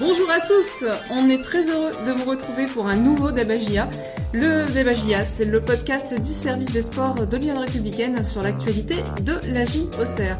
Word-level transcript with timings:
Bonjour 0.00 0.30
à 0.30 0.38
tous, 0.40 0.84
on 1.10 1.28
est 1.28 1.42
très 1.42 1.68
heureux 1.68 1.90
de 2.06 2.12
vous 2.12 2.30
retrouver 2.30 2.66
pour 2.66 2.86
un 2.86 2.94
nouveau 2.94 3.32
Debagia. 3.32 3.88
Le 4.32 4.72
Debagia, 4.72 5.24
c'est 5.24 5.44
le 5.44 5.60
podcast 5.60 6.14
du 6.20 6.34
service 6.34 6.70
des 6.70 6.82
sports 6.82 7.26
de 7.26 7.36
l'Union 7.36 7.60
républicaine 7.60 8.22
sur 8.22 8.42
l'actualité 8.42 8.94
de 9.22 9.40
la 9.52 9.64
JOCR. 9.64 10.36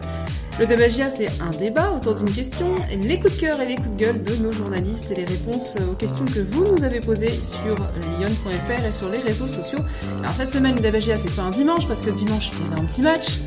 Le 0.60 0.66
Debagia, 0.66 1.10
c'est 1.10 1.29
un 1.40 1.50
débat 1.50 1.92
autour 1.92 2.14
d'une 2.14 2.32
question, 2.32 2.66
les 3.02 3.18
coups 3.18 3.36
de 3.36 3.40
cœur 3.40 3.60
et 3.60 3.66
les 3.66 3.76
coups 3.76 3.90
de 3.90 3.96
gueule 3.96 4.22
de 4.22 4.36
nos 4.36 4.52
journalistes 4.52 5.11
et 5.11 5.16
les 5.16 5.25
réponses 5.25 5.77
aux 5.90 5.95
questions 5.95 6.25
que 6.25 6.40
vous 6.40 6.64
nous 6.64 6.84
avez 6.84 7.00
posées 7.00 7.40
sur 7.43 7.75
lyon.fr 8.18 8.84
et 8.84 8.93
sur 8.93 9.09
les 9.09 9.18
réseaux 9.18 9.48
sociaux. 9.48 9.80
Alors 10.20 10.34
cette 10.36 10.50
semaine, 10.50 10.77
le 10.77 10.82
Debagia, 10.82 11.18
c'est 11.18 11.34
pas 11.34 11.43
un 11.43 11.50
dimanche 11.50 11.88
parce 11.88 12.02
que 12.02 12.11
dimanche, 12.11 12.50
il 12.61 12.77
y 12.77 12.79
a 12.79 12.82
un 12.82 12.86
petit 12.86 13.02
match. 13.02 13.38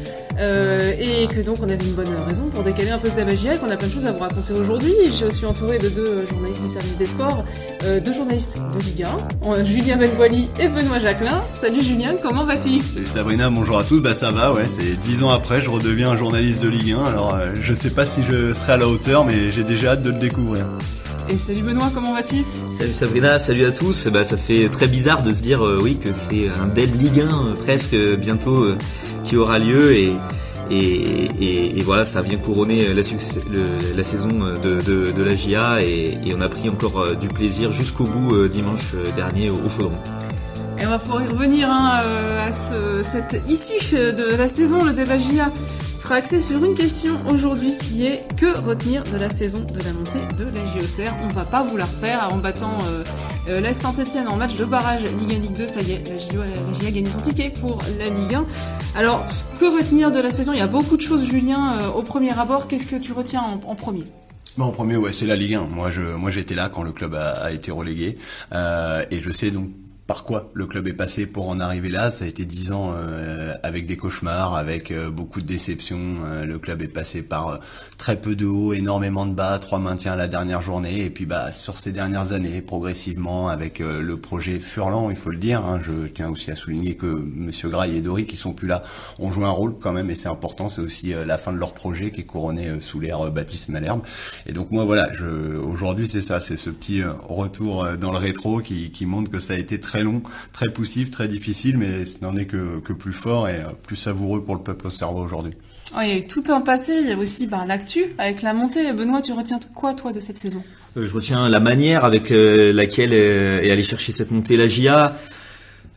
Euh, 0.41 0.91
et 0.99 1.27
que 1.27 1.41
donc 1.41 1.57
on 1.61 1.69
avait 1.69 1.85
une 1.85 1.93
bonne 1.93 2.07
raison 2.27 2.49
pour 2.49 2.63
décaler 2.63 2.89
un 2.89 2.97
peu 2.97 3.09
ce 3.09 3.15
Debagia 3.15 3.53
et 3.53 3.57
qu'on 3.59 3.69
a 3.69 3.77
plein 3.77 3.87
de 3.87 3.93
choses 3.93 4.07
à 4.07 4.11
vous 4.11 4.19
raconter 4.19 4.53
aujourd'hui. 4.53 4.93
Je 5.19 5.29
suis 5.29 5.45
entourée 5.45 5.77
de 5.77 5.87
deux 5.87 6.25
journalistes 6.27 6.61
du 6.63 6.67
service 6.67 6.97
des 6.97 7.05
sports, 7.05 7.45
euh, 7.83 7.99
deux 7.99 8.13
journalistes 8.13 8.59
de 8.73 8.83
Ligue 8.83 9.05
1, 9.43 9.63
Julien 9.63 9.97
Benboili 9.97 10.49
et 10.59 10.67
Benoît 10.67 10.99
Jacquelin. 10.99 11.43
Salut 11.51 11.83
Julien, 11.83 12.15
comment 12.23 12.43
vas-tu? 12.43 12.81
Salut 12.81 13.05
Sabrina, 13.05 13.51
bonjour 13.51 13.77
à 13.77 13.83
tous. 13.83 13.99
Bah 13.99 14.15
ça 14.15 14.31
va, 14.31 14.51
ouais, 14.53 14.67
c'est 14.67 14.99
dix 14.99 15.23
ans 15.23 15.29
après, 15.29 15.61
je 15.61 15.69
redeviens 15.69 16.09
un 16.09 16.17
journaliste 16.17 16.63
de 16.63 16.69
Ligue 16.69 16.93
1. 16.93 17.03
Alors 17.03 17.35
euh, 17.35 17.53
je 17.53 17.73
sais 17.75 17.91
pas 17.91 18.07
si 18.07 18.23
je 18.23 18.51
serai 18.53 18.73
à 18.73 18.77
la 18.77 18.87
hauteur, 18.87 19.25
mais 19.25 19.51
j'ai 19.51 19.63
déjà 19.63 19.91
hâte 19.91 20.01
de 20.01 20.09
le 20.09 20.17
découvrir. 20.17 20.65
Et 21.29 21.37
salut 21.37 21.61
Benoît, 21.61 21.91
comment 21.93 22.13
vas-tu? 22.13 22.43
Salut 22.79 22.93
Sabrina, 22.93 23.37
salut 23.37 23.65
à 23.65 23.71
tous. 23.71 24.07
Bah 24.07 24.23
ça 24.23 24.37
fait 24.37 24.69
très 24.69 24.87
bizarre 24.87 25.21
de 25.21 25.33
se 25.33 25.43
dire 25.43 25.61
oui 25.61 25.97
que 25.97 26.09
c'est 26.15 26.49
un 26.49 26.67
Deb 26.67 26.99
Ligue 26.99 27.21
1 27.21 27.53
presque 27.63 27.95
bientôt 28.17 28.65
qui 29.31 29.37
aura 29.37 29.59
lieu 29.59 29.93
et 29.93 30.11
et, 30.69 31.81
voilà, 31.83 32.05
ça 32.05 32.21
vient 32.21 32.37
couronner 32.37 32.87
la, 32.93 32.95
la 32.95 34.03
saison 34.03 34.29
de, 34.63 34.79
de, 35.11 35.23
la 35.23 35.35
GIA 35.35 35.81
et, 35.81 36.33
on 36.35 36.41
a 36.41 36.47
pris 36.47 36.69
encore 36.69 37.15
du 37.15 37.27
plaisir 37.27 37.71
jusqu'au 37.71 38.05
bout 38.05 38.47
dimanche 38.47 38.95
dernier 39.15 39.49
au, 39.49 39.69
Chaudron. 39.69 39.97
Et 40.79 40.85
on 40.85 40.89
va 40.89 40.99
pouvoir 40.99 41.23
y 41.23 41.27
revenir 41.27 41.69
hein, 41.69 42.01
à 42.47 42.51
ce, 42.51 43.03
cette 43.03 43.41
issue 43.49 43.95
de 43.95 44.35
la 44.35 44.47
saison, 44.47 44.83
le 44.85 44.93
débat 44.93 45.17
GIA 45.17 45.51
sera 45.95 46.15
axé 46.15 46.39
sur 46.39 46.63
une 46.63 46.75
question 46.75 47.17
aujourd'hui 47.29 47.77
qui 47.77 48.05
est 48.05 48.23
que 48.37 48.57
retenir 48.65 49.03
de 49.03 49.17
la 49.17 49.29
saison 49.29 49.59
de 49.59 49.79
la 49.79 49.93
montée 49.93 50.35
de 50.37 50.45
la 50.45 50.65
JOCR 50.73 51.13
On 51.23 51.27
va 51.33 51.43
pas 51.43 51.63
vous 51.63 51.77
la 51.77 51.85
refaire 51.85 52.29
en 52.31 52.37
battant 52.37 52.79
euh, 52.89 53.03
euh, 53.47 53.59
la 53.59 53.73
Saint-Etienne 53.73 54.27
en 54.27 54.35
match 54.35 54.55
de 54.55 54.65
barrage 54.65 55.01
Ligue 55.19 55.37
1 55.37 55.39
Ligue 55.39 55.53
2, 55.53 55.67
ça 55.67 55.81
y 55.81 55.91
est, 55.93 56.07
la 56.07 56.17
GIA, 56.17 56.41
a 56.87 56.91
gagné 56.91 57.09
son 57.09 57.21
ticket 57.21 57.49
pour 57.49 57.79
la 57.97 58.09
Ligue 58.09 58.35
1. 58.35 58.45
Alors, 58.95 59.25
que 59.59 59.65
retenir 59.65 60.11
de 60.11 60.19
la 60.19 60.31
saison? 60.31 60.53
Il 60.53 60.59
y 60.59 60.61
a 60.61 60.67
beaucoup 60.67 60.97
de 60.97 61.01
choses, 61.01 61.27
Julien. 61.27 61.79
Euh, 61.79 61.89
au 61.89 62.03
premier 62.03 62.31
abord, 62.37 62.67
qu'est-ce 62.67 62.87
que 62.87 62.95
tu 62.95 63.13
retiens 63.13 63.41
en, 63.41 63.75
premier? 63.75 64.03
Bon, 64.57 64.65
en 64.65 64.71
premier, 64.71 64.97
ouais, 64.97 65.13
c'est 65.13 65.25
la 65.25 65.35
Ligue 65.35 65.55
1. 65.55 65.63
Moi, 65.63 65.91
je, 65.91 66.01
moi, 66.01 66.29
j'étais 66.29 66.55
là 66.55 66.69
quand 66.69 66.83
le 66.83 66.91
club 66.91 67.15
a, 67.15 67.31
a 67.31 67.51
été 67.51 67.71
relégué, 67.71 68.17
euh, 68.53 69.03
et 69.09 69.19
je 69.19 69.31
sais 69.31 69.49
donc 69.49 69.69
par 70.11 70.25
quoi 70.25 70.49
le 70.53 70.65
club 70.65 70.89
est 70.89 70.93
passé 70.93 71.25
pour 71.25 71.47
en 71.47 71.61
arriver 71.61 71.87
là? 71.87 72.11
Ça 72.11 72.25
a 72.25 72.27
été 72.27 72.43
dix 72.43 72.73
ans 72.73 72.91
euh, 72.93 73.53
avec 73.63 73.85
des 73.85 73.95
cauchemars, 73.95 74.57
avec 74.57 74.91
euh, 74.91 75.09
beaucoup 75.09 75.39
de 75.39 75.47
déceptions. 75.47 76.15
Euh, 76.25 76.45
le 76.45 76.59
club 76.59 76.81
est 76.81 76.89
passé 76.89 77.21
par 77.21 77.61
très 77.97 78.17
peu 78.17 78.35
de 78.35 78.45
hauts, 78.45 78.73
énormément 78.73 79.25
de 79.25 79.33
bas, 79.33 79.57
trois 79.57 79.79
maintiens 79.79 80.11
à 80.11 80.15
la 80.17 80.27
dernière 80.27 80.61
journée. 80.61 81.05
Et 81.05 81.09
puis 81.09 81.25
bah 81.25 81.53
sur 81.53 81.77
ces 81.79 81.93
dernières 81.93 82.33
années, 82.33 82.61
progressivement, 82.61 83.47
avec 83.47 83.79
le 83.79 84.17
projet 84.17 84.59
Furlan, 84.59 85.09
il 85.11 85.15
faut 85.15 85.29
le 85.29 85.37
dire. 85.37 85.63
Hein, 85.63 85.79
je 85.81 86.07
tiens 86.07 86.29
aussi 86.29 86.51
à 86.51 86.55
souligner 86.55 86.95
que 86.95 87.05
Monsieur 87.05 87.69
Graille 87.69 87.95
et 87.95 88.01
Dory, 88.01 88.25
qui 88.25 88.35
sont 88.35 88.51
plus 88.51 88.67
là, 88.67 88.83
ont 89.17 89.31
joué 89.31 89.45
un 89.45 89.49
rôle 89.51 89.77
quand 89.79 89.93
même, 89.93 90.09
et 90.09 90.15
c'est 90.15 90.27
important. 90.27 90.67
C'est 90.67 90.81
aussi 90.81 91.13
la 91.25 91.37
fin 91.37 91.53
de 91.53 91.57
leur 91.57 91.73
projet 91.73 92.11
qui 92.11 92.19
est 92.19 92.25
couronné 92.25 92.81
sous 92.81 92.99
l'ère 92.99 93.31
Baptiste 93.31 93.69
Malherbe. 93.69 94.01
Et 94.45 94.51
donc 94.51 94.71
moi 94.71 94.83
voilà, 94.83 95.09
aujourd'hui 95.63 96.09
c'est 96.09 96.19
ça, 96.19 96.41
c'est 96.41 96.57
ce 96.57 96.69
petit 96.69 97.01
retour 97.29 97.87
dans 97.97 98.11
le 98.11 98.17
rétro 98.17 98.59
qui, 98.59 98.91
qui 98.91 99.05
montre 99.05 99.31
que 99.31 99.39
ça 99.39 99.53
a 99.53 99.57
été 99.57 99.79
très 99.79 100.00
long, 100.03 100.21
très 100.51 100.71
poussif, 100.71 101.11
très 101.11 101.27
difficile, 101.27 101.77
mais 101.77 102.05
ce 102.05 102.17
n'en 102.21 102.35
est 102.35 102.45
que, 102.45 102.79
plus 102.93 103.13
fort 103.13 103.47
et 103.47 103.59
plus 103.83 103.95
savoureux 103.95 104.43
pour 104.43 104.55
le 104.55 104.61
peuple 104.61 104.91
cerveau 104.91 105.21
aujourd'hui. 105.21 105.53
il 106.01 106.07
y 106.07 106.11
a 106.11 106.17
eu 106.17 106.27
tout 106.27 106.43
un 106.49 106.61
passé, 106.61 106.99
il 107.01 107.09
y 107.09 107.11
a 107.11 107.17
aussi 107.17 107.47
ben, 107.47 107.65
l'actu 107.65 108.03
avec 108.17 108.41
la 108.41 108.53
montée. 108.53 108.91
Benoît, 108.93 109.21
tu 109.21 109.33
retiens 109.33 109.59
quoi 109.73 109.93
toi 109.93 110.11
de 110.11 110.19
cette 110.19 110.37
saison? 110.37 110.63
Euh, 110.97 111.05
Je 111.05 111.13
retiens 111.13 111.47
la 111.49 111.59
manière 111.59 112.05
avec 112.05 112.31
euh, 112.31 112.73
laquelle 112.73 113.13
est 113.13 113.71
allée 113.71 113.83
chercher 113.83 114.11
cette 114.11 114.31
montée 114.31 114.57
la 114.57 114.67
GIA. 114.67 115.15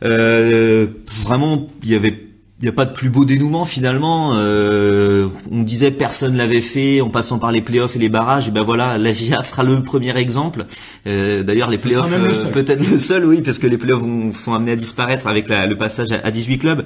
Euh, 0.03 0.87
vraiment, 1.07 1.67
il 1.83 1.89
y 1.89 1.95
avait 1.95 2.24
il 2.59 2.63
n'y 2.63 2.69
a 2.69 2.71
pas 2.71 2.85
de 2.85 2.93
plus 2.93 3.09
beau 3.09 3.25
dénouement 3.25 3.65
finalement. 3.65 4.31
Euh, 4.35 5.27
on 5.51 5.63
disait 5.63 5.91
personne 5.91 6.37
l'avait 6.37 6.61
fait 6.61 7.01
en 7.01 7.09
passant 7.09 7.37
par 7.37 7.51
les 7.51 7.61
playoffs 7.61 7.97
et 7.97 7.99
les 7.99 8.07
barrages. 8.07 8.47
Et 8.47 8.51
ben 8.51 8.63
voilà, 8.63 8.97
la 8.97 9.11
GIA 9.11 9.43
sera 9.43 9.63
le 9.63 9.83
premier 9.83 10.15
exemple. 10.17 10.65
Euh, 11.05 11.43
D'ailleurs, 11.43 11.69
les 11.69 11.77
playoffs 11.77 12.09
euh, 12.13 12.51
peut-être 12.51 12.89
le 12.89 12.97
seul, 12.97 13.25
oui, 13.25 13.41
parce 13.41 13.59
que 13.59 13.67
les 13.67 13.77
playoffs 13.77 14.03
sont 14.37 14.53
amenés 14.53 14.71
à 14.71 14.75
disparaître 14.77 15.27
avec 15.27 15.49
la, 15.49 15.67
le 15.67 15.75
passage 15.75 16.13
à, 16.13 16.31
18 16.31 16.57
clubs. 16.57 16.85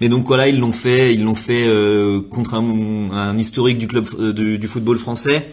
Mais 0.00 0.08
donc 0.08 0.26
voilà, 0.26 0.48
ils 0.48 0.58
l'ont 0.58 0.72
fait, 0.72 1.14
ils 1.14 1.22
l'ont 1.22 1.36
fait 1.36 1.68
euh, 1.68 2.20
contre 2.20 2.54
un, 2.54 3.12
un, 3.12 3.38
historique 3.38 3.78
du 3.78 3.86
club 3.86 4.06
euh, 4.18 4.32
du, 4.32 4.58
du 4.58 4.66
football 4.66 4.98
français 4.98 5.46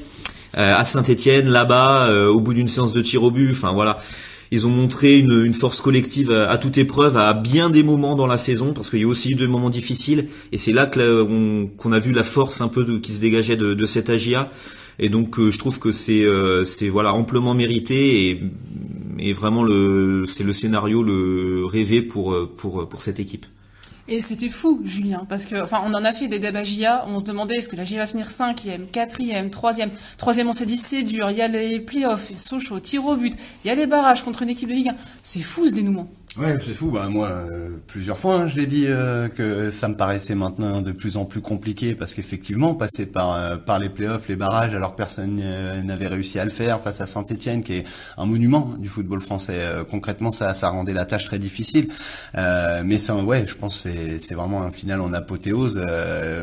à 0.54 0.84
Saint-Étienne, 0.84 1.48
là-bas, 1.48 2.12
au 2.28 2.42
bout 2.42 2.54
d'une 2.54 2.68
séance 2.68 2.92
de 2.92 3.02
tir 3.02 3.24
au 3.24 3.32
but. 3.32 3.52
Enfin 3.52 3.72
voilà. 3.72 4.02
Ils 4.52 4.68
ont 4.68 4.70
montré 4.70 5.18
une, 5.18 5.54
force 5.54 5.80
collective 5.80 6.32
à, 6.32 6.58
toute 6.58 6.78
épreuve, 6.78 7.16
à 7.16 7.34
bien 7.34 7.70
des 7.70 7.84
moments 7.84 8.16
dans 8.16 8.28
la 8.28 8.38
saison, 8.38 8.74
parce 8.74 8.90
qu'il 8.90 9.00
y 9.00 9.04
a 9.04 9.08
aussi 9.08 9.32
eu 9.32 9.36
des 9.36 9.48
moments 9.48 9.70
difficiles, 9.70 10.28
et 10.52 10.58
c'est 10.58 10.74
là 10.74 10.88
qu'on 10.88 11.92
a 11.92 12.00
vu 12.00 12.12
la 12.12 12.24
force 12.24 12.60
un 12.60 12.68
peu 12.68 13.00
qui 13.00 13.14
se 13.14 13.22
dégageait 13.22 13.56
de, 13.56 13.74
de 13.74 13.86
cette 13.86 14.10
AGA. 14.10 14.52
Et 15.00 15.10
donc 15.10 15.40
euh, 15.40 15.52
je 15.52 15.58
trouve 15.58 15.80
que 15.80 15.92
c'est 15.92 16.24
euh, 16.24 16.64
voilà 16.92 17.14
amplement 17.14 17.54
mérité 17.54 18.42
et, 19.20 19.34
vraiment 19.34 19.66
c'est 20.28 20.44
le 20.44 20.54
scénario 20.54 21.02
le 21.02 21.66
rêvé 21.66 22.02
pour 22.02 22.36
pour 22.56 23.02
cette 23.02 23.20
équipe. 23.20 23.46
Et 24.14 24.20
c'était 24.20 24.50
fou, 24.50 24.82
Julien, 24.84 25.26
parce 25.30 25.46
que, 25.46 25.56
enfin, 25.64 25.82
on 25.86 25.94
en 25.94 26.04
a 26.04 26.12
fait 26.12 26.28
des 26.28 26.38
débats 26.38 26.64
GIA, 26.64 27.06
on 27.08 27.22
se 27.22 27.26
demandait 27.26 27.56
est-ce 27.56 27.70
que 27.70 27.78
la 27.78 27.86
GIA 27.86 28.00
va 28.00 28.08
finir 28.08 28.30
cinquième, 28.30 28.86
quatrième, 28.88 29.50
troisième? 29.50 29.90
Troisième, 30.18 30.50
on 30.50 30.54
s'est 30.54 30.66
dit 30.66 30.76
c'est 30.76 31.04
dur, 31.04 31.32
il 31.32 31.38
y 31.38 31.42
a 31.42 31.48
les 31.48 31.80
playoffs, 31.80 32.36
Sochaux, 32.36 32.82
tir 32.82 33.06
au 33.06 33.16
but, 33.16 33.34
il 33.64 33.70
y 33.70 33.72
a 33.72 33.76
les 33.76 33.88
barrages 33.88 34.24
contre 34.24 34.42
une 34.42 34.50
équipe 34.50 34.68
de 34.68 34.74
Ligue 34.74 34.90
1. 34.90 34.96
C'est 35.24 35.40
fou 35.40 35.70
ce 35.70 35.76
dénouement. 35.76 36.10
Ouais, 36.38 36.58
c'est 36.66 36.74
fou. 36.74 36.92
Bah 36.92 37.10
moi, 37.10 37.28
euh, 37.28 37.72
plusieurs 37.88 38.18
fois, 38.18 38.36
hein, 38.36 38.48
je 38.48 38.56
l'ai 38.56 38.66
dit 38.66 38.86
euh, 38.88 39.28
que 39.28 39.70
ça 39.70 39.90
me 39.90 39.96
paraissait 39.96 40.34
maintenant 40.34 40.80
de 40.82 40.94
plus 40.94 41.18
en 41.18 41.26
plus 41.26 41.42
compliqué 41.42 41.94
parce 41.94 42.14
qu'effectivement, 42.14 42.74
passer 42.74 43.06
par 43.06 43.34
euh, 43.34 43.58
par 43.58 43.80
les 43.80 43.90
playoffs, 43.90 44.30
les 44.30 44.38
barrages, 44.38 44.74
alors 44.74 44.96
personne 44.96 45.42
n'avait 45.84 46.08
réussi 46.08 46.40
à 46.40 46.46
le 46.46 46.52
faire 46.52 46.80
face 46.80 47.02
à 47.02 47.06
Saint-Étienne, 47.06 47.62
qui 47.66 47.74
est 47.74 47.84
un 48.18 48.26
monument 48.26 48.74
du 48.80 48.88
football 48.88 49.20
français. 49.20 49.60
concrètement, 49.90 50.32
ça 50.32 50.54
ça 50.54 50.70
rendait 50.70 50.94
la 50.94 51.04
tâche 51.04 51.26
très 51.26 51.38
difficile. 51.38 51.90
mais 52.34 52.98
ça, 52.98 53.16
ouais, 53.18 53.46
je 53.46 53.56
pense 53.56 53.82
c'est 53.82 54.18
c'est 54.20 54.36
vraiment 54.36 54.64
un 54.64 54.72
final 54.72 55.02
en 55.02 55.12
apothéose. 55.12 55.84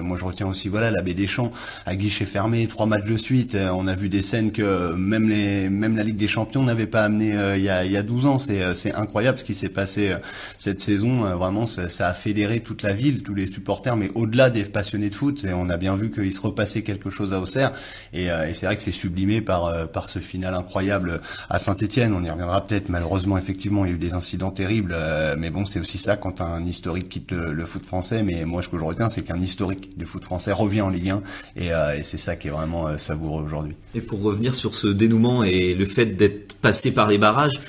moi, 0.02 0.18
je 0.18 0.24
retiens 0.24 0.48
aussi 0.48 0.68
voilà 0.68 0.90
la 0.90 1.00
baie 1.00 1.14
des 1.14 1.26
Champs 1.26 1.50
à 1.86 1.96
guichet 1.96 2.26
fermé, 2.26 2.66
trois 2.66 2.84
matchs 2.84 3.06
de 3.06 3.16
suite. 3.16 3.56
on 3.56 3.86
a 3.86 3.94
vu 3.94 4.10
des 4.10 4.22
scènes 4.22 4.52
que 4.52 4.92
même 4.92 5.30
les 5.30 5.70
même 5.70 5.96
la 5.96 6.02
Ligue 6.02 6.16
des 6.16 6.28
Champions 6.28 6.62
n'avait 6.62 6.86
pas 6.86 7.04
amené 7.04 7.34
il 7.56 7.62
y 7.62 7.70
a 7.70 7.86
il 7.86 7.92
y 7.92 7.96
a 7.96 8.02
12 8.02 8.26
ans. 8.26 8.36
C'est 8.36 8.74
c'est 8.74 8.92
incroyable 8.94 9.38
ce 9.38 9.44
qui 9.44 9.54
s'est 9.54 9.70
passé 9.70 9.77
euh, 9.78 10.16
cette 10.56 10.80
saison. 10.80 11.24
Euh, 11.24 11.34
vraiment, 11.34 11.66
ça, 11.66 12.08
a 12.08 12.14
fédéré 12.14 12.60
toute 12.60 12.82
la 12.82 12.92
ville, 12.92 13.22
tous 13.22 13.34
les 13.34 13.46
supporters, 13.46 13.96
mais 13.96 14.10
au-delà 14.14 14.50
des 14.50 14.64
passionnés 14.64 15.10
de 15.10 15.14
foot. 15.14 15.44
Et 15.44 15.52
on 15.52 15.68
a 15.70 15.76
bien 15.76 15.94
vu 15.96 16.10
qu'il 16.10 16.32
se 16.32 16.40
repassait 16.40 16.82
quelque 16.82 17.10
chose 17.10 17.32
à 17.32 17.40
Auxerre. 17.40 17.72
Et, 18.12 18.30
euh, 18.30 18.48
et 18.48 18.54
c'est 18.54 18.66
vrai 18.66 18.76
que 18.76 18.82
c'est 18.82 18.90
sublimé 18.90 19.40
par 19.40 19.88
par 19.88 20.08
ce 20.08 20.18
final 20.18 20.54
incroyable 20.54 21.20
à 21.50 21.58
Saint-Étienne. 21.58 22.12
On 22.12 22.24
y 22.24 22.30
reviendra 22.30 22.66
peut-être. 22.66 22.88
Malheureusement, 22.88 23.38
effectivement, 23.38 23.84
il 23.84 23.90
y 23.90 23.92
a 23.92 23.94
eu 23.96 23.98
des 23.98 24.14
incidents 24.14 24.50
terribles. 24.50 24.96
mais 25.38 25.50
bon, 25.50 25.64
c'est 25.64 25.80
aussi 25.80 25.98
ça 25.98 26.16
quand 26.16 26.40
un 26.40 26.64
historique 26.64 27.08
quitte 27.08 27.32
le, 27.32 27.66
foot 27.66 27.84
français. 27.84 28.22
Mais 28.22 28.44
moi, 28.44 28.62
ce 28.62 28.68
que 28.68 28.78
je 28.78 28.84
retiens, 28.84 29.08
c'est 29.08 29.22
qu'un 29.22 29.40
historique 29.40 29.98
du 29.98 30.06
foot 30.06 30.24
français 30.24 30.52
revient 30.52 30.82
en 30.82 30.88
Ligue 30.88 31.10
1. 31.10 31.22
Et, 31.56 31.66
et 31.66 32.02
c'est 32.02 32.16
ça 32.16 32.36
qui 32.36 32.48
est 32.48 32.50
vraiment 32.50 32.96
savoureux 32.96 33.42
aujourd'hui. 33.42 33.74
Et 33.94 34.00
pour 34.00 34.22
revenir 34.22 34.54
sur 34.54 34.74
ce 34.74 34.88
dénouement 34.88 35.44
et 35.44 35.74
le 35.74 35.84
fait 35.84 36.06
d'être 36.06 36.54
passé 36.54 36.92
par 36.92 37.08
les 37.08 37.18
barrages, 37.18 37.60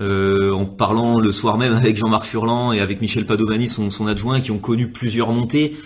euh, 0.00 0.52
en 0.52 0.64
parlant 0.64 1.20
le 1.20 1.30
soir 1.30 1.56
même 1.56 1.72
avec 1.72 1.96
Jean-Marc 1.96 2.26
Furlan 2.26 2.72
et 2.72 2.80
avec 2.80 3.00
Michel 3.00 3.26
Padovani, 3.26 3.68
son, 3.68 4.06
adjoint, 4.06 4.40
qui 4.40 4.50
ont 4.50 4.58
connu 4.58 4.88
plusieurs 4.88 5.30
montées, 5.30 5.76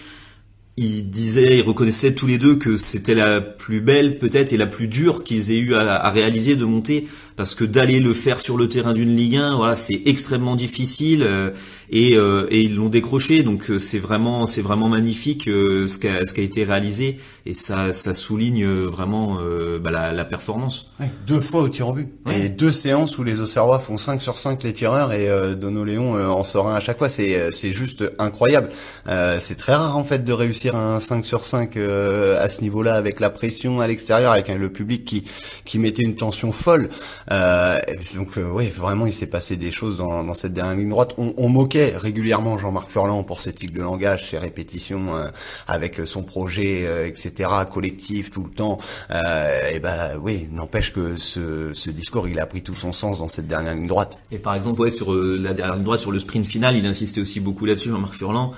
ils 0.78 1.10
disaient, 1.10 1.58
ils 1.58 1.62
reconnaissaient 1.62 2.14
tous 2.14 2.26
les 2.26 2.38
deux 2.38 2.56
que 2.56 2.76
c'était 2.76 3.14
la 3.14 3.40
plus 3.40 3.80
belle 3.80 4.18
peut-être 4.18 4.52
et 4.52 4.56
la 4.56 4.66
plus 4.66 4.88
dure 4.88 5.24
qu'ils 5.24 5.50
aient 5.50 5.58
eu 5.58 5.74
à, 5.74 6.08
réaliser 6.08 6.56
de 6.56 6.64
monter 6.64 7.06
parce 7.38 7.54
que 7.54 7.62
d'aller 7.62 8.00
le 8.00 8.12
faire 8.14 8.40
sur 8.40 8.56
le 8.56 8.68
terrain 8.68 8.94
d'une 8.94 9.16
Ligue 9.16 9.36
1, 9.36 9.56
voilà, 9.56 9.76
c'est 9.76 10.02
extrêmement 10.06 10.56
difficile 10.56 11.22
euh, 11.22 11.52
et, 11.88 12.16
euh, 12.16 12.48
et, 12.50 12.62
ils 12.62 12.74
l'ont 12.74 12.88
décroché. 12.88 13.44
Donc 13.44 13.70
euh, 13.70 13.78
c'est 13.78 14.00
vraiment 14.00 14.48
c'est 14.48 14.60
vraiment 14.60 14.88
magnifique 14.88 15.44
ce 15.44 15.98
qui 15.98 16.08
a 16.08 16.26
ce 16.26 16.34
qui 16.34 16.40
a 16.40 16.42
été 16.42 16.64
réalisé 16.64 17.18
et 17.46 17.54
ça 17.54 17.92
ça 17.92 18.12
souligne 18.12 18.66
vraiment 18.66 19.38
bah, 19.80 19.92
la, 19.92 20.12
la, 20.12 20.24
performance. 20.24 20.90
deux 21.28 21.40
fois 21.40 21.62
au 21.62 21.68
tir 21.68 21.88
au 21.88 21.92
but 21.92 22.08
et 22.34 22.48
deux 22.48 22.72
séances 22.72 23.16
où 23.18 23.22
les 23.22 23.40
Auxerrois 23.40 23.78
font 23.78 23.96
5 23.96 24.20
sur 24.20 24.36
5 24.36 24.64
les 24.64 24.72
tireurs 24.72 25.12
et 25.12 25.28
Dono 25.54 25.84
Léon 25.84 26.14
en 26.14 26.42
sort 26.42 26.68
un 26.68 26.74
à 26.74 26.80
chaque 26.80 26.98
fois. 26.98 27.08
C'est 27.08 27.52
c'est 27.52 27.70
juste 27.70 28.04
incroyable. 28.18 28.68
c'est 29.06 29.56
très 29.56 29.74
rare 29.74 29.96
en 29.96 30.04
fait 30.04 30.24
de 30.24 30.32
réussir 30.32 30.74
un 30.74 30.98
5 30.98 31.24
sur 31.24 31.44
5 31.44 31.76
à 31.76 32.48
ce 32.48 32.62
niveau-là 32.62 32.94
avec 32.94 33.20
la 33.20 33.30
pression 33.30 33.80
à 33.80 33.86
l'extérieur 33.86 34.32
avec 34.32 34.48
le 34.48 34.70
public 34.70 35.04
qui 35.04 35.24
qui 35.64 35.78
mettait 35.78 36.02
une 36.02 36.16
tension 36.16 36.50
folle. 36.50 36.90
Euh, 37.30 37.78
donc 38.16 38.38
euh, 38.38 38.50
oui, 38.52 38.68
vraiment, 38.68 39.06
il 39.06 39.12
s'est 39.12 39.26
passé 39.26 39.56
des 39.56 39.70
choses 39.70 39.96
dans, 39.96 40.24
dans 40.24 40.34
cette 40.34 40.52
dernière 40.52 40.76
ligne 40.76 40.88
droite. 40.88 41.14
On, 41.18 41.34
on 41.36 41.48
moquait 41.48 41.96
régulièrement 41.96 42.58
Jean-Marc 42.58 42.88
Furlan 42.88 43.22
pour 43.22 43.40
ses 43.40 43.52
tics 43.52 43.72
de 43.72 43.82
langage, 43.82 44.30
ses 44.30 44.38
répétitions 44.38 45.14
euh, 45.14 45.28
avec 45.66 46.00
son 46.04 46.22
projet, 46.22 46.86
euh, 46.86 47.06
etc., 47.06 47.50
collectif 47.70 48.30
tout 48.30 48.44
le 48.44 48.50
temps. 48.50 48.78
et 49.10 49.78
ben 49.78 50.18
oui, 50.20 50.48
n'empêche 50.50 50.92
que 50.92 51.16
ce, 51.16 51.72
ce 51.72 51.90
discours, 51.90 52.28
il 52.28 52.40
a 52.40 52.46
pris 52.46 52.62
tout 52.62 52.74
son 52.74 52.92
sens 52.92 53.18
dans 53.18 53.28
cette 53.28 53.46
dernière 53.46 53.74
ligne 53.74 53.86
droite. 53.86 54.20
Et 54.30 54.38
par 54.38 54.54
exemple, 54.54 54.80
ouais, 54.80 54.90
sur 54.90 55.12
la 55.12 55.52
dernière 55.52 55.76
ligne 55.76 55.84
droite, 55.84 56.00
sur 56.00 56.12
le 56.12 56.18
sprint 56.18 56.46
final, 56.46 56.76
il 56.76 56.86
insistait 56.86 57.20
aussi 57.20 57.40
beaucoup 57.40 57.66
là-dessus, 57.66 57.90
Jean-Marc 57.90 58.14
Furlan 58.14 58.52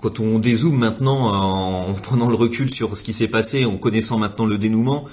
quand 0.00 0.18
on 0.18 0.40
dézoome 0.40 0.76
maintenant 0.76 1.32
en 1.32 1.94
prenant 1.94 2.28
le 2.28 2.34
recul 2.34 2.72
sur 2.74 2.96
ce 2.96 3.04
qui 3.04 3.12
s'est 3.12 3.28
passé, 3.28 3.64
en 3.64 3.76
connaissant 3.76 4.18
maintenant 4.18 4.44
le 4.44 4.58
dénouement, 4.58 5.04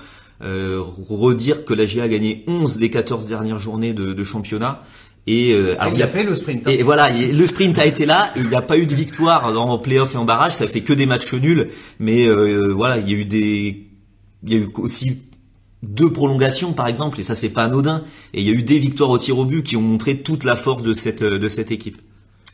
euh, 0.44 0.84
redire 1.10 1.64
que 1.64 1.74
la 1.74 1.86
GIA 1.86 2.04
a 2.04 2.08
gagné 2.08 2.44
11 2.48 2.78
des 2.78 2.90
14 2.90 3.28
dernières 3.28 3.60
journées 3.60 3.94
de, 3.94 4.24
championnat. 4.24 4.84
Et 5.26 5.54
euh, 5.54 5.76
ah, 5.80 5.90
il 5.94 6.04
a 6.04 6.08
fait 6.08 6.24
le 6.24 6.36
sprint. 6.36 6.68
Hein. 6.68 6.72
Et 6.72 6.84
voilà, 6.84 7.10
le 7.10 7.48
sprint 7.48 7.80
a 7.80 7.86
été 7.86 8.06
là. 8.06 8.30
il 8.36 8.50
n'y 8.50 8.56
a 8.56 8.62
pas 8.62 8.78
eu 8.78 8.86
de 8.86 8.94
victoire 8.94 9.58
en 9.58 9.78
playoff 9.80 10.16
et 10.16 10.18
en 10.18 10.26
barrage. 10.26 10.54
Ça 10.54 10.68
fait 10.68 10.82
que 10.82 10.92
des 10.92 11.06
matchs 11.06 11.34
nuls. 11.34 11.70
Mais 12.00 12.28
euh, 12.28 12.74
voilà, 12.76 12.98
il 12.98 13.10
y 13.10 13.14
a 13.14 13.18
eu 13.18 13.26
des, 13.26 13.88
il 14.44 14.54
y 14.54 14.56
a 14.56 14.60
eu 14.60 14.68
aussi 14.80 15.22
deux 15.82 16.12
prolongations 16.12 16.74
par 16.74 16.88
exemple. 16.88 17.22
Et 17.22 17.24
ça 17.24 17.36
c'est 17.36 17.50
pas 17.50 17.64
anodin. 17.64 18.04
Et 18.34 18.42
il 18.42 18.46
y 18.46 18.50
a 18.50 18.54
eu 18.54 18.64
des 18.64 18.80
victoires 18.80 19.12
au 19.12 19.18
tir 19.18 19.38
au 19.38 19.46
but 19.46 19.64
qui 19.64 19.78
ont 19.78 19.82
montré 19.82 20.18
toute 20.18 20.44
la 20.44 20.58
force 20.58 20.84
de 20.84 20.94
cette 20.94 21.24
de 21.24 21.48
cette 21.48 21.72
équipe. 21.72 22.02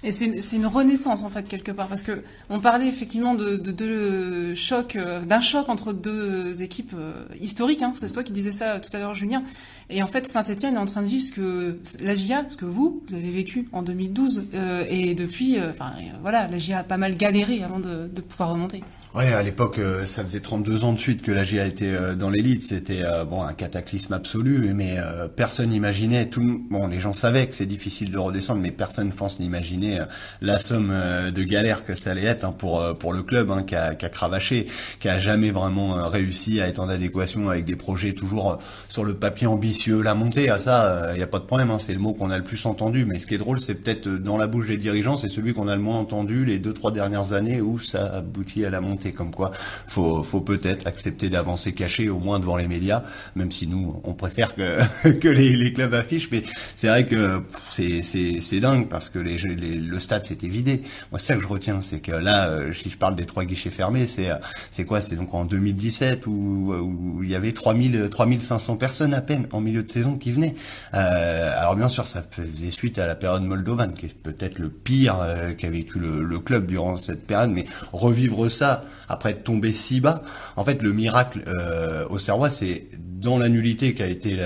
Et 0.01 0.13
c'est 0.13 0.55
une 0.55 0.65
renaissance 0.65 1.23
en 1.23 1.29
fait 1.29 1.45
quelque 1.45 1.73
part 1.73 1.87
parce 1.87 2.03
que 2.03 2.23
on 2.49 2.61
parlait 2.61 2.87
effectivement 2.87 3.35
de, 3.35 3.57
de, 3.57 3.71
de 3.71 4.55
choc, 4.55 4.95
euh, 4.95 5.25
d'un 5.25 5.41
choc 5.41 5.67
entre 5.67 5.91
deux 5.91 6.63
équipes 6.63 6.93
euh, 6.95 7.25
historiques. 7.37 7.81
Hein. 7.81 7.91
C'est 7.93 8.09
toi 8.13 8.23
qui 8.23 8.31
disais 8.31 8.53
ça 8.53 8.79
tout 8.79 8.95
à 8.95 8.99
l'heure, 8.99 9.13
Julien. 9.13 9.43
Et 9.89 10.01
en 10.01 10.07
fait, 10.07 10.25
Saint-Etienne 10.25 10.75
est 10.75 10.79
en 10.79 10.85
train 10.85 11.01
de 11.01 11.07
vivre 11.07 11.25
ce 11.25 11.33
que 11.33 11.79
la 11.99 12.13
GIA, 12.13 12.47
ce 12.47 12.55
que 12.55 12.65
vous, 12.65 13.03
avez 13.11 13.31
vécu 13.31 13.67
en 13.73 13.81
2012. 13.81 14.45
Euh, 14.53 14.85
et 14.87 15.15
depuis, 15.15 15.59
enfin 15.61 15.91
voilà, 16.21 16.47
la 16.47 16.57
GIA 16.57 16.79
a 16.79 16.83
pas 16.83 16.97
mal 16.97 17.17
galéré 17.17 17.61
avant 17.61 17.79
de 17.79 18.21
pouvoir 18.21 18.51
remonter. 18.51 18.81
Ouais, 19.15 19.33
à 19.33 19.41
l'époque, 19.41 19.79
euh, 19.79 20.05
ça 20.05 20.23
faisait 20.23 20.39
32 20.39 20.83
ans 20.85 20.93
de 20.93 20.99
suite 20.99 21.23
que 21.23 21.31
la 21.31 21.43
GIA 21.43 21.65
était 21.65 21.95
euh, 21.95 22.13
dans 22.13 22.29
l'élite. 22.29 22.61
C'était 22.61 23.01
euh, 23.03 23.25
bon 23.25 23.41
un 23.41 23.53
cataclysme 23.53 24.13
absolu, 24.13 24.71
mais 24.75 24.97
personne 25.35 25.71
n'imaginait. 25.71 26.27
Tout, 26.27 26.63
bon, 26.69 26.85
les 26.85 26.99
gens 26.99 27.13
savaient 27.13 27.47
que 27.47 27.55
c'est 27.55 27.65
difficile 27.65 28.11
de 28.11 28.19
redescendre, 28.19 28.61
mais 28.61 28.69
personne, 28.69 29.09
je 29.09 29.15
pense, 29.15 29.39
n'imaginait 29.39 29.99
la 30.41 30.59
somme 30.59 30.93
de 31.33 31.43
galère 31.43 31.85
que 31.85 31.95
ça 31.95 32.11
allait 32.11 32.25
être 32.25 32.43
hein, 32.43 32.51
pour 32.55 32.83
pour 32.99 33.13
le 33.13 33.23
club 33.23 33.49
hein, 33.49 33.63
qui, 33.63 33.75
a, 33.75 33.95
qui 33.95 34.05
a 34.05 34.09
cravaché, 34.09 34.67
qui 34.99 35.09
a 35.09 35.17
jamais 35.17 35.49
vraiment 35.49 36.07
réussi 36.07 36.61
à 36.61 36.67
être 36.67 36.79
en 36.79 36.89
adéquation 36.89 37.49
avec 37.49 37.65
des 37.65 37.75
projets 37.75 38.13
toujours 38.13 38.59
sur 38.89 39.03
le 39.03 39.15
papier 39.15 39.47
ambitieux. 39.47 40.01
La 40.03 40.13
montée, 40.13 40.49
à 40.51 40.59
ça, 40.59 41.13
il 41.13 41.17
n'y 41.17 41.23
a 41.23 41.27
pas 41.27 41.39
de 41.39 41.45
problème. 41.45 41.71
Hein, 41.71 41.79
c'est 41.79 41.93
le 41.93 41.99
mot 41.99 42.13
qu'on 42.13 42.29
a 42.29 42.37
le 42.37 42.43
plus 42.43 42.63
entendu. 42.67 43.05
Mais 43.05 43.17
ce 43.17 43.25
qui 43.25 43.33
est 43.33 43.39
drôle, 43.39 43.59
c'est 43.59 43.75
peut-être 43.75 44.07
dans 44.07 44.37
la 44.37 44.45
bouche 44.45 44.67
des 44.67 44.77
dirigeants, 44.77 45.17
c'est 45.17 45.29
celui 45.29 45.53
qu'on 45.53 45.67
a 45.67 45.75
le 45.75 45.81
moins 45.81 45.97
entendu 45.97 46.45
les 46.45 46.59
deux 46.59 46.73
trois 46.73 46.91
dernières 46.91 47.33
années 47.33 47.59
où 47.59 47.79
ça 47.79 48.05
aboutit 48.05 48.65
à 48.65 48.69
la 48.69 48.81
montée 48.81 48.98
comme 49.13 49.33
quoi 49.33 49.51
faut, 49.87 50.23
faut 50.23 50.41
peut-être 50.41 50.87
accepter 50.87 51.29
d'avancer 51.29 51.73
caché 51.73 52.09
au 52.09 52.19
moins 52.19 52.39
devant 52.39 52.57
les 52.57 52.67
médias, 52.67 53.03
même 53.35 53.51
si 53.51 53.67
nous 53.67 54.01
on 54.03 54.13
préfère 54.13 54.55
que, 54.55 55.09
que 55.19 55.27
les, 55.27 55.55
les 55.55 55.73
clubs 55.73 55.93
affichent. 55.93 56.29
Mais 56.31 56.43
c'est 56.75 56.87
vrai 56.87 57.05
que 57.05 57.41
c'est, 57.67 58.01
c'est, 58.01 58.39
c'est 58.39 58.59
dingue 58.59 58.87
parce 58.87 59.09
que 59.09 59.19
les, 59.19 59.37
le 59.37 59.99
stade 59.99 60.23
s'était 60.23 60.47
vidé. 60.47 60.81
Moi, 61.11 61.19
ça 61.19 61.35
que 61.35 61.41
je 61.41 61.47
retiens, 61.47 61.81
c'est 61.81 61.99
que 61.99 62.11
là, 62.11 62.49
euh, 62.49 62.73
si 62.73 62.89
je 62.89 62.97
parle 62.97 63.15
des 63.15 63.25
trois 63.25 63.45
guichets 63.45 63.69
fermés, 63.69 64.05
c'est, 64.05 64.29
c'est 64.71 64.85
quoi? 64.85 65.01
C'est 65.01 65.15
donc 65.15 65.33
en 65.33 65.45
2017 65.45 66.27
où, 66.27 66.73
où 66.73 67.23
il 67.23 67.29
y 67.29 67.35
avait 67.35 67.51
3000, 67.51 68.09
3500 68.09 68.77
personnes 68.77 69.13
à 69.13 69.21
peine 69.21 69.47
en 69.51 69.61
milieu 69.61 69.83
de 69.83 69.89
saison 69.89 70.17
qui 70.17 70.31
venaient. 70.31 70.55
Euh, 70.93 71.59
alors 71.59 71.75
bien 71.75 71.87
sûr, 71.87 72.05
ça 72.05 72.23
faisait 72.29 72.71
suite 72.71 72.97
à 72.99 73.07
la 73.07 73.15
période 73.15 73.43
moldovane, 73.43 73.93
qui 73.93 74.07
est 74.07 74.17
peut-être 74.17 74.59
le 74.59 74.69
pire 74.69 75.19
euh, 75.21 75.53
qu'a 75.53 75.69
vécu 75.69 75.99
le, 75.99 76.23
le 76.23 76.39
club 76.39 76.65
durant 76.65 76.97
cette 76.97 77.25
période, 77.25 77.51
mais 77.51 77.65
revivre 77.91 78.49
ça 78.49 78.85
après 79.07 79.35
tomber 79.35 79.71
si 79.71 80.01
bas. 80.01 80.23
En 80.55 80.63
fait, 80.63 80.81
le 80.81 80.91
miracle 80.91 81.43
euh, 81.47 82.05
au 82.09 82.17
Serrois, 82.17 82.49
c'est 82.49 82.87
dans 82.99 83.37
la 83.37 83.49
nullité 83.49 83.93
qui 83.93 84.03
a 84.03 84.07
été 84.07 84.37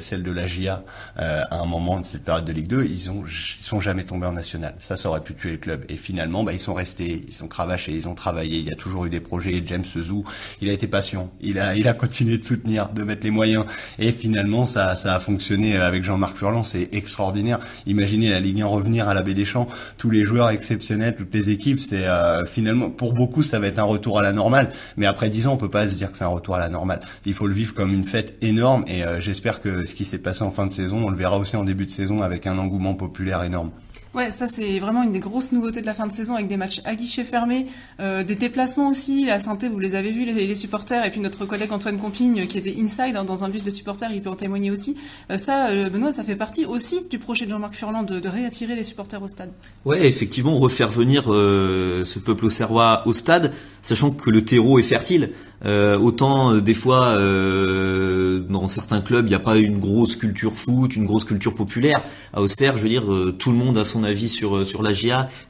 celle 0.00 0.22
de 0.22 0.30
la 0.30 0.46
GIA 0.46 0.82
euh, 1.20 1.42
à 1.50 1.60
un 1.60 1.66
moment 1.66 2.00
de 2.00 2.04
cette 2.04 2.24
période 2.24 2.44
de 2.44 2.52
Ligue 2.52 2.66
2, 2.66 2.84
ils 2.84 3.10
ont 3.10 3.24
ils 3.26 3.64
sont 3.64 3.80
jamais 3.80 4.04
tombés 4.04 4.26
en 4.26 4.32
national. 4.32 4.74
Ça, 4.78 4.96
ça 4.96 5.08
aurait 5.08 5.20
pu 5.20 5.34
tuer 5.34 5.52
le 5.52 5.56
club. 5.56 5.84
Et 5.88 5.94
finalement, 5.94 6.44
bah, 6.44 6.52
ils 6.52 6.60
sont 6.60 6.74
restés, 6.74 7.24
ils 7.26 7.32
sont 7.32 7.48
cravachés, 7.48 7.92
ils 7.92 8.08
ont 8.08 8.14
travaillé. 8.14 8.58
Il 8.58 8.68
y 8.68 8.72
a 8.72 8.76
toujours 8.76 9.06
eu 9.06 9.10
des 9.10 9.20
projets. 9.20 9.62
James 9.66 9.84
Zou, 9.84 10.24
il 10.60 10.68
a 10.68 10.72
été 10.72 10.86
patient. 10.86 11.30
Il 11.40 11.58
a 11.58 11.76
il 11.76 11.86
a 11.88 11.94
continué 11.94 12.38
de 12.38 12.42
soutenir, 12.42 12.88
de 12.88 13.02
mettre 13.02 13.24
les 13.24 13.30
moyens. 13.30 13.64
Et 13.98 14.12
finalement, 14.12 14.66
ça 14.66 14.96
ça 14.96 15.14
a 15.14 15.20
fonctionné 15.20 15.76
avec 15.76 16.02
Jean-Marc 16.04 16.36
Furlan. 16.36 16.62
C'est 16.62 16.88
extraordinaire. 16.92 17.58
Imaginez 17.86 18.30
la 18.30 18.40
Ligue 18.40 18.62
1 18.62 18.66
revenir 18.66 19.08
à 19.08 19.14
la 19.14 19.22
Baie 19.22 19.34
des 19.34 19.44
Champs, 19.44 19.68
tous 19.96 20.10
les 20.10 20.24
joueurs 20.24 20.50
exceptionnels, 20.50 21.14
toutes 21.16 21.34
les 21.34 21.50
équipes. 21.50 21.80
C'est 21.80 22.06
euh, 22.06 22.44
finalement 22.46 22.90
pour 22.90 23.12
beaucoup, 23.12 23.42
ça 23.42 23.58
va 23.58 23.66
être 23.66 23.78
un 23.78 23.84
retour 23.84 24.18
à 24.18 24.22
la 24.22 24.32
normale. 24.32 24.72
Mais 24.96 25.06
après 25.06 25.30
dix 25.30 25.46
ans, 25.46 25.54
on 25.54 25.56
peut 25.56 25.70
pas 25.70 25.88
se 25.88 25.94
dire 25.94 26.10
que 26.10 26.16
c'est 26.16 26.24
un 26.24 26.28
retour 26.28 26.56
à 26.56 26.58
la 26.58 26.68
normale. 26.68 27.00
Il 27.26 27.34
faut 27.34 27.46
le 27.46 27.54
vivre 27.54 27.74
comme 27.74 27.87
une 27.92 28.04
fête 28.04 28.36
énorme 28.42 28.84
et 28.86 29.04
euh, 29.04 29.20
j'espère 29.20 29.60
que 29.60 29.84
ce 29.84 29.94
qui 29.94 30.04
s'est 30.04 30.18
passé 30.18 30.42
en 30.42 30.50
fin 30.50 30.66
de 30.66 30.72
saison, 30.72 31.06
on 31.06 31.10
le 31.10 31.16
verra 31.16 31.38
aussi 31.38 31.56
en 31.56 31.64
début 31.64 31.86
de 31.86 31.90
saison 31.90 32.22
avec 32.22 32.46
un 32.46 32.58
engouement 32.58 32.94
populaire 32.94 33.42
énorme. 33.42 33.70
Ouais, 34.14 34.30
ça 34.30 34.48
c'est 34.48 34.78
vraiment 34.78 35.02
une 35.02 35.12
des 35.12 35.20
grosses 35.20 35.52
nouveautés 35.52 35.82
de 35.82 35.86
la 35.86 35.92
fin 35.92 36.06
de 36.06 36.12
saison 36.12 36.34
avec 36.34 36.48
des 36.48 36.56
matchs 36.56 36.80
à 36.84 36.94
guichet 36.94 37.24
fermé, 37.24 37.66
euh, 38.00 38.24
des 38.24 38.36
déplacements 38.36 38.88
aussi. 38.88 39.26
La 39.26 39.38
santé, 39.38 39.68
vous 39.68 39.78
les 39.78 39.94
avez 39.94 40.10
vus, 40.10 40.24
les, 40.24 40.54
supporters, 40.54 41.04
et 41.04 41.10
puis 41.10 41.20
notre 41.20 41.44
collègue 41.44 41.70
Antoine 41.72 41.98
Compigne 41.98 42.46
qui 42.46 42.58
était 42.58 42.74
inside 42.80 43.16
hein, 43.16 43.24
dans 43.24 43.44
un 43.44 43.50
bus 43.50 43.64
de 43.64 43.70
supporters, 43.70 44.10
il 44.10 44.22
peut 44.22 44.30
en 44.30 44.34
témoigner 44.34 44.70
aussi. 44.70 44.96
Euh, 45.30 45.36
ça, 45.36 45.68
Benoît, 45.90 46.10
ça 46.10 46.24
fait 46.24 46.36
partie 46.36 46.64
aussi 46.64 47.02
du 47.10 47.18
projet 47.18 47.44
de 47.44 47.50
Jean-Marc 47.50 47.74
Furlan 47.74 48.02
de, 48.02 48.18
de, 48.18 48.28
réattirer 48.28 48.76
les 48.76 48.82
supporters 48.82 49.22
au 49.22 49.28
stade. 49.28 49.50
Ouais, 49.84 50.06
effectivement, 50.06 50.58
refaire 50.58 50.88
venir 50.88 51.24
ce 51.24 52.18
peuple 52.18 52.46
au 52.46 52.50
Serrois 52.50 53.02
au 53.06 53.12
stade, 53.12 53.52
sachant 53.82 54.10
que 54.10 54.30
le 54.30 54.44
terreau 54.44 54.78
est 54.78 54.82
fertile. 54.82 55.30
Euh, 55.64 55.98
autant 55.98 56.54
euh, 56.54 56.60
des 56.60 56.74
fois 56.74 57.08
euh, 57.18 58.38
dans 58.38 58.68
certains 58.68 59.00
clubs 59.00 59.26
il 59.26 59.30
n'y 59.30 59.34
a 59.34 59.40
pas 59.40 59.56
une 59.56 59.80
grosse 59.80 60.14
culture 60.14 60.52
foot, 60.52 60.94
une 60.94 61.04
grosse 61.04 61.24
culture 61.24 61.54
populaire. 61.54 62.02
À 62.32 62.42
Auxerre, 62.42 62.76
je 62.76 62.82
veux 62.84 62.88
dire, 62.88 63.04
tout 63.38 63.50
le 63.50 63.56
monde 63.56 63.76
a 63.76 63.84
son 63.84 64.04
avis 64.04 64.28
sur 64.28 64.66
sur 64.66 64.82
la 64.82 64.92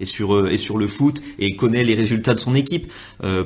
et 0.00 0.04
sur 0.04 0.48
et 0.48 0.56
sur 0.56 0.78
le 0.78 0.86
foot 0.86 1.22
et 1.38 1.56
connaît 1.56 1.84
les 1.84 1.94
résultats 1.94 2.34
de 2.34 2.40
son 2.40 2.54
équipe 2.54 2.92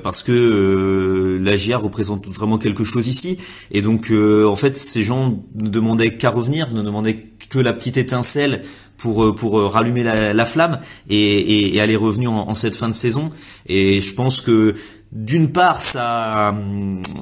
parce 0.03 0.23
que 0.23 1.39
la 1.41 1.57
GIA 1.57 1.79
représente 1.79 2.27
vraiment 2.27 2.59
quelque 2.59 2.85
chose 2.85 3.07
ici. 3.09 3.39
Et 3.71 3.83
donc 3.83 4.11
en 4.13 4.57
fait, 4.57 4.77
ces 4.77 5.03
gens 5.03 5.45
ne 5.55 5.69
demandaient 5.69 6.17
qu'à 6.17 6.31
revenir, 6.31 6.73
ne 6.73 6.83
demandaient 6.83 7.27
que 7.49 7.59
la 7.59 7.73
petite 7.73 7.97
étincelle 7.97 8.63
pour 9.03 9.35
pour 9.35 9.61
rallumer 9.61 10.05
la, 10.05 10.47
flamme 10.47 10.79
et, 11.11 11.17
et, 11.19 11.77
elle 11.77 11.91
est 11.91 11.97
en, 11.97 12.49
en, 12.49 12.55
cette 12.55 12.77
fin 12.77 12.89
de 12.89 12.95
saison. 12.95 13.31
Et 13.67 14.01
je 14.01 14.15
pense 14.15 14.41
que 14.41 14.77
d'une 15.13 15.53
part, 15.53 15.79
ça, 15.79 16.57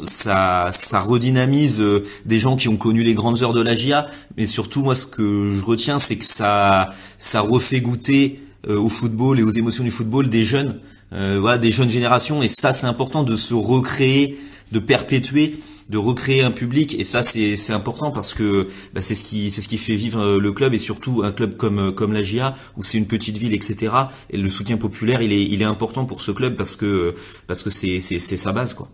ça, 0.06 0.70
ça 0.72 1.00
redynamise 1.00 1.80
euh, 1.80 2.04
des 2.24 2.38
gens 2.38 2.54
qui 2.54 2.68
ont 2.68 2.76
connu 2.76 3.02
les 3.02 3.14
grandes 3.14 3.42
heures 3.42 3.52
de 3.52 3.60
la 3.60 3.74
GIA, 3.74 4.06
mais 4.36 4.46
surtout, 4.46 4.84
moi, 4.84 4.94
ce 4.94 5.06
que 5.06 5.52
je 5.52 5.64
retiens, 5.64 5.98
c'est 5.98 6.16
que 6.16 6.24
ça, 6.24 6.94
ça 7.18 7.40
refait 7.40 7.80
goûter 7.80 8.40
euh, 8.68 8.78
au 8.78 8.88
football 8.88 9.40
et 9.40 9.42
aux 9.42 9.50
émotions 9.50 9.82
du 9.82 9.90
football 9.90 10.28
des 10.28 10.44
jeunes, 10.44 10.78
euh, 11.12 11.38
voilà, 11.40 11.58
des 11.58 11.72
jeunes 11.72 11.90
générations, 11.90 12.44
et 12.44 12.48
ça, 12.48 12.72
c'est 12.72 12.86
important 12.86 13.24
de 13.24 13.34
se 13.34 13.54
recréer, 13.54 14.38
de 14.70 14.78
perpétuer 14.78 15.58
de 15.90 15.98
recréer 15.98 16.42
un 16.42 16.52
public 16.52 16.98
et 16.98 17.04
ça 17.04 17.22
c'est 17.22 17.56
c'est 17.56 17.72
important 17.72 18.12
parce 18.12 18.32
que 18.32 18.68
bah, 18.94 19.02
c'est 19.02 19.16
ce 19.16 19.24
qui 19.24 19.50
c'est 19.50 19.60
ce 19.60 19.68
qui 19.68 19.76
fait 19.76 19.96
vivre 19.96 20.20
euh, 20.20 20.38
le 20.38 20.52
club 20.52 20.72
et 20.72 20.78
surtout 20.78 21.22
un 21.24 21.32
club 21.32 21.56
comme 21.56 21.78
euh, 21.78 21.92
comme 21.92 22.12
la 22.12 22.22
GIA 22.22 22.56
où 22.76 22.84
c'est 22.84 22.98
une 22.98 23.08
petite 23.08 23.36
ville 23.36 23.54
etc 23.54 23.92
et 24.30 24.36
le 24.36 24.48
soutien 24.48 24.76
populaire 24.76 25.20
il 25.20 25.32
est 25.32 25.42
il 25.42 25.60
est 25.62 25.66
important 25.66 26.06
pour 26.06 26.22
ce 26.22 26.30
club 26.30 26.54
parce 26.54 26.76
que 26.76 27.14
parce 27.48 27.64
que 27.64 27.70
c'est 27.70 28.00
c'est 28.00 28.20
c'est 28.20 28.36
sa 28.36 28.52
base 28.52 28.72
quoi. 28.72 28.88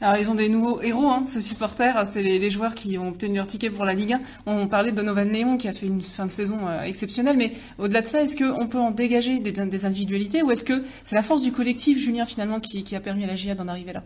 Alors 0.00 0.16
ils 0.16 0.30
ont 0.30 0.34
des 0.34 0.48
nouveaux 0.48 0.80
héros, 0.80 1.08
hein, 1.08 1.24
ces 1.28 1.40
supporters, 1.40 2.06
c'est 2.06 2.22
les, 2.22 2.40
les, 2.40 2.50
joueurs 2.50 2.74
qui 2.74 2.98
ont 2.98 3.08
obtenu 3.08 3.36
leur 3.36 3.46
ticket 3.46 3.70
pour 3.70 3.84
la 3.84 3.94
Ligue 3.94 4.14
1. 4.14 4.20
On 4.46 4.66
parlait 4.66 4.90
de 4.90 4.96
Donovan 4.96 5.28
Léon 5.30 5.56
qui 5.56 5.68
a 5.68 5.72
fait 5.72 5.86
une 5.86 6.02
fin 6.02 6.26
de 6.26 6.30
saison 6.30 6.58
euh, 6.66 6.82
exceptionnelle, 6.82 7.36
mais 7.36 7.52
au-delà 7.78 8.00
de 8.00 8.06
ça, 8.06 8.20
est-ce 8.20 8.36
qu'on 8.36 8.66
peut 8.66 8.80
en 8.80 8.90
dégager 8.90 9.38
des, 9.38 9.52
des 9.52 9.84
individualités 9.84 10.42
ou 10.42 10.50
est-ce 10.50 10.64
que 10.64 10.82
c'est 11.04 11.14
la 11.14 11.22
force 11.22 11.42
du 11.42 11.52
collectif, 11.52 11.98
Julien, 11.98 12.26
finalement, 12.26 12.58
qui, 12.58 12.82
qui 12.82 12.96
a 12.96 13.00
permis 13.00 13.22
à 13.22 13.28
la 13.28 13.36
GIA 13.36 13.54
d'en 13.54 13.68
arriver 13.68 13.92
là? 13.92 14.02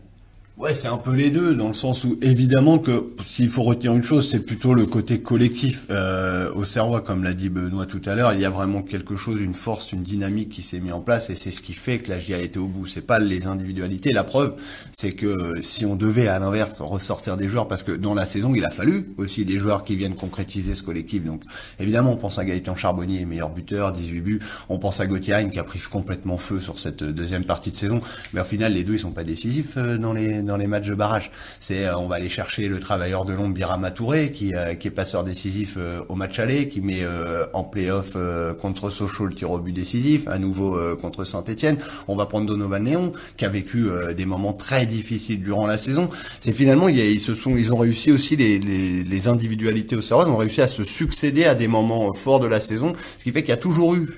Ouais, 0.59 0.73
c'est 0.73 0.89
un 0.89 0.97
peu 0.97 1.13
les 1.13 1.29
deux, 1.29 1.55
dans 1.55 1.69
le 1.69 1.75
sens 1.75 2.05
où 2.05 2.19
évidemment 2.23 2.79
que 2.79 3.11
s'il 3.23 3.51
faut 3.51 3.63
retenir 3.63 3.93
une 3.93 4.03
chose, 4.03 4.27
c'est 4.27 4.41
plutôt 4.41 4.73
le 4.73 4.87
côté 4.87 5.21
collectif. 5.21 5.85
Euh, 5.91 6.51
au 6.55 6.65
Serrois, 6.65 7.03
comme 7.03 7.25
l'a 7.25 7.35
dit 7.35 7.51
Benoît 7.51 7.85
tout 7.85 8.01
à 8.07 8.15
l'heure, 8.15 8.33
il 8.33 8.41
y 8.41 8.47
a 8.47 8.49
vraiment 8.49 8.81
quelque 8.81 9.17
chose, 9.17 9.43
une 9.43 9.53
force, 9.53 9.93
une 9.93 10.03
dynamique 10.03 10.49
qui 10.49 10.63
s'est 10.63 10.81
mis 10.81 10.93
en 10.93 11.03
place, 11.03 11.29
et 11.29 11.35
c'est 11.35 11.51
ce 11.51 11.61
qui 11.61 11.75
fait 11.75 11.99
que 11.99 12.09
la 12.09 12.19
GIA 12.19 12.39
été 12.39 12.59
au 12.59 12.69
bout. 12.69 12.87
C'est 12.87 13.07
pas 13.07 13.19
les 13.19 13.47
individualités. 13.47 14.15
La 14.15 14.25
preuve, 14.25 14.55
c'est 14.93 15.13
que 15.13 15.61
si 15.61 15.85
on 15.85 15.95
devait 15.95 16.27
à 16.27 16.39
l'inverse 16.39 16.81
ressortir 16.81 17.37
des 17.37 17.49
joueurs, 17.49 17.69
parce 17.69 17.83
que 17.83 17.93
dans 17.93 18.15
la 18.15 18.25
saison, 18.25 18.55
il 18.55 18.65
a 18.65 18.71
fallu 18.71 19.11
aussi 19.19 19.45
des 19.45 19.59
joueurs 19.59 19.83
qui 19.83 19.95
viennent 19.95 20.17
concrétiser 20.17 20.75
ce 20.75 20.83
collectif. 20.83 21.23
Donc 21.23 21.43
évidemment, 21.79 22.13
on 22.13 22.17
pense 22.17 22.39
à 22.39 22.47
Gaëtan 22.47 22.77
Charbonnier, 22.77 23.27
meilleur 23.27 23.51
buteur, 23.51 23.93
18 23.93 24.21
buts. 24.23 24.41
On 24.71 24.79
pense 24.79 25.01
à 25.01 25.07
Gauthier 25.07 25.37
qui 25.53 25.59
a 25.59 25.65
pris 25.65 25.81
complètement 25.81 26.39
feu 26.39 26.63
sur 26.63 26.79
cette 26.79 27.05
deuxième 27.05 27.45
partie 27.45 27.71
de 27.71 27.77
saison. 27.77 28.01
Mais 28.33 28.41
au 28.41 28.45
final, 28.45 28.73
les 28.73 28.85
deux, 28.85 28.95
ils 28.95 29.01
sont 29.01 29.11
pas 29.11 29.23
décisifs 29.23 29.75
euh, 29.77 29.99
dans 29.99 30.15
les 30.15 30.46
dans 30.47 30.57
les 30.57 30.67
matchs 30.67 30.87
de 30.87 30.95
barrage. 30.95 31.31
C'est 31.61 31.85
euh, 31.85 31.99
on 31.99 32.07
va 32.07 32.17
aller 32.17 32.29
chercher 32.29 32.69
le 32.69 32.81
travailleur 32.81 33.25
de 33.25 33.33
l'ombre 33.33 33.55
Birama 33.55 33.91
Touré 33.91 34.33
qui 34.33 34.55
euh, 34.55 34.75
qui 34.75 34.89
est 34.89 34.93
passeur 34.93 35.25
décisif 35.25 35.75
euh, 35.77 36.01
au 36.09 36.15
match 36.15 36.39
aller, 36.39 36.69
qui 36.69 36.81
met 36.81 37.05
en 37.53 37.65
playoff 37.65 38.17
contre 38.61 38.91
Sochaux 38.91 39.27
le 39.27 39.35
tir 39.35 39.51
au 39.51 39.59
but 39.59 39.73
décisif, 39.73 40.29
à 40.29 40.39
nouveau 40.39 40.79
contre 40.97 41.25
Saint-Étienne. 41.25 41.77
On 42.09 42.17
va 42.17 42.27
prendre 42.27 42.47
Donovan 42.47 42.83
Néon 42.83 43.13
qui 43.37 43.45
a 43.45 43.49
vécu 43.49 43.89
des 44.17 44.27
moments 44.27 44.53
très 44.53 44.87
difficiles 44.87 45.43
durant 45.43 45.67
la 45.67 45.79
saison. 45.79 46.09
C'est 46.41 46.53
finalement 46.53 46.89
ils 46.89 47.21
se 47.21 47.35
sont 47.35 47.57
ils 47.57 47.73
ont 47.73 47.79
réussi 47.79 48.13
aussi 48.13 48.37
les 48.37 48.59
les, 48.59 49.03
les 49.03 49.29
individualités 49.29 49.97
au 49.97 50.01
Serrois 50.01 50.29
ont 50.29 50.37
réussi 50.37 50.63
à 50.63 50.69
se 50.69 50.85
succéder 50.85 51.45
à 51.45 51.55
des 51.55 51.69
moments 51.69 52.13
forts 52.13 52.41
de 52.41 52.47
la 52.47 52.61
saison, 52.61 52.93
ce 53.19 53.25
qui 53.25 53.33
fait 53.33 53.43
qu'il 53.43 53.51
y 53.51 53.53
a 53.53 53.59
toujours 53.59 53.95
eu 53.95 54.09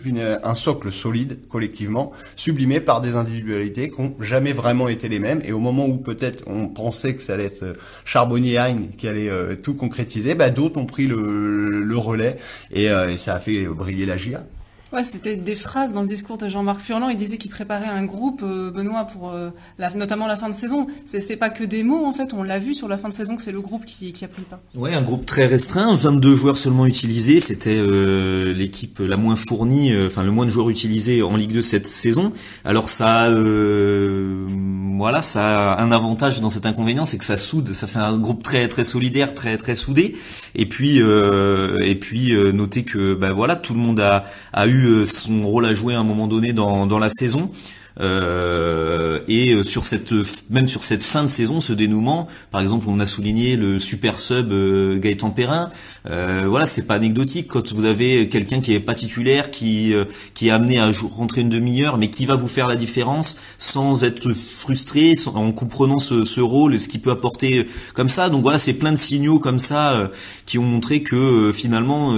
un 0.42 0.54
socle 0.54 0.92
solide 0.92 1.38
collectivement, 1.48 2.12
sublimé 2.36 2.80
par 2.80 3.00
des 3.00 3.16
individualités 3.16 3.90
qui 3.90 4.02
n'ont 4.02 4.14
jamais 4.20 4.52
vraiment 4.52 4.88
été 4.88 5.08
les 5.08 5.18
mêmes. 5.18 5.40
Et 5.44 5.52
au 5.52 5.58
moment 5.58 5.86
où 5.86 5.96
peut-être 6.18 6.44
on 6.46 6.68
pensait 6.68 7.14
que 7.14 7.22
ça 7.22 7.34
allait 7.34 7.46
être 7.46 7.62
euh, 7.62 7.74
Charbonnier 8.04 8.58
Hein 8.58 8.78
qui 8.96 9.08
allait 9.08 9.30
euh, 9.30 9.54
tout 9.54 9.74
concrétiser, 9.74 10.34
bah, 10.34 10.50
d'autres 10.50 10.78
ont 10.78 10.86
pris 10.86 11.06
le, 11.06 11.96
relais 11.96 12.36
et, 12.70 12.90
euh, 12.90 13.10
et, 13.10 13.16
ça 13.16 13.34
a 13.34 13.40
fait 13.40 13.66
briller 13.66 14.06
la 14.06 14.16
GIA. 14.16 14.44
Ouais, 14.90 15.02
c'était 15.02 15.36
des 15.36 15.54
phrases 15.54 15.92
dans 15.92 16.00
le 16.00 16.08
discours 16.08 16.38
de 16.38 16.48
Jean-Marc 16.48 16.80
Furlan. 16.80 17.10
Il 17.10 17.18
disait 17.18 17.36
qu'il 17.36 17.50
préparait 17.50 17.88
un 17.88 18.06
groupe, 18.06 18.40
euh, 18.42 18.70
Benoît, 18.70 19.04
pour 19.04 19.30
euh, 19.30 19.50
la, 19.78 19.90
notamment 19.90 20.26
la 20.26 20.38
fin 20.38 20.48
de 20.48 20.54
saison. 20.54 20.86
C'est 21.04 21.36
pas 21.36 21.50
que 21.50 21.62
des 21.62 21.82
mots, 21.82 22.06
en 22.06 22.14
fait. 22.14 22.32
On 22.32 22.42
l'a 22.42 22.58
vu 22.58 22.72
sur 22.72 22.88
la 22.88 22.96
fin 22.96 23.10
de 23.10 23.12
saison 23.12 23.36
que 23.36 23.42
c'est 23.42 23.52
le 23.52 23.60
groupe 23.60 23.84
qui, 23.84 24.12
qui, 24.12 24.24
a 24.24 24.28
pris 24.28 24.40
le 24.40 24.46
pas. 24.46 24.60
Ouais, 24.74 24.94
un 24.94 25.02
groupe 25.02 25.26
très 25.26 25.44
restreint, 25.44 25.94
22 25.94 26.34
joueurs 26.34 26.56
seulement 26.56 26.86
utilisés. 26.86 27.40
C'était 27.40 27.76
euh, 27.78 28.54
l'équipe 28.54 28.98
la 29.00 29.18
moins 29.18 29.36
fournie, 29.36 29.92
enfin 30.06 30.22
le 30.22 30.30
moins 30.30 30.46
de 30.46 30.50
joueurs 30.50 30.70
utilisés 30.70 31.22
en 31.22 31.36
Ligue 31.36 31.52
2 31.52 31.60
cette 31.60 31.86
saison. 31.86 32.32
Alors 32.64 32.88
ça, 32.88 33.30
voilà, 33.30 35.20
ça 35.20 35.72
a 35.72 35.82
un 35.82 35.92
avantage 35.92 36.40
dans 36.40 36.50
cet 36.50 36.64
inconvénient, 36.64 37.04
c'est 37.04 37.18
que 37.18 37.24
ça 37.26 37.36
soude, 37.36 37.74
ça 37.74 37.86
fait 37.86 37.98
un 37.98 38.16
groupe 38.16 38.42
très 38.42 38.68
très 38.68 38.84
solidaire, 38.84 39.34
très 39.34 39.58
très 39.58 39.76
soudé. 39.76 40.16
Et 40.54 40.66
puis 40.66 40.98
et 40.98 41.94
puis 41.94 42.32
noter 42.52 42.84
que 42.84 43.14
bah 43.14 43.32
voilà, 43.32 43.56
tout 43.56 43.74
le 43.74 43.80
monde 43.80 44.00
a 44.00 44.24
a 44.52 44.66
eu 44.66 44.77
euh, 44.86 45.06
son 45.06 45.46
rôle 45.46 45.66
à 45.66 45.74
jouer 45.74 45.94
à 45.94 46.00
un 46.00 46.04
moment 46.04 46.26
donné 46.26 46.52
dans, 46.52 46.86
dans 46.86 46.98
la 46.98 47.10
saison. 47.10 47.50
Euh, 48.00 49.20
et 49.28 49.52
euh, 49.52 49.64
sur 49.64 49.84
cette 49.84 50.12
même 50.50 50.68
sur 50.68 50.84
cette 50.84 51.02
fin 51.02 51.22
de 51.22 51.28
saison, 51.28 51.60
ce 51.60 51.72
dénouement, 51.72 52.28
par 52.50 52.60
exemple, 52.60 52.86
on 52.88 53.00
a 53.00 53.06
souligné 53.06 53.56
le 53.56 53.78
super 53.78 54.18
sub 54.18 54.52
euh, 54.52 54.98
Gaëtan 54.98 55.30
Perrin. 55.30 55.70
Euh, 56.06 56.46
voilà, 56.48 56.66
c'est 56.66 56.86
pas 56.86 56.94
anecdotique 56.94 57.48
quand 57.48 57.72
vous 57.72 57.84
avez 57.84 58.28
quelqu'un 58.28 58.60
qui 58.60 58.72
est 58.72 58.80
pas 58.80 58.94
titulaire, 58.94 59.50
qui 59.50 59.92
qui 60.34 60.48
est 60.48 60.50
amené 60.50 60.78
à 60.78 60.90
rentrer 61.10 61.42
une 61.42 61.50
demi-heure, 61.50 61.98
mais 61.98 62.10
qui 62.10 62.26
va 62.26 62.36
vous 62.36 62.48
faire 62.48 62.66
la 62.66 62.76
différence 62.76 63.38
sans 63.58 64.04
être 64.04 64.32
frustré, 64.32 65.14
en 65.26 65.52
comprenant 65.52 65.98
ce, 65.98 66.24
ce, 66.24 66.40
rôle, 66.40 66.78
ce 66.80 66.88
qu'il 66.88 67.00
peut 67.00 67.10
apporter 67.10 67.66
comme 67.94 68.08
ça. 68.08 68.28
Donc 68.28 68.42
voilà, 68.42 68.58
c'est 68.58 68.74
plein 68.74 68.92
de 68.92 68.96
signaux 68.96 69.38
comme 69.38 69.58
ça 69.58 70.10
qui 70.46 70.58
ont 70.58 70.64
montré 70.64 71.02
que 71.02 71.52
finalement 71.52 72.14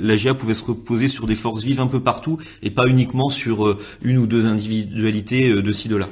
la 0.00 0.16
GA 0.16 0.34
pouvait 0.34 0.54
se 0.54 0.64
reposer 0.64 1.08
sur 1.08 1.26
des 1.26 1.34
forces 1.34 1.62
vives 1.62 1.80
un 1.80 1.86
peu 1.86 2.00
partout 2.00 2.38
et 2.62 2.70
pas 2.70 2.86
uniquement 2.86 3.28
sur 3.28 3.76
une 4.02 4.18
ou 4.18 4.26
deux 4.26 4.46
individualités 4.46 5.50
euh, 5.50 5.62
de 5.62 5.72
ci 5.72 5.88
de 5.88 5.96
là. 5.96 6.08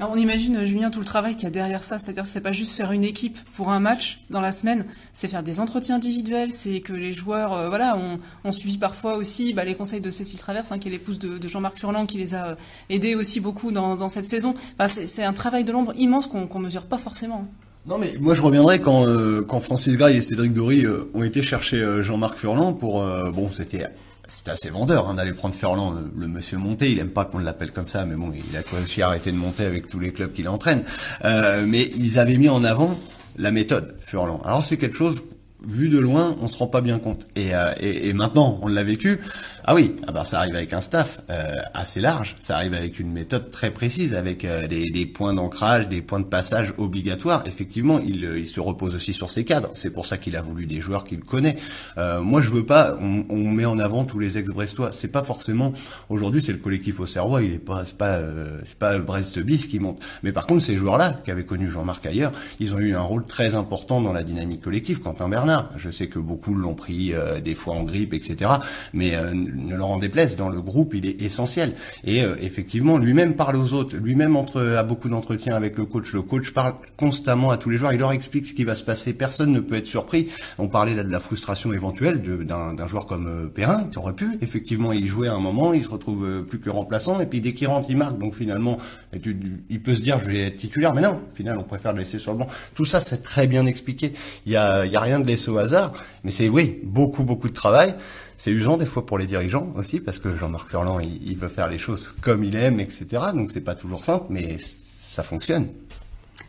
on 0.00 0.16
imagine, 0.16 0.64
Julien, 0.64 0.90
tout 0.90 1.00
le 1.00 1.04
travail 1.04 1.34
qu'il 1.34 1.44
y 1.44 1.46
a 1.46 1.50
derrière 1.50 1.82
ça, 1.82 1.98
c'est-à-dire 1.98 2.26
c'est 2.26 2.40
pas 2.40 2.52
juste 2.52 2.74
faire 2.74 2.92
une 2.92 3.04
équipe 3.04 3.38
pour 3.54 3.70
un 3.70 3.80
match 3.80 4.20
dans 4.30 4.40
la 4.40 4.52
semaine, 4.52 4.84
c'est 5.12 5.28
faire 5.28 5.42
des 5.42 5.60
entretiens 5.60 5.96
individuels, 5.96 6.52
c'est 6.52 6.80
que 6.80 6.92
les 6.92 7.12
joueurs, 7.12 7.52
euh, 7.52 7.68
voilà, 7.68 7.98
on, 8.44 8.52
suivi 8.52 8.78
parfois 8.78 9.16
aussi 9.16 9.54
bah, 9.54 9.64
les 9.64 9.74
conseils 9.74 10.00
de 10.00 10.10
Cécile 10.10 10.38
Traverse, 10.38 10.72
hein, 10.72 10.78
qui 10.78 10.88
est 10.88 10.90
l'épouse 10.90 11.18
de, 11.18 11.48
Jean-Marc 11.48 11.78
Furlan, 11.78 12.06
qui 12.06 12.18
les 12.18 12.34
a 12.34 12.46
euh, 12.46 12.54
aidés 12.90 13.14
aussi 13.14 13.40
beaucoup 13.40 13.72
dans, 13.72 14.08
cette 14.08 14.26
saison. 14.26 14.54
c'est 14.88 15.24
un 15.24 15.32
travail 15.32 15.64
de 15.64 15.72
l'ombre 15.72 15.92
immense 15.96 16.26
qu'on 16.26 16.46
ne 16.58 16.64
mesure 16.64 16.84
pas 16.84 16.98
forcément. 16.98 17.46
Non 17.86 17.98
mais 17.98 18.14
moi 18.20 18.34
je 18.34 18.42
reviendrai 18.42 18.80
quand 18.80 19.04
quand 19.46 19.60
Francis 19.60 19.96
Gray 19.96 20.16
et 20.16 20.20
Cédric 20.20 20.52
Dory 20.54 20.86
ont 21.12 21.22
été 21.22 21.42
chercher 21.42 22.02
Jean-Marc 22.02 22.38
Furlan 22.38 22.72
pour 22.72 23.04
bon 23.32 23.50
c'était 23.52 23.86
c'était 24.26 24.50
assez 24.50 24.70
vendeur 24.70 25.08
hein, 25.08 25.14
d'aller 25.14 25.32
prendre 25.32 25.54
Furlan, 25.54 25.94
le, 26.16 26.28
monsieur 26.28 26.58
monté, 26.58 26.90
il 26.90 26.98
aime 26.98 27.10
pas 27.10 27.24
qu'on 27.24 27.38
l'appelle 27.38 27.72
comme 27.72 27.86
ça, 27.86 28.06
mais 28.06 28.14
bon, 28.14 28.32
il 28.32 28.56
a 28.56 28.60
aussi 28.82 29.02
arrêté 29.02 29.32
de 29.32 29.36
monter 29.36 29.64
avec 29.64 29.88
tous 29.88 30.00
les 30.00 30.12
clubs 30.12 30.32
qu'il 30.32 30.48
entraîne. 30.48 30.82
Euh, 31.24 31.64
mais 31.66 31.90
ils 31.96 32.18
avaient 32.18 32.38
mis 32.38 32.48
en 32.48 32.64
avant 32.64 32.98
la 33.36 33.50
méthode 33.50 33.94
Furlan. 34.00 34.40
Alors 34.44 34.62
c'est 34.62 34.76
quelque 34.76 34.96
chose 34.96 35.20
vu 35.66 35.88
de 35.88 35.98
loin, 35.98 36.36
on 36.40 36.48
se 36.48 36.58
rend 36.58 36.66
pas 36.66 36.80
bien 36.80 36.98
compte. 36.98 37.26
Et, 37.36 37.54
euh, 37.54 37.72
maintenant, 38.14 38.58
on 38.62 38.68
l'a 38.68 38.82
vécu. 38.82 39.20
Ah 39.66 39.74
oui, 39.74 39.96
ah 40.06 40.12
bah 40.12 40.24
ça 40.24 40.40
arrive 40.40 40.56
avec 40.56 40.72
un 40.72 40.80
staff 40.80 41.20
euh, 41.30 41.54
assez 41.72 42.00
large. 42.00 42.36
Ça 42.40 42.56
arrive 42.56 42.74
avec 42.74 42.98
une 43.00 43.10
méthode 43.10 43.50
très 43.50 43.70
précise, 43.70 44.14
avec 44.14 44.44
euh, 44.44 44.66
des, 44.66 44.90
des, 44.90 45.06
points 45.06 45.32
d'ancrage, 45.32 45.88
des 45.88 46.02
points 46.02 46.20
de 46.20 46.26
passage 46.26 46.74
obligatoires. 46.76 47.42
Effectivement, 47.46 47.98
il, 47.98 48.24
il, 48.36 48.46
se 48.46 48.60
repose 48.60 48.94
aussi 48.94 49.12
sur 49.12 49.30
ses 49.30 49.44
cadres. 49.44 49.70
C'est 49.72 49.92
pour 49.92 50.06
ça 50.06 50.18
qu'il 50.18 50.36
a 50.36 50.42
voulu 50.42 50.66
des 50.66 50.80
joueurs 50.80 51.04
qu'il 51.04 51.20
connaît. 51.20 51.56
moi, 51.96 52.40
je 52.40 52.50
veux 52.50 52.66
pas. 52.66 52.98
On, 53.00 53.24
on, 53.30 53.50
met 53.50 53.64
en 53.64 53.78
avant 53.78 54.04
tous 54.04 54.18
les 54.18 54.38
ex-brestois. 54.38 54.92
C'est 54.92 55.12
pas 55.12 55.24
forcément. 55.24 55.72
Aujourd'hui, 56.08 56.42
c'est 56.44 56.52
le 56.52 56.58
collectif 56.58 57.00
au 57.00 57.06
Serrois. 57.06 57.42
Il 57.42 57.54
est 57.54 57.58
pas. 57.58 57.84
C'est 57.84 57.96
pas. 57.98 58.20
c'est 58.64 58.78
pas 58.78 58.98
Brest 58.98 59.38
bis 59.38 59.66
qui 59.66 59.80
monte. 59.80 60.00
Mais 60.22 60.32
par 60.32 60.46
contre, 60.46 60.62
ces 60.62 60.76
joueurs-là, 60.76 61.20
qui 61.24 61.30
avaient 61.30 61.46
connu 61.46 61.70
Jean-Marc 61.70 62.04
ailleurs, 62.06 62.32
ils 62.60 62.74
ont 62.74 62.78
eu 62.78 62.94
un 62.94 63.02
rôle 63.02 63.24
très 63.26 63.54
important 63.54 64.00
dans 64.00 64.12
la 64.12 64.22
dynamique 64.24 64.60
collective. 64.60 65.00
Quentin 65.00 65.28
Bernard 65.28 65.70
je 65.76 65.90
sais 65.90 66.06
que 66.06 66.18
beaucoup 66.18 66.54
l'ont 66.54 66.74
pris 66.74 67.12
euh, 67.12 67.40
des 67.40 67.54
fois 67.54 67.74
en 67.74 67.84
grippe, 67.84 68.14
etc. 68.14 68.50
Mais 68.92 69.14
euh, 69.14 69.32
ne 69.54 69.76
leur 69.76 69.90
en 69.90 69.98
déplaise, 69.98 70.36
dans 70.36 70.48
le 70.48 70.60
groupe, 70.60 70.94
il 70.94 71.06
est 71.06 71.22
essentiel. 71.22 71.74
Et 72.04 72.22
euh, 72.22 72.36
effectivement, 72.40 72.98
lui-même 72.98 73.34
parle 73.34 73.56
aux 73.56 73.72
autres, 73.72 73.96
lui-même 73.96 74.36
entre 74.36 74.60
a 74.60 74.82
beaucoup 74.82 75.08
d'entretiens 75.08 75.54
avec 75.54 75.76
le 75.76 75.86
coach. 75.86 76.12
Le 76.12 76.22
coach 76.22 76.52
parle 76.52 76.74
constamment 76.96 77.50
à 77.50 77.56
tous 77.56 77.70
les 77.70 77.76
joueurs, 77.76 77.92
il 77.92 77.98
leur 77.98 78.12
explique 78.12 78.46
ce 78.46 78.54
qui 78.54 78.64
va 78.64 78.74
se 78.74 78.84
passer. 78.84 79.14
Personne 79.14 79.52
ne 79.52 79.60
peut 79.60 79.76
être 79.76 79.86
surpris. 79.86 80.28
On 80.58 80.68
parlait 80.68 80.94
là 80.94 81.04
de 81.04 81.10
la 81.10 81.20
frustration 81.20 81.72
éventuelle 81.72 82.22
d'un 82.22 82.86
joueur 82.86 83.06
comme 83.06 83.50
Perrin, 83.54 83.84
qui 83.90 83.98
aurait 83.98 84.14
pu 84.14 84.38
effectivement 84.40 84.92
y 84.92 85.06
jouer 85.06 85.28
à 85.28 85.34
un 85.34 85.40
moment, 85.40 85.72
il 85.72 85.82
se 85.82 85.88
retrouve 85.88 86.44
plus 86.44 86.58
que 86.58 86.70
remplaçant, 86.70 87.20
et 87.20 87.26
puis 87.26 87.40
dès 87.40 87.52
qu'il 87.52 87.68
rentre, 87.68 87.90
il 87.90 87.96
marque. 87.96 88.18
Donc 88.18 88.34
finalement, 88.34 88.78
il 89.12 89.82
peut 89.82 89.94
se 89.94 90.00
dire 90.00 90.18
je 90.20 90.26
vais 90.26 90.40
être 90.46 90.56
titulaire, 90.56 90.94
mais 90.94 91.02
non, 91.02 91.20
au 91.30 91.34
final, 91.34 91.58
on 91.58 91.62
préfère 91.62 91.92
le 91.92 92.00
laisser 92.00 92.18
sur 92.18 92.32
le 92.32 92.38
banc. 92.38 92.46
Tout 92.74 92.84
ça, 92.84 93.00
c'est 93.00 93.22
très 93.22 93.46
bien 93.46 93.66
expliqué. 93.66 94.12
Il 94.46 94.52
y 94.52 94.56
a, 94.56 94.84
il 94.86 94.92
y 94.92 94.96
a 94.96 95.00
rien 95.00 95.20
de 95.20 95.26
laisser 95.26 95.50
au 95.50 95.58
hasard, 95.58 95.92
mais 96.24 96.30
c'est 96.30 96.48
oui, 96.48 96.80
beaucoup 96.84 97.24
beaucoup 97.24 97.48
de 97.48 97.54
travail. 97.54 97.94
C'est 98.36 98.50
usant 98.50 98.76
des 98.76 98.86
fois 98.86 99.06
pour 99.06 99.18
les 99.18 99.26
dirigeants 99.26 99.72
aussi, 99.76 100.00
parce 100.00 100.18
que 100.18 100.36
Jean-Marc 100.36 100.70
Furlan, 100.70 100.98
il, 101.00 101.36
veut 101.36 101.48
faire 101.48 101.68
les 101.68 101.78
choses 101.78 102.14
comme 102.20 102.44
il 102.44 102.56
aime, 102.56 102.80
etc. 102.80 103.06
Donc 103.34 103.50
c'est 103.50 103.60
pas 103.60 103.74
toujours 103.74 104.04
simple, 104.04 104.26
mais 104.30 104.56
ça 104.58 105.22
fonctionne. 105.22 105.68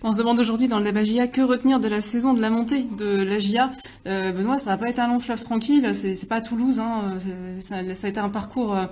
On 0.04 0.12
se 0.12 0.18
demande 0.18 0.40
aujourd'hui 0.40 0.68
dans 0.68 0.80
le 0.80 0.86
débat 0.86 1.04
GIA 1.04 1.28
que 1.28 1.42
retenir 1.42 1.80
de 1.80 1.88
la 1.88 2.02
saison 2.02 2.34
de 2.34 2.42
la 2.42 2.50
montée 2.50 2.86
de 2.98 3.24
la 3.24 3.38
GIA. 3.38 3.72
Euh, 4.08 4.32
Benoît, 4.32 4.58
ça 4.58 4.72
va 4.72 4.78
pas 4.78 4.90
être 4.90 5.00
un 5.00 5.08
long 5.08 5.20
fleuve 5.20 5.42
tranquille, 5.42 5.94
c'est 5.94 6.28
pas 6.28 6.42
Toulouse, 6.42 6.80
hein. 6.80 7.16
ça, 7.60 7.78
a 7.78 8.08
été 8.08 8.20
un 8.20 8.30
parcours 8.30 8.76
euh, 8.76 8.86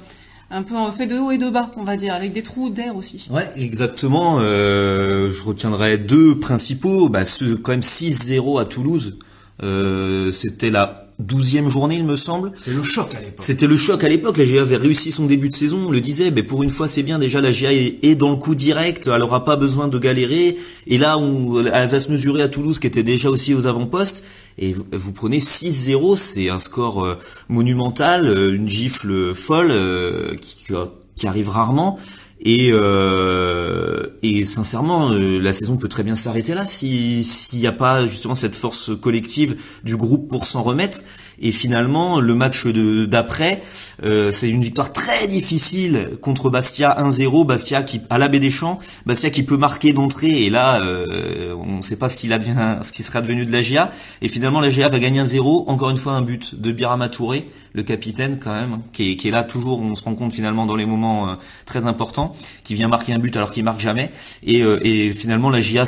un 0.54 0.64
peu 0.64 0.76
en 0.76 0.92
fait 0.92 1.08
de 1.08 1.18
haut 1.18 1.32
et 1.32 1.38
de 1.38 1.50
bas, 1.50 1.72
on 1.78 1.84
va 1.84 1.98
dire, 1.98 2.14
avec 2.14 2.32
des 2.32 2.44
trous 2.44 2.70
d'air 2.70 2.96
aussi. 2.96 3.28
Ouais, 3.32 3.50
exactement. 3.56 4.38
Euh, 4.40 5.32
je 5.32 5.44
retiendrai 5.44 5.98
deux 5.98 6.38
principaux. 6.38 7.10
Bah, 7.10 7.26
ce, 7.26 7.56
quand 7.56 7.72
même 7.72 7.82
6-0 7.82 8.62
à 8.62 8.66
Toulouse. 8.66 9.18
Euh, 9.62 10.32
c'était 10.32 10.72
la 10.72 11.03
douzième 11.20 11.70
journée, 11.70 11.96
il 11.98 12.06
me 12.06 12.16
semble. 12.16 12.52
C'était 12.58 12.76
le 12.76 12.84
choc 12.84 13.16
à 13.16 13.20
l'époque. 13.20 13.36
C'était 13.40 13.68
le 13.68 13.78
choc 13.78 14.04
à 14.04 14.10
l'époque. 14.10 14.38
La 14.38 14.46
GIA 14.46 14.62
avait 14.62 14.78
réussi 14.78 15.12
son 15.12 15.26
début 15.26 15.50
de 15.50 15.56
saison. 15.56 15.86
On 15.88 15.92
le 15.92 16.02
disait, 16.02 16.32
mais 16.32 16.44
pour 16.44 16.64
une 16.64 16.70
fois, 16.70 16.88
c'est 16.88 17.04
bien. 17.04 17.20
Déjà, 17.20 17.42
la 17.42 17.52
GIA 17.52 17.72
est, 17.72 18.16
dans 18.16 18.32
le 18.32 18.38
coup 18.38 18.56
direct. 18.56 19.10
Elle 19.14 19.22
aura 19.22 19.46
pas 19.46 19.56
besoin 19.56 19.88
de 19.88 19.98
galérer. 20.00 20.58
Et 20.88 20.98
là, 20.98 21.18
on, 21.18 21.66
elle 21.66 21.90
va 21.90 22.00
se 22.00 22.12
mesurer 22.12 22.42
à 22.42 22.48
Toulouse, 22.48 22.80
qui 22.80 22.88
était 22.88 23.04
déjà 23.04 23.30
aussi 23.30 23.54
aux 23.54 23.68
avant-postes. 23.68 24.24
Et 24.60 24.76
vous 24.92 25.12
prenez 25.14 25.40
6-0, 25.40 26.16
c'est 26.16 26.50
un 26.50 26.60
score 26.60 27.04
euh, 27.04 27.16
monumental, 27.50 28.28
euh, 28.28 28.54
une 28.54 28.70
gifle 28.70 29.34
folle 29.34 29.74
qui, 30.40 30.66
qui 31.16 31.28
arrive 31.28 31.50
rarement. 31.50 32.00
Et, 32.46 32.70
euh, 32.72 34.08
et 34.22 34.46
sincèrement, 34.46 35.12
euh, 35.12 35.40
la 35.40 35.54
saison 35.54 35.78
peut 35.78 35.88
très 35.88 36.04
bien 36.04 36.16
s'arrêter 36.16 36.54
là 36.54 36.66
s'il 36.68 37.24
n'y 37.54 37.68
a 37.68 37.72
pas 37.72 38.06
justement 38.06 38.36
cette 38.36 38.56
force 38.56 38.92
collective 39.00 39.56
du 39.86 39.96
groupe 39.96 40.28
pour 40.28 40.46
s'en 40.46 40.62
remettre. 40.62 41.00
Et 41.40 41.52
finalement, 41.52 42.20
le 42.20 42.36
match 42.36 42.68
d'après, 42.68 43.62
euh, 44.04 44.32
c'est 44.32 44.50
une 44.50 44.62
victoire 44.62 44.94
très 44.94 45.28
difficile 45.28 46.12
contre 46.22 46.50
Bastia 46.50 46.96
1-0. 47.00 47.46
Bastia 47.46 47.84
qui 47.84 48.02
à 48.10 48.18
la 48.18 48.28
baie 48.28 48.40
des 48.40 48.52
Champs, 48.52 48.80
Bastia 49.06 49.30
qui 49.30 49.44
peut 49.44 49.58
marquer 49.58 49.94
d'entrée. 49.94 50.44
Et 50.44 50.50
là, 50.50 50.82
euh, 50.82 51.56
on 51.56 51.78
ne 51.78 51.82
sait 51.82 51.96
pas 51.96 52.10
ce 52.10 52.18
qu'il 52.18 52.32
ce 52.32 52.92
qui 52.92 53.04
sera 53.04 53.22
devenu 53.22 53.46
de 53.46 53.52
la 53.52 53.62
GIA. 53.62 53.92
Et 54.22 54.28
finalement, 54.28 54.62
la 54.62 54.70
GIA 54.70 54.90
va 54.90 55.00
gagner 55.00 55.22
1-0. 55.22 55.66
Encore 55.68 55.90
une 55.90 55.98
fois, 55.98 56.14
un 56.14 56.22
but 56.22 56.60
de 56.60 56.72
Birama 56.72 57.10
Touré, 57.10 57.50
le 57.74 57.84
capitaine 57.84 58.40
quand 58.40 58.54
même, 58.54 58.80
qui 58.92 59.12
est, 59.12 59.32
là 59.32 59.44
toujours. 59.44 59.82
On 59.82 59.96
se 59.96 60.04
rend 60.04 60.16
compte 60.16 60.34
finalement 60.34 60.66
dans 60.66 60.76
les 60.76 60.86
moments 60.86 61.30
euh, 61.30 61.36
très 61.66 61.86
importants, 61.86 62.36
qui 62.64 62.76
vient 62.76 62.88
marquer 62.88 63.14
un 63.14 63.20
but 63.20 63.36
alors 63.36 63.52
qu'il 63.52 63.64
marque 63.64 63.80
jamais. 63.80 64.12
Et, 64.44 64.60
et 64.60 65.14
finalement, 65.14 65.50
la 65.50 65.62
GIA 65.62 65.86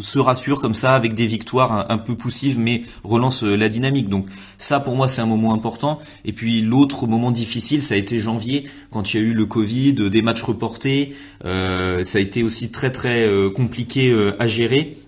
se 0.00 0.18
rassure 0.18 0.60
comme 0.60 0.74
ça 0.74 0.94
avec 0.94 1.14
des 1.14 1.26
victoires 1.26 1.90
un, 1.90 1.98
peu 1.98 2.14
poussives 2.14 2.58
mais 2.58 2.82
relance 3.04 3.42
euh, 3.44 3.56
la 3.56 3.68
dynamique. 3.68 4.08
Donc 4.08 4.26
ça 4.58 4.80
pour 4.80 4.96
moi 4.96 5.08
c'est 5.08 5.20
un 5.20 5.26
moment 5.26 5.54
important. 5.54 6.00
Et 6.24 6.32
puis 6.32 6.60
l'autre 6.60 7.06
moment 7.06 7.30
difficile 7.30 7.82
ça 7.82 7.94
a 7.94 7.96
été 7.96 8.18
janvier 8.18 8.66
quand 8.90 9.12
il 9.12 9.20
y 9.20 9.22
a 9.22 9.26
eu 9.26 9.32
le 9.32 9.46
Covid, 9.46 9.94
des 10.10 10.22
matchs 10.22 10.42
reportés. 10.42 11.14
Euh, 11.44 12.04
ça 12.04 12.18
a 12.18 12.20
été 12.20 12.42
aussi 12.42 12.70
très 12.70 12.90
très 12.90 13.26
euh, 13.26 13.50
compliqué 13.50 14.30
à 14.38 14.46
gérer. 14.46 14.98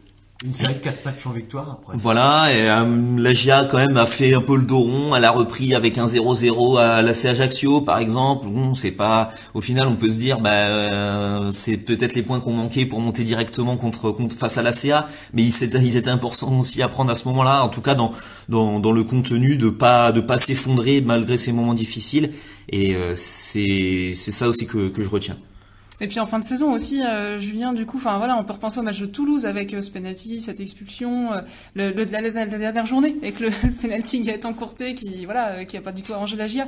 Une 0.44 0.52
série 0.52 0.74
de 0.74 0.78
4 0.80 1.04
matchs 1.04 1.26
en 1.26 1.30
victoire 1.30 1.78
après. 1.80 1.96
Voilà, 1.96 2.52
et 2.52 2.68
euh, 2.68 3.16
la 3.16 3.32
GIA 3.32 3.68
quand 3.70 3.76
même 3.76 3.96
a 3.96 4.06
fait 4.06 4.34
un 4.34 4.40
peu 4.40 4.56
le 4.56 4.64
dos 4.64 4.80
rond, 4.80 5.14
elle 5.14 5.24
a 5.24 5.30
repris 5.30 5.74
avec 5.74 5.98
un 5.98 6.06
0-0 6.06 6.80
à 6.80 7.00
la 7.00 7.14
C 7.14 7.28
Ajaccio 7.28 7.80
par 7.82 7.98
exemple. 7.98 8.48
Bon, 8.48 8.74
c'est 8.74 8.90
pas 8.90 9.30
au 9.54 9.60
final 9.60 9.86
on 9.86 9.94
peut 9.94 10.10
se 10.10 10.18
dire 10.18 10.40
bah 10.40 10.50
euh, 10.50 11.52
c'est 11.52 11.76
peut-être 11.76 12.14
les 12.14 12.22
points 12.22 12.40
qu'on 12.40 12.54
manquait 12.54 12.86
pour 12.86 13.00
monter 13.00 13.22
directement 13.22 13.76
contre, 13.76 14.10
contre 14.10 14.36
face 14.36 14.58
à 14.58 14.62
la 14.62 14.72
CA, 14.72 15.06
mais 15.32 15.44
ils 15.44 15.62
étaient, 15.62 15.78
ils 15.78 15.96
étaient 15.96 16.10
importants 16.10 16.58
aussi 16.58 16.82
à 16.82 16.88
prendre 16.88 17.12
à 17.12 17.14
ce 17.14 17.28
moment-là, 17.28 17.62
en 17.62 17.68
tout 17.68 17.82
cas 17.82 17.94
dans 17.94 18.12
dans, 18.48 18.80
dans 18.80 18.92
le 18.92 19.04
contenu 19.04 19.56
de 19.56 19.70
pas 19.70 20.10
de 20.10 20.20
pas 20.20 20.38
s'effondrer 20.38 21.02
malgré 21.02 21.38
ces 21.38 21.52
moments 21.52 21.74
difficiles 21.74 22.32
et 22.68 22.96
euh, 22.96 23.12
c'est 23.14 24.12
c'est 24.16 24.32
ça 24.32 24.48
aussi 24.48 24.66
que 24.66 24.88
que 24.88 25.04
je 25.04 25.08
retiens. 25.08 25.36
Et 26.02 26.08
puis 26.08 26.18
en 26.18 26.26
fin 26.26 26.40
de 26.40 26.44
saison 26.44 26.72
aussi, 26.72 27.00
euh, 27.00 27.38
Julien, 27.38 27.72
du 27.72 27.86
coup, 27.86 27.96
enfin 27.96 28.18
voilà, 28.18 28.36
on 28.36 28.42
peut 28.42 28.54
repenser 28.54 28.80
au 28.80 28.82
match 28.82 29.00
de 29.00 29.06
Toulouse 29.06 29.46
avec 29.46 29.72
euh, 29.72 29.80
ce 29.80 29.88
penalty, 29.88 30.40
cette 30.40 30.58
expulsion, 30.58 31.32
euh, 31.32 31.42
le, 31.74 31.92
la, 31.92 32.46
dernière 32.46 32.86
journée 32.86 33.14
avec 33.22 33.38
le, 33.38 33.50
le 33.62 33.70
penalty 33.70 34.20
qui 34.20 34.30
a 34.32 34.34
été 34.34 34.46
encourté, 34.46 34.94
qui 34.94 35.24
voilà, 35.26 35.64
qui 35.64 35.76
a 35.76 35.80
pas 35.80 35.92
du 35.92 36.02
tout 36.02 36.12
arrangé 36.12 36.36
la 36.36 36.48
GIA. 36.48 36.66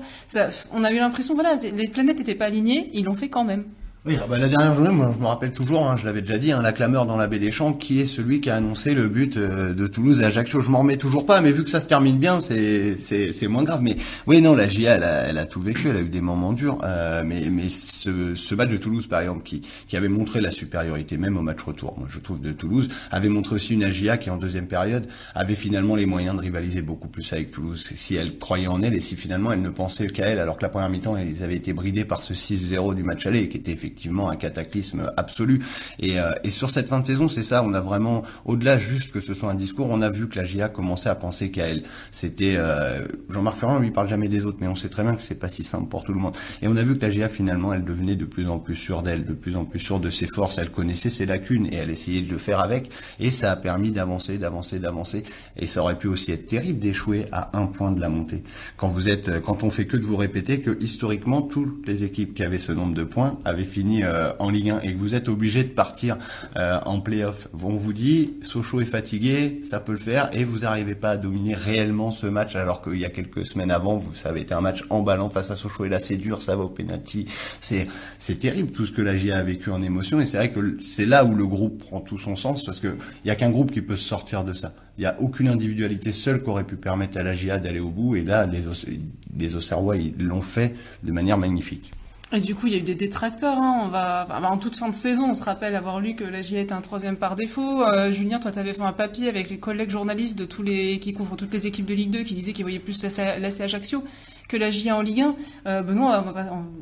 On 0.73 0.85
a 0.85 0.93
eu 0.93 0.99
l'impression, 0.99 1.35
voilà, 1.35 1.57
les 1.57 1.89
planètes 1.89 2.19
n'étaient 2.19 2.37
pas 2.37 2.45
alignées, 2.45 2.91
ils 2.95 3.05
l'ont 3.05 3.15
fait 3.15 3.29
quand 3.29 3.43
même. 3.43 3.65
Oui, 4.07 4.19
ah 4.23 4.27
bah, 4.29 4.37
la 4.37 4.49
dernière 4.49 4.75
journée, 4.75 4.91
moi, 4.91 5.15
je 5.17 5.19
me 5.19 5.27
rappelle 5.27 5.53
toujours, 5.53 5.89
hein, 5.89 5.97
je 5.99 6.05
l'avais 6.05 6.21
déjà 6.21 6.37
dit, 6.37 6.53
hein, 6.53 6.61
la 6.61 6.73
clameur 6.73 7.07
dans 7.07 7.17
la 7.17 7.27
baie 7.27 7.39
des 7.39 7.51
Champs, 7.51 7.73
qui 7.73 8.03
est 8.03 8.07
celui 8.07 8.43
qui 8.43 8.51
a 8.51 8.57
annoncé 8.57 8.93
le 8.93 9.09
but 9.09 9.39
euh, 9.39 9.73
de 9.73 9.87
Toulouse 9.87 10.23
à 10.23 10.27
Ajaccio. 10.27 10.61
Je 10.61 10.69
m'en 10.69 10.81
remets 10.81 10.99
toujours 10.99 11.25
pas, 11.25 11.41
mais 11.41 11.53
vu 11.53 11.65
que 11.65 11.71
ça 11.71 11.81
se 11.81 11.87
termine 11.87 12.19
bien, 12.19 12.39
c'est 12.39 12.99
c'est, 12.99 13.49
moins 13.49 13.63
grave. 13.63 13.81
Mais 13.81 13.97
oui, 14.27 14.43
non, 14.43 14.55
la 14.55 14.69
GIA, 14.69 14.97
elle 14.97 15.05
a, 15.05 15.29
elle 15.31 15.39
a 15.39 15.47
tout 15.47 15.59
vécu, 15.59 15.89
elle 15.89 15.97
a 15.97 16.03
eu 16.03 16.11
des 16.11 16.21
moments 16.21 16.53
durs. 16.53 16.77
Euh, 16.85 17.23
mais 17.25 17.49
mais 17.51 17.71
ce, 17.71 18.35
ce 18.35 18.55
match 18.55 18.69
de 18.69 18.77
Toulouse, 18.77 19.07
par 19.07 19.21
exemple, 19.21 19.43
qui 19.43 19.63
qui 19.89 19.97
avait 19.97 20.11
montré 20.11 20.43
la 20.43 20.51
supériorité, 20.51 21.17
même 21.17 21.39
au 21.39 21.43
match 21.43 21.63
retour, 21.63 21.95
moi 21.97 22.07
je 22.11 22.19
trouve 22.19 22.43
de 22.43 22.53
Toulouse, 22.53 22.89
avait 23.11 23.31
montré 23.31 23.55
aussi 23.55 23.73
une 23.73 23.85
AGIA 23.85 24.19
qui 24.19 24.29
en 24.29 24.37
deuxième 24.37 24.67
période 24.67 25.07
avait 25.35 25.55
finalement 25.55 25.97
les 25.97 26.05
moyens 26.05 26.37
de 26.37 26.43
rivaliser 26.43 26.83
beaucoup 26.83 27.09
plus 27.09 27.33
avec 27.33 27.53
Toulouse, 27.53 27.83
si 27.97 28.17
elle 28.17 28.37
croyait 28.37 28.67
en 28.67 28.83
elle 28.83 28.93
et 28.93 29.01
si 29.01 29.17
finalement 29.17 29.51
elle 29.51 29.63
ne 29.63 29.71
pensait 29.71 30.09
qu'à 30.09 30.27
elle, 30.27 30.41
alors 30.41 30.59
que 30.59 30.63
la 30.63 30.69
première 30.69 30.91
mi-temps, 30.91 31.17
ils 31.17 31.43
avaient 31.43 31.57
été 31.57 31.73
bridés 31.73 32.05
par 32.05 32.23
ce 32.23 32.35
6-0 32.35 32.95
du 32.95 33.03
match 33.03 33.25
aller, 33.25 33.49
qui 33.49 33.57
était 33.57 33.73
effectivement 33.73 33.94
un 34.29 34.37
cataclysme 34.37 35.11
absolu. 35.17 35.61
Et, 35.99 36.19
euh, 36.19 36.33
et 36.45 36.51
sur 36.51 36.71
cette 36.71 36.89
fin 36.89 37.01
de 37.01 37.07
saison, 37.07 37.29
c'est 37.29 37.43
ça, 37.43 37.63
on 37.65 37.75
a 37.75 37.81
vraiment, 37.81 38.23
au-delà 38.45 38.79
juste 38.79 39.13
que 39.13 39.21
ce 39.21 39.35
soit 39.35 39.51
un 39.51 39.55
discours, 39.55 39.89
on 39.91 40.03
a 40.03 40.11
vu 40.11 40.29
que 40.29 40.37
la 40.37 40.45
GIA 40.45 40.69
commençait 40.69 41.09
à 41.09 41.15
penser 41.15 41.51
qu'à 41.51 41.69
elle. 41.69 41.83
C'était 42.11 42.55
euh, 42.57 43.07
Jean-Marc 43.31 43.57
Ferrand, 43.57 43.79
lui 43.79 43.91
parle 43.91 44.09
jamais 44.09 44.29
des 44.29 44.45
autres, 44.47 44.59
mais 44.61 44.69
on 44.69 44.77
sait 44.77 44.89
très 44.89 45.03
bien 45.03 45.15
que 45.15 45.23
c'est 45.23 45.39
pas 45.39 45.49
si 45.49 45.63
simple 45.63 45.89
pour 45.89 46.05
tout 46.05 46.13
le 46.13 46.21
monde. 46.21 46.37
Et 46.63 46.69
on 46.69 46.77
a 46.77 46.83
vu 46.83 46.97
que 46.97 47.03
la 47.03 47.11
GIA 47.11 47.29
finalement, 47.29 47.73
elle 47.73 47.85
devenait 47.85 48.17
de 48.17 48.25
plus 48.25 48.49
en 48.49 48.59
plus 48.59 48.77
sûre 48.77 49.03
d'elle, 49.03 49.25
de 49.25 49.35
plus 49.35 49.57
en 49.57 49.65
plus 49.65 49.81
sûre 49.81 50.01
de 50.01 50.11
ses 50.11 50.27
forces. 50.27 50.59
Elle 50.59 50.71
connaissait 50.71 51.11
ses 51.11 51.27
lacunes 51.27 51.67
et 51.73 51.77
elle 51.77 51.91
essayait 51.91 52.23
de 52.23 52.31
le 52.31 52.39
faire 52.39 52.61
avec. 52.61 52.91
Et 53.21 53.31
ça 53.31 53.53
a 53.53 53.57
permis 53.57 53.91
d'avancer, 53.91 54.39
d'avancer, 54.39 54.79
d'avancer. 54.79 55.25
Et 55.57 55.67
ça 55.67 55.83
aurait 55.83 55.99
pu 55.99 56.09
aussi 56.09 56.33
être 56.33 56.47
terrible 56.47 56.81
d'échouer 56.81 57.27
à 57.33 57.59
un 57.59 57.67
point 57.67 57.93
de 57.93 58.01
la 58.01 58.09
montée. 58.09 58.43
Quand 58.77 58.89
vous 58.89 59.09
êtes, 59.09 59.41
quand 59.41 59.63
on 59.63 59.71
fait 59.71 59.87
que 59.87 59.97
de 59.97 60.05
vous 60.05 60.17
répéter 60.17 60.61
que 60.61 60.77
historiquement 60.81 61.43
toutes 61.43 61.87
les 61.87 62.05
équipes 62.05 62.35
qui 62.35 62.43
avaient 62.43 62.59
ce 62.59 62.73
nombre 62.73 62.95
de 62.95 63.05
points 63.05 63.39
avaient 63.45 63.65
fini 63.65 63.84
euh, 64.03 64.33
en 64.39 64.51
Ligue 64.51 64.71
1 64.71 64.81
et 64.81 64.93
que 64.93 64.99
vous 64.99 65.15
êtes 65.15 65.29
obligé 65.29 65.65
de 65.65 65.69
partir 65.69 66.17
euh, 66.57 66.79
en 66.87 67.01
playoff, 67.01 67.49
on 67.55 67.77
vous 67.77 67.93
dit 67.93 68.35
Sochaux 68.43 68.81
est 68.81 68.87
fatigué, 68.87 69.61
ça 69.63 69.81
peut 69.81 69.93
le 69.93 69.99
faire, 69.99 70.31
et 70.33 70.45
vous 70.45 70.61
n'arrivez 70.61 70.95
pas 70.95 71.11
à 71.11 71.17
dominer 71.17 71.55
réellement 71.55 72.11
ce 72.11 72.27
match 72.27 72.57
alors 72.57 72.83
qu'il 72.83 72.99
y 72.99 73.05
a 73.05 73.11
quelques 73.11 73.47
semaines 73.47 73.71
avant, 73.71 73.97
vous, 73.97 74.13
avait 74.25 74.41
été 74.41 74.55
un 74.55 74.61
match 74.61 74.85
emballant 74.91 75.29
face 75.29 75.51
à 75.51 75.57
Sochaux 75.57 75.85
et 75.85 75.89
là 75.89 75.99
c'est 75.99 76.17
dur, 76.17 76.41
ça 76.41 76.57
va 76.57 76.65
au 76.65 76.69
penalty. 76.69 77.27
C'est 77.61 77.87
c'est 78.19 78.39
terrible 78.39 78.71
tout 78.71 78.87
ce 78.87 78.93
que 78.93 79.03
la 79.03 79.17
GIA 79.17 79.39
a 79.39 79.43
vécu 79.43 79.71
en 79.71 79.83
émotion 79.83 80.21
et 80.21 80.27
c'est 80.27 80.39
vrai 80.39 80.51
que 80.51 80.79
c'est 80.81 81.07
là 81.07 81.25
où 81.25 81.35
le 81.35 81.47
groupe 81.47 81.85
prend 81.85 82.01
tout 82.01 82.19
son 82.19 82.37
sens 82.37 82.65
parce 82.65 82.81
que 82.81 82.97
il 83.25 83.29
y 83.29 83.31
a 83.31 83.37
qu'un 83.37 83.51
groupe 83.51 83.71
qui 83.71 83.83
peut 83.83 83.97
se 83.97 84.09
sortir 84.09 84.45
de 84.45 84.53
ça. 84.53 84.73
Il 84.97 85.01
n'y 85.01 85.07
a 85.07 85.17
aucune 85.21 85.49
individualité 85.49 86.13
seule 86.13 86.43
qui 86.43 86.49
aurait 86.49 86.65
pu 86.65 86.77
permettre 86.77 87.19
à 87.19 87.23
la 87.23 87.35
GIA 87.35 87.59
d'aller 87.59 87.81
au 87.81 87.91
bout 87.91 88.17
et 88.17 88.23
là 88.23 88.47
les, 88.47 88.63
les 89.37 89.57
Auxerrois 89.57 89.97
ils 89.97 90.15
l'ont 90.25 90.41
fait 90.41 90.75
de 91.03 91.13
manière 91.13 91.39
magnifique. 91.39 91.93
Et 92.33 92.41
du 92.41 92.55
coup, 92.55 92.67
il 92.67 92.73
y 92.73 92.77
a 92.77 92.79
eu 92.79 92.83
des 92.83 92.95
détracteurs. 92.95 93.59
Hein. 93.59 93.83
On 93.85 93.89
va, 93.89 94.27
en 94.51 94.59
toute 94.59 94.75
fin 94.77 94.89
de 94.89 94.95
saison, 94.95 95.31
on 95.31 95.35
se 95.35 95.45
rappelle 95.45 95.77
avoir 95.77 96.01
lu 96.01 96.17
que 96.17 96.25
la 96.25 96.43
GIA 96.43 96.61
était 96.61 96.73
un 96.73 96.81
troisième 96.81 97.17
par 97.17 97.37
défaut. 97.37 97.83
Euh, 97.85 98.11
Julien, 98.11 98.41
toi, 98.41 98.51
tu 98.51 98.61
fait 98.61 98.81
un 98.81 98.93
papier 98.93 99.29
avec 99.29 99.51
les 99.51 99.59
collègues 99.59 99.91
journalistes 99.91 100.39
de 100.39 100.45
tous 100.45 100.63
les 100.63 100.99
qui 100.99 101.13
couvrent 101.13 101.37
toutes 101.37 101.53
les 101.53 101.67
équipes 101.67 101.87
de 101.87 101.95
Ligue 101.95 102.11
2 102.11 102.23
qui 102.23 102.35
disaient 102.35 102.53
qu'ils 102.53 102.65
voyaient 102.65 102.79
plus 102.79 103.03
la, 103.03 103.39
la 103.39 103.49
Ajaccio 103.49 104.03
que 104.49 104.57
la 104.57 104.71
GIA 104.71 104.97
en 104.97 105.03
Ligue 105.03 105.21
1. 105.21 105.35
Euh, 105.67 105.83
Benoît, 105.83 106.25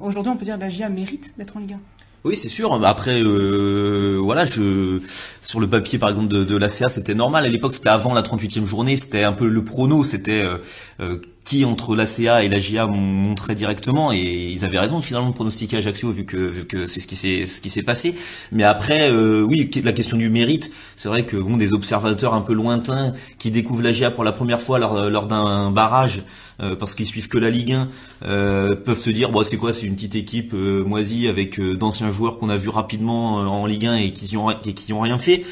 aujourd'hui, 0.00 0.32
on 0.32 0.36
peut 0.36 0.44
dire 0.44 0.56
que 0.56 0.60
la 0.60 0.70
GIA 0.70 0.88
mérite 0.88 1.34
d'être 1.36 1.56
en 1.56 1.60
Ligue 1.60 1.74
1. 1.74 1.80
Oui, 2.24 2.36
c'est 2.36 2.48
sûr. 2.48 2.72
Après, 2.84 3.20
euh, 3.20 4.20
voilà, 4.22 4.44
je 4.44 5.00
sur 5.40 5.58
le 5.58 5.66
papier, 5.66 5.98
par 5.98 6.08
exemple, 6.08 6.28
de, 6.28 6.44
de 6.44 6.56
l'ACA, 6.56 6.88
c'était 6.88 7.14
normal. 7.16 7.44
À 7.44 7.48
l'époque, 7.48 7.74
c'était 7.74 7.88
avant 7.88 8.14
la 8.14 8.22
38e 8.22 8.64
journée. 8.64 8.96
C'était 8.96 9.24
un 9.24 9.32
peu 9.32 9.48
le 9.48 9.64
prono. 9.64 10.04
C'était 10.04 10.40
euh, 10.40 10.58
euh, 11.00 11.18
qui 11.42 11.64
entre 11.64 11.96
l'ACA 11.96 12.44
et 12.44 12.48
la 12.48 12.86
montrait 12.86 13.56
directement. 13.56 14.12
Et 14.12 14.50
ils 14.52 14.64
avaient 14.64 14.78
raison 14.78 15.00
finalement 15.00 15.30
de 15.30 15.34
pronostiquer 15.34 15.78
Ajaccio 15.78 16.12
vu 16.12 16.24
que 16.24 16.36
vu 16.36 16.64
que 16.64 16.86
c'est 16.86 17.00
ce 17.00 17.60
qui 17.60 17.70
s'est 17.70 17.82
passé. 17.82 18.14
Mais 18.52 18.62
après, 18.62 19.10
oui, 19.10 19.68
la 19.82 19.92
question 19.92 20.16
du 20.16 20.30
mérite. 20.30 20.70
C'est 20.96 21.08
vrai 21.08 21.26
que 21.26 21.36
bon, 21.36 21.56
des 21.56 21.72
observateurs 21.72 22.34
un 22.34 22.42
peu 22.42 22.54
lointains 22.54 23.14
qui 23.40 23.50
découvrent 23.50 23.82
la 23.82 23.92
GIA 23.92 24.12
pour 24.12 24.22
la 24.22 24.30
première 24.30 24.62
fois 24.62 24.78
lors 24.78 25.26
d'un 25.26 25.72
barrage 25.72 26.22
euh, 26.62 26.76
parce 26.76 26.94
qu'ils 26.94 27.06
suivent 27.06 27.28
que 27.28 27.38
la 27.38 27.50
Ligue 27.50 27.72
1, 27.72 27.88
euh, 28.24 28.76
peuvent 28.76 28.98
se 28.98 29.10
dire 29.10 29.30
bon 29.30 29.42
c'est 29.42 29.56
quoi 29.56 29.72
c'est 29.72 29.86
une 29.86 29.96
petite 29.96 30.14
équipe 30.14 30.52
euh, 30.54 30.84
moisie 30.84 31.26
avec 31.26 31.60
d'anciens 31.60 32.12
joueurs 32.12 32.38
qu'on 32.38 32.50
a 32.50 32.56
vu 32.56 32.68
rapidement 32.68 33.38
en 33.38 33.66
Ligue 33.66 33.86
1 33.86 33.96
et 33.96 34.12
qui 34.12 34.36
ont 34.36 34.46
ont 34.46 35.00
rien 35.00 35.18
fait. 35.18 35.44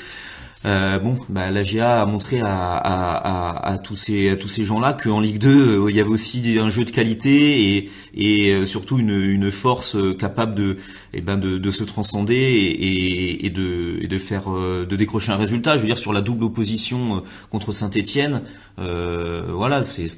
bon, 0.64 1.18
bah, 1.28 1.50
la 1.50 1.62
GA 1.64 2.02
a 2.02 2.06
montré 2.06 2.40
à, 2.44 3.78
tous 3.82 3.96
ces 3.96 4.64
gens-là 4.64 4.92
qu'en 4.92 5.20
Ligue 5.20 5.38
2 5.38 5.88
il 5.88 5.96
y 5.96 6.00
avait 6.00 6.10
aussi 6.10 6.58
un 6.60 6.70
jeu 6.70 6.84
de 6.84 6.90
qualité 6.90 7.90
et, 8.14 8.66
surtout 8.66 8.98
une, 8.98 9.50
force 9.50 9.96
capable 10.18 10.54
de 10.54 10.76
eh 11.12 11.22
ben 11.22 11.38
de, 11.38 11.70
se 11.70 11.82
transcender 11.82 12.34
et, 12.34 13.46
et, 13.46 13.50
de 13.50 13.98
et 14.00 14.06
de 14.06 14.18
faire 14.18 14.50
de 14.50 14.96
décrocher 14.96 15.32
un 15.32 15.36
résultat. 15.36 15.76
Je 15.76 15.82
veux 15.82 15.88
dire 15.88 15.98
sur 15.98 16.12
la 16.12 16.20
double 16.20 16.44
opposition 16.44 17.22
contre 17.50 17.72
Saint-Étienne, 17.72 18.42
voilà 18.76 19.84
c'est 19.84 20.10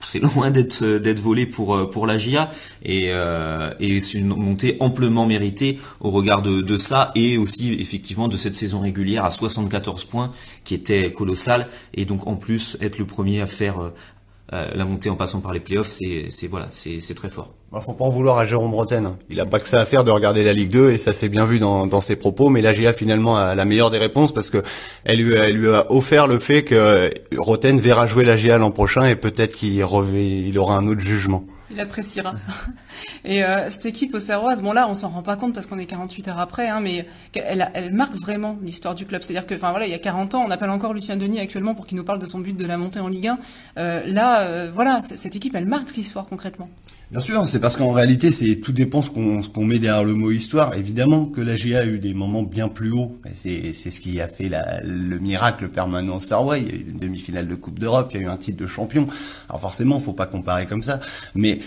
c'est 0.00 0.18
loin 0.18 0.50
d'être 0.50 0.84
d'être 0.84 1.20
volé 1.20 1.46
pour 1.46 1.74
euh, 1.74 1.88
pour 1.88 2.06
la 2.06 2.18
GIA 2.18 2.50
et 2.82 3.12
euh, 3.12 3.72
c'est 3.78 4.18
une 4.18 4.28
montée 4.28 4.76
amplement 4.80 5.26
méritée 5.26 5.78
au 6.00 6.10
regard 6.10 6.42
de, 6.42 6.60
de 6.62 6.76
ça 6.76 7.12
et 7.14 7.36
aussi 7.36 7.74
effectivement 7.74 8.28
de 8.28 8.36
cette 8.36 8.54
saison 8.54 8.80
régulière 8.80 9.24
à 9.24 9.30
74 9.30 10.04
points 10.04 10.32
qui 10.64 10.74
était 10.74 11.12
colossale. 11.12 11.68
Et 11.94 12.04
donc 12.04 12.26
en 12.26 12.36
plus 12.36 12.76
être 12.80 12.98
le 12.98 13.06
premier 13.06 13.40
à 13.40 13.46
faire 13.46 13.80
euh, 13.80 13.88
euh, 13.88 14.19
la 14.50 14.84
montée 14.84 15.10
en 15.10 15.14
passant 15.14 15.40
par 15.40 15.52
les 15.52 15.60
playoffs, 15.60 15.88
c'est, 15.88 16.46
voilà, 16.48 16.66
c'est, 16.70 17.14
très 17.14 17.28
fort. 17.28 17.54
Bah, 17.70 17.80
faut 17.80 17.92
pas 17.92 18.04
en 18.04 18.10
vouloir 18.10 18.38
à 18.38 18.46
Jérôme 18.46 18.72
Bretagne. 18.72 19.10
Il 19.28 19.38
a 19.38 19.46
pas 19.46 19.60
que 19.60 19.68
ça 19.68 19.80
à 19.80 19.84
faire 19.84 20.02
de 20.02 20.10
regarder 20.10 20.42
la 20.42 20.52
Ligue 20.52 20.70
2 20.70 20.90
et 20.90 20.98
ça 20.98 21.12
s'est 21.12 21.28
bien 21.28 21.44
vu 21.44 21.60
dans, 21.60 22.00
ses 22.00 22.16
propos. 22.16 22.48
Mais 22.48 22.60
la 22.60 22.74
GA 22.74 22.92
finalement 22.92 23.36
a 23.36 23.54
la 23.54 23.64
meilleure 23.64 23.90
des 23.90 23.98
réponses 23.98 24.34
parce 24.34 24.50
que 24.50 24.62
elle 25.04 25.20
lui, 25.22 25.36
a, 25.36 25.48
elle 25.48 25.56
lui 25.56 25.68
a 25.68 25.90
offert 25.92 26.26
le 26.26 26.38
fait 26.38 26.64
que 26.64 27.10
Roten 27.36 27.78
verra 27.78 28.08
jouer 28.08 28.24
la 28.24 28.36
GA 28.36 28.58
l'an 28.58 28.72
prochain 28.72 29.04
et 29.04 29.14
peut-être 29.14 29.54
qu'il 29.54 29.74
il 29.74 30.58
aura 30.58 30.76
un 30.76 30.88
autre 30.88 31.00
jugement. 31.00 31.44
Il 31.70 31.80
appréciera. 31.80 32.34
Et 33.24 33.44
euh, 33.44 33.70
cette 33.70 33.86
équipe 33.86 34.14
auxerroise, 34.14 34.62
bon 34.62 34.72
là, 34.72 34.88
on 34.88 34.94
s'en 34.94 35.08
rend 35.08 35.22
pas 35.22 35.36
compte 35.36 35.54
parce 35.54 35.66
qu'on 35.66 35.78
est 35.78 35.86
48 35.86 36.28
heures 36.28 36.38
après, 36.38 36.68
hein, 36.68 36.80
mais 36.80 37.06
elle, 37.34 37.92
marque 37.92 38.14
vraiment 38.14 38.58
l'histoire 38.62 38.94
du 38.94 39.06
club. 39.06 39.22
C'est-à-dire 39.22 39.46
que, 39.46 39.54
enfin 39.54 39.70
voilà, 39.70 39.86
il 39.86 39.90
y 39.90 39.94
a 39.94 39.98
40 39.98 40.34
ans, 40.34 40.44
on 40.46 40.50
appelle 40.50 40.70
encore 40.70 40.94
Lucien 40.94 41.16
Denis 41.16 41.40
actuellement 41.40 41.74
pour 41.74 41.86
qu'il 41.86 41.96
nous 41.96 42.04
parle 42.04 42.18
de 42.18 42.26
son 42.26 42.40
but 42.40 42.56
de 42.56 42.66
la 42.66 42.76
montée 42.76 43.00
en 43.00 43.08
Ligue 43.08 43.28
1. 43.28 43.38
Euh, 43.78 44.02
là, 44.06 44.40
euh, 44.40 44.70
voilà, 44.72 45.00
cette 45.00 45.36
équipe, 45.36 45.54
elle 45.54 45.66
marque 45.66 45.94
l'histoire 45.94 46.26
concrètement. 46.26 46.68
Bien 47.10 47.18
sûr, 47.18 47.48
c'est 47.48 47.58
parce 47.58 47.76
qu'en 47.76 47.90
réalité, 47.90 48.30
c'est 48.30 48.60
tout 48.60 48.70
dépend 48.70 49.02
ce 49.02 49.10
qu'on 49.10 49.64
met 49.64 49.80
derrière 49.80 50.04
le 50.04 50.14
mot 50.14 50.30
histoire. 50.30 50.76
Évidemment 50.76 51.24
que 51.24 51.40
la 51.40 51.56
GIA 51.56 51.80
a 51.80 51.84
eu 51.84 51.98
des 51.98 52.14
moments 52.14 52.44
bien 52.44 52.68
plus 52.68 52.92
hauts. 52.92 53.18
C'est 53.34 53.72
ce 53.74 54.00
qui 54.00 54.20
a 54.20 54.28
fait 54.28 54.48
le 54.84 55.18
miracle 55.18 55.68
permanent 55.70 56.20
Sarway. 56.20 56.60
Il 56.60 56.68
y 56.68 56.70
a 56.70 56.74
eu 56.74 56.90
une 56.90 56.98
demi-finale 56.98 57.48
de 57.48 57.56
Coupe 57.56 57.80
d'Europe, 57.80 58.10
il 58.14 58.20
y 58.20 58.22
a 58.22 58.26
eu 58.26 58.28
un 58.28 58.36
titre 58.36 58.62
de 58.62 58.66
champion. 58.68 59.08
Alors 59.48 59.60
forcément, 59.60 59.98
faut 59.98 60.12
pas 60.12 60.26
comparer 60.26 60.66
comme 60.66 60.84
ça, 60.84 61.00
mais 61.34 61.58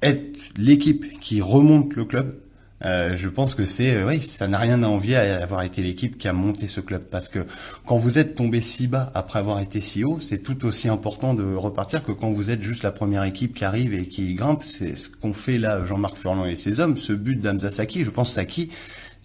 être 0.00 0.38
l'équipe 0.56 1.20
qui 1.20 1.42
remonte 1.42 1.94
le 1.94 2.06
club, 2.06 2.34
euh, 2.84 3.16
je 3.16 3.28
pense 3.28 3.54
que 3.54 3.64
c'est, 3.64 3.94
euh, 3.94 4.06
oui, 4.06 4.20
ça 4.20 4.48
n'a 4.48 4.58
rien 4.58 4.82
à 4.82 4.88
envier 4.88 5.16
à 5.16 5.42
avoir 5.42 5.62
été 5.62 5.82
l'équipe 5.82 6.18
qui 6.18 6.28
a 6.28 6.32
monté 6.32 6.66
ce 6.66 6.80
club, 6.80 7.02
parce 7.02 7.28
que 7.28 7.46
quand 7.86 7.96
vous 7.96 8.18
êtes 8.18 8.34
tombé 8.34 8.60
si 8.60 8.86
bas 8.86 9.10
après 9.14 9.38
avoir 9.38 9.60
été 9.60 9.80
si 9.80 10.04
haut, 10.04 10.18
c'est 10.20 10.38
tout 10.38 10.64
aussi 10.66 10.88
important 10.88 11.34
de 11.34 11.54
repartir 11.54 12.02
que 12.04 12.12
quand 12.12 12.30
vous 12.30 12.50
êtes 12.50 12.62
juste 12.62 12.82
la 12.82 12.92
première 12.92 13.24
équipe 13.24 13.54
qui 13.54 13.64
arrive 13.64 13.94
et 13.94 14.06
qui 14.06 14.34
grimpe. 14.34 14.62
C'est 14.62 14.96
ce 14.96 15.08
qu'on 15.08 15.32
fait 15.32 15.58
là, 15.58 15.84
Jean-Marc 15.84 16.16
Furlan 16.16 16.46
et 16.46 16.56
ses 16.56 16.80
hommes. 16.80 16.96
Ce 16.96 17.12
but 17.12 17.40
d'Amza 17.40 17.70
Saki, 17.70 18.04
je 18.04 18.10
pense 18.10 18.32
Saki, 18.32 18.70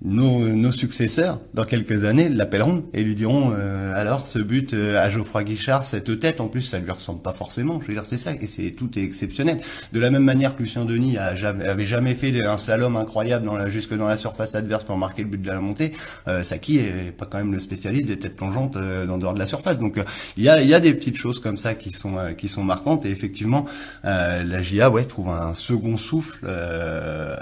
nos, 0.04 0.48
nos, 0.50 0.72
successeurs, 0.72 1.40
dans 1.56 1.64
quelques 1.64 2.06
années, 2.06 2.30
l'appelleront 2.30 2.86
et 2.94 3.02
lui 3.04 3.16
diront 3.16 3.52
euh, 3.56 3.94
alors 3.96 4.28
ce 4.28 4.38
but 4.38 4.76
euh, 4.76 5.00
à 5.00 5.10
Geoffroy 5.10 5.44
Guichard, 5.44 5.86
cette 5.86 6.20
tête, 6.20 6.40
en 6.40 6.48
plus 6.48 6.62
ça 6.62 6.78
lui 6.78 6.92
ressemble 6.92 7.22
pas 7.22 7.34
forcément. 7.34 7.82
Je 7.82 7.88
veux 7.88 7.94
dire, 7.94 8.06
c'est 8.06 8.18
ça 8.18 8.32
et 8.40 8.46
c'est 8.46 8.72
tout 8.72 8.98
est 9.00 9.02
exceptionnel. 9.02 9.60
De 9.94 10.00
la 10.00 10.12
même 10.12 10.24
manière 10.24 10.56
que 10.56 10.62
Lucien 10.62 10.86
Denis 10.86 11.18
a 11.18 11.36
jamais, 11.36 11.66
avait 11.66 11.86
jamais 11.86 12.14
fait 12.14 12.46
un 12.46 12.58
slalom 12.58 12.96
incroyable 12.96 13.46
dans 13.46 13.58
la, 13.58 13.70
jusque 13.70 13.96
dans 13.96 14.08
la 14.08 14.18
surface 14.18 14.54
adverse 14.54 14.84
pour 14.84 14.98
marquer 14.98 15.24
le 15.24 15.30
but 15.30 15.42
de 15.42 15.48
la 15.48 15.60
montée. 15.60 15.94
Euh, 16.28 16.44
Saki 16.44 16.78
est 16.78 17.12
pas 17.12 17.26
quand 17.26 17.40
même 17.40 17.52
le 17.52 17.60
spécialiste 17.60 18.08
des 18.08 18.20
têtes 18.20 18.36
plongeantes 18.36 18.78
euh, 18.78 19.08
dans 19.08 19.18
dehors 19.18 19.34
de 19.34 19.40
la 19.40 19.48
surface. 19.48 19.80
Donc 19.80 20.00
il 20.38 20.44
y 20.44 20.50
a, 20.50 20.62
y 20.62 20.76
a 20.76 20.80
des 20.80 20.94
petites 20.94 21.18
choses 21.18 21.40
comme 21.40 21.58
ça 21.58 21.74
qui 21.74 21.90
sont 21.90 22.18
qui 22.38 22.48
sont 22.48 22.64
marquantes 22.64 23.06
et 23.06 23.10
effectivement 23.10 23.66
la 24.04 24.62
GIA 24.62 24.90
ouais 24.90 25.06
trouve 25.06 25.30
un 25.30 25.54
second 25.54 25.98
souffle 25.98 26.48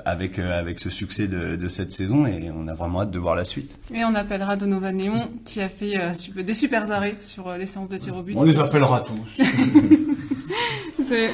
avec 0.05 0.39
avec 0.39 0.79
ce 0.79 0.89
succès 0.89 1.27
de, 1.27 1.55
de 1.55 1.67
cette 1.67 1.91
saison 1.91 2.25
et 2.25 2.44
on 2.51 2.67
a 2.67 2.73
vraiment 2.73 3.01
hâte 3.01 3.11
de 3.11 3.19
voir 3.19 3.35
la 3.35 3.45
suite. 3.45 3.77
Et 3.93 4.03
on 4.03 4.15
appellera 4.15 4.55
Donovan 4.55 4.95
Néon 4.95 5.29
qui 5.45 5.61
a 5.61 5.69
fait 5.69 5.97
euh, 5.97 6.13
des 6.41 6.53
super 6.53 6.89
arrêts 6.91 7.15
sur 7.19 7.47
euh, 7.47 7.57
les 7.57 7.65
séances 7.65 7.89
de 7.89 7.97
tir 7.97 8.15
au 8.17 8.23
but. 8.23 8.35
On 8.37 8.43
les 8.43 8.59
appellera 8.59 9.01
tous. 9.01 9.43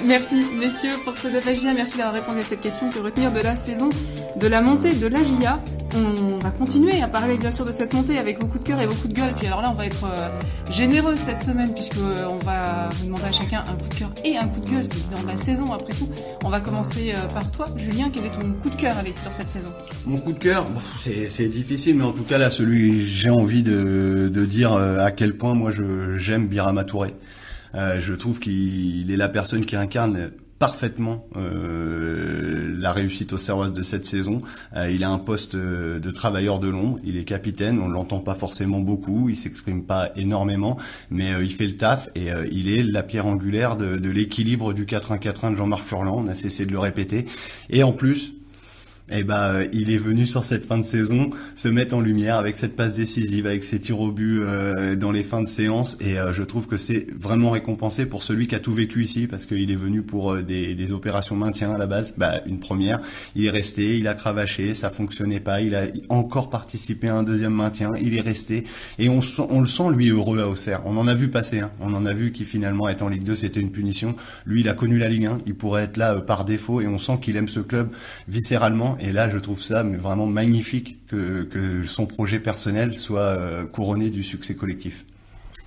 Merci 0.06 0.44
messieurs 0.60 0.96
pour 1.06 1.18
ce 1.18 1.28
débat 1.28 1.74
Merci 1.76 1.98
d'avoir 1.98 2.16
répondu 2.16 2.40
à 2.40 2.44
cette 2.44 2.62
question. 2.62 2.90
Que 2.90 3.00
retenir 3.00 3.32
de 3.32 3.40
la 3.40 3.56
saison, 3.56 3.90
de 4.40 4.48
la 4.48 4.62
montée 4.62 4.94
de 4.94 5.08
la 5.08 5.24
GIA 5.24 5.62
On 5.96 6.38
va 6.40 6.52
continuer 6.52 7.02
à 7.02 7.08
parler 7.08 7.38
bien 7.38 7.52
sûr 7.52 7.66
de 7.66 7.72
cette 7.72 7.94
montée 7.94 8.18
avec 8.18 8.40
coups 8.40 8.60
de 8.60 8.64
cœur 8.64 8.82
et 8.82 8.88
coups 8.88 9.08
de 9.10 9.14
gueule. 9.14 9.34
Puis 9.38 9.48
alors 9.48 9.62
là, 9.62 9.70
on 9.72 9.76
va 9.76 9.86
être 9.86 10.06
euh, 10.06 10.30
généreux 10.72 11.16
cette 11.16 11.40
semaine 11.40 11.74
puisque 11.74 11.98
euh, 11.98 12.26
on 12.30 12.38
va 12.44 12.90
vous 12.92 13.06
demander 13.06 13.26
à 13.26 13.32
chacun 13.32 13.64
un 13.68 13.74
coup 13.76 13.88
de 13.88 13.96
cœur 13.96 14.12
et 14.26 14.38
un 14.38 14.48
coup 14.48 14.60
de 14.60 14.70
gueule. 14.70 14.86
C'est 14.86 15.10
dans 15.10 15.26
la 15.26 15.38
saison 15.38 15.72
après 15.74 15.94
tout. 15.94 16.10
On 16.44 16.50
va 16.50 16.60
commencer 16.60 17.14
euh, 17.16 17.28
par 17.34 17.50
toi, 17.52 17.66
Julien. 17.78 18.10
Quel 18.12 18.26
est 18.26 18.32
ton 18.32 18.52
coup 18.62 18.70
de 18.70 18.76
cœur 18.76 18.98
allez, 18.98 19.14
sur 19.22 19.32
cette 19.32 19.50
saison? 19.50 19.70
Mon 20.06 20.18
coup 20.18 20.34
de 20.34 20.40
cœur, 20.40 20.66
c'est 20.98 21.50
difficile, 21.50 21.98
mais 21.98 22.04
en 22.04 22.14
tout 22.14 22.24
cas 22.24 22.38
là, 22.38 22.50
celui 22.50 23.04
j'ai 23.04 23.30
envie 23.30 23.64
de, 23.64 24.30
dire 24.46 24.74
à 24.74 25.12
quel 25.12 25.38
point 25.38 25.54
moi 25.54 25.72
j'aime 26.18 26.48
Birama 26.48 26.84
Touré. 26.84 27.10
Euh, 27.76 28.00
je 28.00 28.14
trouve 28.14 28.40
qu'il 28.40 29.12
est 29.12 29.18
la 29.18 29.30
personne 29.30 29.66
qui 29.66 29.76
incarne 29.76 30.32
parfaitement 30.60 31.26
euh, 31.38 32.76
la 32.78 32.92
réussite 32.92 33.34
au 33.34 33.40
Servas 33.40 33.72
de 33.72 33.82
cette 33.82 34.06
saison. 34.06 34.44
Euh, 34.76 34.92
il 34.92 35.04
a 35.04 35.10
un 35.10 35.18
poste 35.18 35.56
de 35.56 36.12
travailleur 36.12 36.60
de 36.60 36.70
long, 36.70 37.00
il 37.04 37.18
est 37.18 37.24
capitaine, 37.24 37.80
on 37.80 37.88
l'entend 37.88 38.20
pas 38.20 38.36
forcément 38.36 38.80
beaucoup, 38.80 39.30
il 39.30 39.36
s'exprime 39.36 39.84
pas 39.84 40.12
énormément, 40.16 40.78
mais 41.10 41.32
il 41.42 41.52
fait 41.52 41.66
le 41.66 41.78
taf 41.78 42.10
et 42.14 42.28
il 42.52 42.70
est 42.70 42.84
la 42.84 43.02
pierre 43.02 43.26
angulaire 43.26 43.76
de, 43.76 43.98
de 43.98 44.10
l'équilibre 44.10 44.74
du 44.74 44.86
4-1-4-1 44.86 45.54
de 45.54 45.58
Jean-Marc 45.58 45.84
Furlan, 45.84 46.24
on 46.26 46.28
a 46.28 46.36
cessé 46.36 46.68
de 46.68 46.72
le 46.72 46.80
répéter. 46.80 47.26
Et 47.72 47.82
en 47.82 47.92
plus, 47.92 48.36
eh 49.12 49.24
ben, 49.24 49.36
euh, 49.36 49.68
il 49.74 49.92
est 49.92 49.98
venu 49.98 50.26
sur 50.26 50.44
cette 50.46 50.66
fin 50.66 50.78
de 50.78 50.84
saison 50.84 51.30
se 51.56 51.68
mettre 51.68 51.96
en 51.96 52.02
lumière 52.02 52.38
avec 52.38 52.58
cette 52.58 52.76
passe 52.76 52.94
décisive, 52.94 53.46
avec 53.46 53.64
ses 53.64 53.80
tirs 53.80 54.00
au 54.00 54.12
but 54.12 54.40
euh, 54.42 54.96
dans 54.96 55.12
les 55.12 55.24
fins 55.24 55.42
de 55.42 55.48
séance. 55.48 55.98
Et 56.02 56.18
euh, 56.18 56.34
je 56.34 56.44
trouve 56.44 56.68
que 56.68 56.78
c'est 56.78 57.08
vraiment 57.18 57.50
récompensé 57.50 58.06
pour 58.06 58.24
celui 58.24 58.48
qui 58.48 58.56
a 58.56 58.60
tout 58.60 58.74
vécu 58.74 59.04
ici, 59.04 59.28
parce 59.28 59.46
qu'il 59.46 59.70
est 59.70 59.76
venu 59.76 60.02
pour 60.02 60.36
des, 60.38 60.76
des, 60.76 60.94
opérations 60.94 61.36
maintien 61.36 61.72
à 61.72 61.78
la 61.78 61.88
base. 61.88 62.14
Bah, 62.18 62.42
une 62.46 62.60
première, 62.60 63.02
il 63.36 63.46
est 63.46 63.50
resté, 63.50 63.98
il 63.98 64.08
a 64.08 64.14
cravaché, 64.14 64.74
ça 64.74 64.90
fonctionnait 64.90 65.40
pas, 65.40 65.62
il 65.62 65.76
a 65.76 65.84
encore 66.10 66.50
participé 66.50 67.10
à 67.10 67.16
un 67.16 67.24
deuxième 67.24 67.54
maintien, 67.54 67.92
il 68.02 68.16
est 68.16 68.22
resté. 68.22 68.64
Et 68.98 69.10
on, 69.10 69.22
on 69.50 69.60
le 69.60 69.66
sent, 69.66 69.90
lui, 69.94 70.10
heureux 70.10 70.40
à 70.40 70.48
Auxerre. 70.48 70.82
On 70.86 70.98
en 70.98 71.08
a 71.08 71.14
vu 71.14 71.30
passer, 71.30 71.60
hein. 71.60 71.72
on 71.82 71.94
en 71.94 72.06
a 72.06 72.14
vu 72.14 72.32
qui 72.32 72.46
finalement 72.46 72.88
être 72.88 73.02
en 73.02 73.10
Ligue 73.10 73.24
2, 73.24 73.36
c'était 73.36 73.60
une 73.60 73.72
punition. 73.72 74.16
Lui, 74.46 74.62
il 74.62 74.70
a 74.70 74.74
connu 74.74 74.98
la 74.98 75.10
Ligue 75.10 75.26
1, 75.26 75.40
il 75.46 75.56
pourrait 75.56 75.84
être 75.84 75.98
là 75.98 76.16
par 76.16 76.46
défaut, 76.46 76.82
et 76.82 76.88
on 76.88 77.00
sent 77.00 77.20
qu'il 77.22 77.36
aime 77.36 77.48
ce 77.48 77.60
club 77.60 77.90
viscéralement 78.28 78.98
et 79.02 79.12
là, 79.12 79.30
je 79.30 79.38
trouve 79.40 79.62
ça 79.62 79.82
vraiment 79.82 80.28
magnifique 80.28 81.06
que, 81.08 81.44
que 81.44 81.84
son 81.86 82.06
projet 82.06 82.40
personnel 82.40 82.96
soit 82.96 83.20
euh, 83.22 83.66
couronné 83.66 84.12
du 84.12 84.24
succès 84.24 84.54
collectif. 84.54 85.06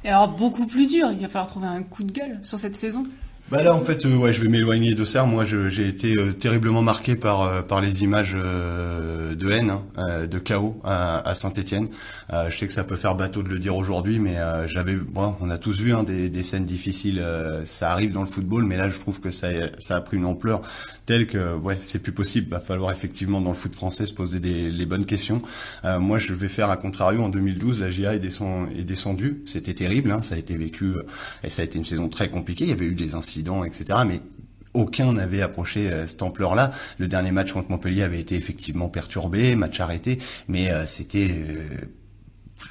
Et 0.05 0.09
alors, 0.09 0.29
beaucoup 0.29 0.68
plus 0.68 0.87
dur, 0.87 1.11
il 1.11 1.18
va 1.20 1.29
falloir 1.29 1.49
trouver 1.49 1.66
un 1.66 1.83
coup 1.83 2.05
de 2.05 2.12
gueule 2.12 2.38
sur 2.44 2.59
cette 2.59 2.77
saison. 2.77 3.07
Bah 3.50 3.62
là 3.62 3.74
en 3.74 3.80
fait 3.80 4.07
euh, 4.07 4.16
ouais 4.16 4.33
je 4.33 4.40
vais 4.40 4.48
m'éloigner 4.48 4.94
de 4.94 5.04
ça. 5.04 5.24
Moi 5.24 5.44
j'ai 5.44 5.87
été 5.87 6.16
euh, 6.16 6.33
terriblement 6.33 6.80
marqué 6.80 7.14
par 7.14 7.42
euh, 7.42 7.61
par 7.61 7.83
les 7.83 8.02
images 8.02 8.33
de 8.33 9.50
haine, 9.50 9.70
hein, 9.98 10.26
de 10.26 10.38
chaos 10.38 10.80
à, 10.83 11.28
à 11.28 11.35
Saint-Étienne. 11.35 11.88
je 12.33 12.57
sais 12.57 12.66
que 12.66 12.72
ça 12.72 12.85
peut 12.85 12.96
faire 12.96 13.14
bateau 13.14 13.42
de 13.42 13.50
le 13.50 13.59
dire 13.59 13.76
aujourd'hui, 13.76 14.18
mais 14.18 14.37
j'avais 14.66 14.94
bon 14.94 15.35
on 15.42 15.50
a 15.50 15.59
tous 15.59 15.78
vu 15.78 15.92
hein, 15.92 16.04
des, 16.04 16.30
des 16.30 16.42
scènes 16.42 16.64
difficiles. 16.64 17.22
ça 17.64 17.92
arrive 17.92 18.12
dans 18.12 18.20
le 18.20 18.26
football, 18.26 18.64
mais 18.64 18.78
là 18.78 18.88
je 18.88 18.96
trouve 18.96 19.20
que 19.20 19.30
ça 19.30 19.48
ça 19.78 19.96
a 19.96 20.00
pris 20.00 20.16
une 20.16 20.26
ampleur 20.26 20.62
telle 21.04 21.26
que 21.26 21.54
ouais 21.57 21.78
c'est 21.83 21.98
plus 21.98 22.12
possible. 22.12 22.50
Va 22.50 22.61
falloir 22.61 22.90
effectivement 22.92 23.42
dans 23.42 23.50
le 23.50 23.57
foot 23.57 23.74
français 23.74 24.07
se 24.07 24.14
poser 24.14 24.40
des 24.40 24.70
les 24.70 24.87
bonnes 24.87 25.07
questions. 25.07 25.42
moi 26.00 26.16
je 26.18 26.33
vais 26.33 26.48
faire 26.48 26.70
à 26.70 26.78
contrario 26.78 27.20
en 27.22 27.28
2012 27.28 27.80
la 27.80 27.90
GIA 27.90 28.14
est 28.14 28.85
descendue. 28.85 29.42
C'était 29.44 29.74
terrible, 29.74 30.11
hein, 30.12 30.22
ça 30.22 30.35
a 30.35 30.38
été 30.38 30.57
vécu 30.57 30.94
et 31.42 31.50
ça 31.50 31.62
a 31.62 31.64
été 31.66 31.78
une 31.78 31.85
saison 31.85 32.09
très 32.09 32.28
compliquée. 32.28 32.64
Il 32.64 32.70
y 32.70 32.72
avait 32.72 32.87
eu 32.87 32.94
des 32.94 33.14
incidents 33.14 33.34
etc. 33.64 34.01
Mais 34.07 34.20
aucun 34.75 35.12
n'avait 35.12 35.40
approché 35.40 35.90
euh, 35.90 36.07
cette 36.07 36.23
ampleur-là. 36.23 36.73
Le 36.99 37.07
dernier 37.09 37.31
match 37.31 37.53
contre 37.53 37.70
Montpellier 37.70 38.03
avait 38.03 38.20
été 38.20 38.35
effectivement 38.35 38.88
perturbé, 38.88 39.55
match 39.55 39.81
arrêté, 39.81 40.18
mais 40.49 40.70
euh, 40.70 40.85
c'était 40.87 41.29
euh, 41.31 41.87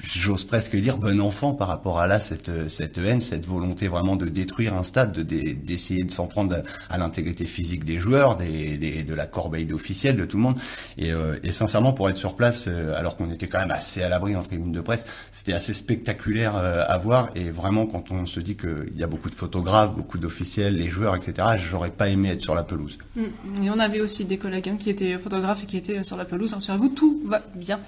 j'ose 0.02 0.44
presque 0.44 0.76
dire 0.76 0.98
bon 0.98 1.20
enfant 1.20 1.54
par 1.54 1.68
rapport 1.68 2.00
à 2.00 2.06
là 2.06 2.20
cette 2.20 2.68
cette 2.68 2.98
haine, 2.98 3.20
cette 3.20 3.46
volonté 3.46 3.88
vraiment 3.88 4.16
de 4.16 4.26
détruire 4.26 4.74
un 4.74 4.84
stade, 4.84 5.12
de 5.12 5.22
d'essayer 5.22 6.04
de 6.04 6.10
s'en 6.10 6.26
prendre 6.26 6.62
à, 6.88 6.98
l'intégrité 6.98 7.44
physique 7.44 7.84
des 7.84 7.98
joueurs, 7.98 8.36
des, 8.36 8.76
des, 8.78 9.02
de 9.02 9.14
la 9.14 9.26
corbeille 9.26 9.66
d'officiels, 9.66 10.16
de 10.16 10.24
tout 10.24 10.36
le 10.36 10.42
monde. 10.42 10.58
Et, 10.98 11.12
euh, 11.12 11.36
et 11.42 11.52
sincèrement, 11.52 11.92
pour 11.92 12.08
être 12.08 12.16
sur 12.16 12.36
place, 12.36 12.66
euh, 12.68 12.94
alors 12.96 13.16
qu'on 13.16 13.30
était 13.30 13.46
quand 13.46 13.58
même 13.58 13.70
assez 13.70 14.02
à 14.02 14.08
l'abri 14.08 14.36
en 14.36 14.42
tribune 14.42 14.72
de 14.72 14.80
presse, 14.80 15.06
c'était 15.32 15.52
assez 15.52 15.72
spectaculaire 15.72 16.56
euh, 16.56 16.84
à 16.86 16.98
voir. 16.98 17.30
Et 17.34 17.50
vraiment, 17.50 17.86
quand 17.86 18.10
on 18.10 18.26
se 18.26 18.40
dit 18.40 18.56
qu'il 18.56 18.96
y 18.96 19.02
a 19.02 19.06
beaucoup 19.06 19.30
de 19.30 19.34
photographes, 19.34 19.94
beaucoup 19.94 20.18
d'officiels, 20.18 20.76
les 20.76 20.88
joueurs, 20.88 21.16
etc., 21.16 21.48
j'aurais 21.56 21.90
pas 21.90 22.08
aimé 22.08 22.30
être 22.30 22.42
sur 22.42 22.54
la 22.54 22.62
pelouse. 22.62 22.98
Mm. 23.16 23.22
Et 23.64 23.70
on 23.70 23.78
avait 23.78 24.00
aussi 24.00 24.24
des 24.24 24.38
collègues 24.38 24.68
hein, 24.68 24.76
qui 24.78 24.90
étaient 24.90 25.18
photographes 25.18 25.62
et 25.64 25.66
qui 25.66 25.76
étaient 25.76 26.04
sur 26.04 26.16
la 26.16 26.24
pelouse. 26.24 26.54
Sur 26.58 26.76
vous, 26.76 26.88
tout 26.88 27.22
va 27.26 27.42
bien. 27.54 27.80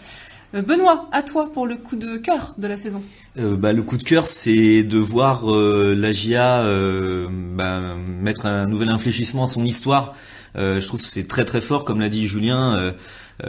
Euh, 0.54 0.62
Benoît, 0.62 1.08
à 1.12 1.22
toi 1.22 1.52
pour 1.52 1.66
le 1.66 1.76
coup 1.76 1.96
de 1.96 2.16
cœur 2.16 2.54
de 2.58 2.66
la 2.66 2.76
saison. 2.76 3.02
Euh, 3.38 3.56
bah, 3.56 3.72
le 3.72 3.82
coup 3.82 3.96
de 3.96 4.02
cœur, 4.02 4.26
c'est 4.26 4.82
de 4.82 4.98
voir 4.98 5.52
euh, 5.52 5.94
la 5.96 6.12
GIA 6.12 6.60
euh, 6.60 7.28
bah, 7.30 7.80
mettre 8.20 8.46
un 8.46 8.66
nouvel 8.66 8.88
infléchissement 8.88 9.44
à 9.44 9.46
son 9.46 9.64
histoire. 9.64 10.14
je 10.54 10.84
trouve 10.86 11.00
que 11.00 11.06
c'est 11.06 11.28
très 11.28 11.44
très 11.44 11.60
fort, 11.60 11.84
comme 11.84 12.00
l'a 12.00 12.08
dit 12.08 12.26
Julien 12.26 12.92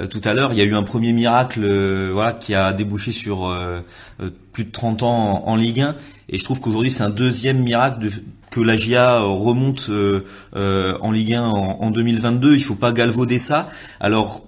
tout 0.10 0.20
à 0.26 0.34
l'heure. 0.34 0.52
Il 0.52 0.58
y 0.58 0.62
a 0.62 0.66
eu 0.66 0.76
un 0.76 0.84
premier 0.84 1.14
miracle, 1.14 1.62
voilà, 2.12 2.34
qui 2.34 2.54
a 2.54 2.74
débouché 2.74 3.14
sur 3.14 3.58
plus 4.52 4.66
de 4.66 4.72
30 4.72 5.04
ans 5.04 5.48
en, 5.48 5.56
Ligue 5.56 5.82
1, 5.82 5.96
et 6.28 6.38
je 6.38 6.44
trouve 6.44 6.60
qu'aujourd'hui 6.60 6.92
c'est 6.92 7.04
un 7.04 7.10
deuxième 7.10 7.60
miracle 7.60 8.00
de, 8.00 8.12
que 8.52 8.60
la 8.60 8.76
GIA 8.76 9.20
remonte 9.20 9.90
en 10.54 11.12
Ligue 11.12 11.36
1 11.36 11.44
en, 11.44 11.82
en 11.82 11.92
2022. 11.92 12.56
Il 12.56 12.64
faut 12.64 12.76
pas 12.76 12.92
galvauder 12.92 13.40
ça. 13.40 13.70
Alors 14.02 14.44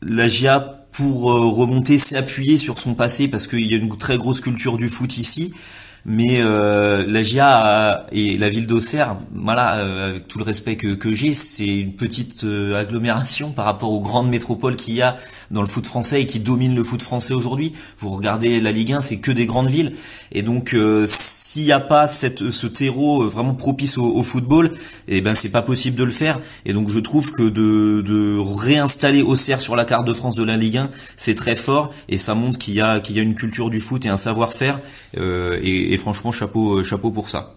la 0.00 0.26
GIA 0.26 0.79
pour 0.92 1.30
euh, 1.30 1.48
remonter, 1.48 1.98
s'appuyer 1.98 2.58
sur 2.58 2.78
son 2.78 2.94
passé 2.94 3.28
parce 3.28 3.46
qu'il 3.46 3.66
y 3.66 3.74
a 3.74 3.76
une 3.76 3.96
très 3.96 4.18
grosse 4.18 4.40
culture 4.40 4.76
du 4.76 4.88
foot 4.88 5.18
ici. 5.18 5.54
Mais 6.04 6.40
euh, 6.40 7.04
la 7.06 7.22
GIA 7.22 8.06
et 8.12 8.38
la 8.38 8.48
ville 8.48 8.66
d'Auxerre, 8.66 9.16
voilà, 9.34 9.76
euh, 9.76 10.10
avec 10.10 10.28
tout 10.28 10.38
le 10.38 10.44
respect 10.44 10.76
que, 10.76 10.94
que 10.94 11.12
j'ai, 11.12 11.34
c'est 11.34 11.66
une 11.66 11.94
petite 11.94 12.44
agglomération 12.74 13.50
par 13.50 13.64
rapport 13.64 13.92
aux 13.92 14.00
grandes 14.00 14.28
métropoles 14.28 14.76
qu'il 14.76 14.94
y 14.94 15.02
a 15.02 15.18
dans 15.50 15.62
le 15.62 15.68
foot 15.68 15.86
français 15.86 16.22
et 16.22 16.26
qui 16.26 16.40
dominent 16.40 16.74
le 16.74 16.84
foot 16.84 17.02
français 17.02 17.34
aujourd'hui. 17.34 17.72
Vous 17.98 18.10
regardez 18.10 18.60
la 18.60 18.72
Ligue 18.72 18.92
1, 18.92 19.00
c'est 19.00 19.18
que 19.18 19.32
des 19.32 19.46
grandes 19.46 19.68
villes. 19.68 19.94
Et 20.32 20.42
donc, 20.42 20.74
s'il 21.06 21.64
n'y 21.64 21.72
a 21.72 21.80
pas 21.80 22.06
cette, 22.06 22.50
ce 22.50 22.68
terreau 22.68 23.28
vraiment 23.28 23.54
propice 23.54 23.98
au, 23.98 24.22
football, 24.22 24.72
eh 25.08 25.20
ben 25.20 25.34
c'est 25.34 25.48
pas 25.48 25.62
possible 25.62 25.96
de 25.96 26.04
le 26.04 26.12
faire. 26.12 26.38
Et 26.64 26.72
donc 26.72 26.88
je 26.88 27.00
trouve 27.00 27.32
que 27.32 27.42
de, 27.42 28.02
de 28.06 28.38
réinstaller 28.38 29.22
Auxerre 29.22 29.60
sur 29.60 29.74
la 29.74 29.84
carte 29.84 30.06
de 30.06 30.12
France 30.12 30.36
de 30.36 30.44
la 30.44 30.56
Ligue 30.56 30.76
1, 30.76 30.90
c'est 31.16 31.34
très 31.34 31.56
fort 31.56 31.92
et 32.08 32.18
ça 32.18 32.34
montre 32.34 32.58
qu'il 32.58 32.74
y 32.74 32.80
a 32.80 33.00
qu'il 33.00 33.16
y 33.16 33.18
a 33.18 33.22
une 33.22 33.34
culture 33.34 33.68
du 33.68 33.80
foot 33.80 34.06
et 34.06 34.08
un 34.08 34.16
savoir-faire. 34.16 34.78
Euh, 35.18 35.58
et, 35.90 35.94
et, 35.94 35.96
franchement, 35.96 36.32
chapeau 36.32 36.82
chapeau 36.84 37.10
pour 37.10 37.28
ça. 37.28 37.54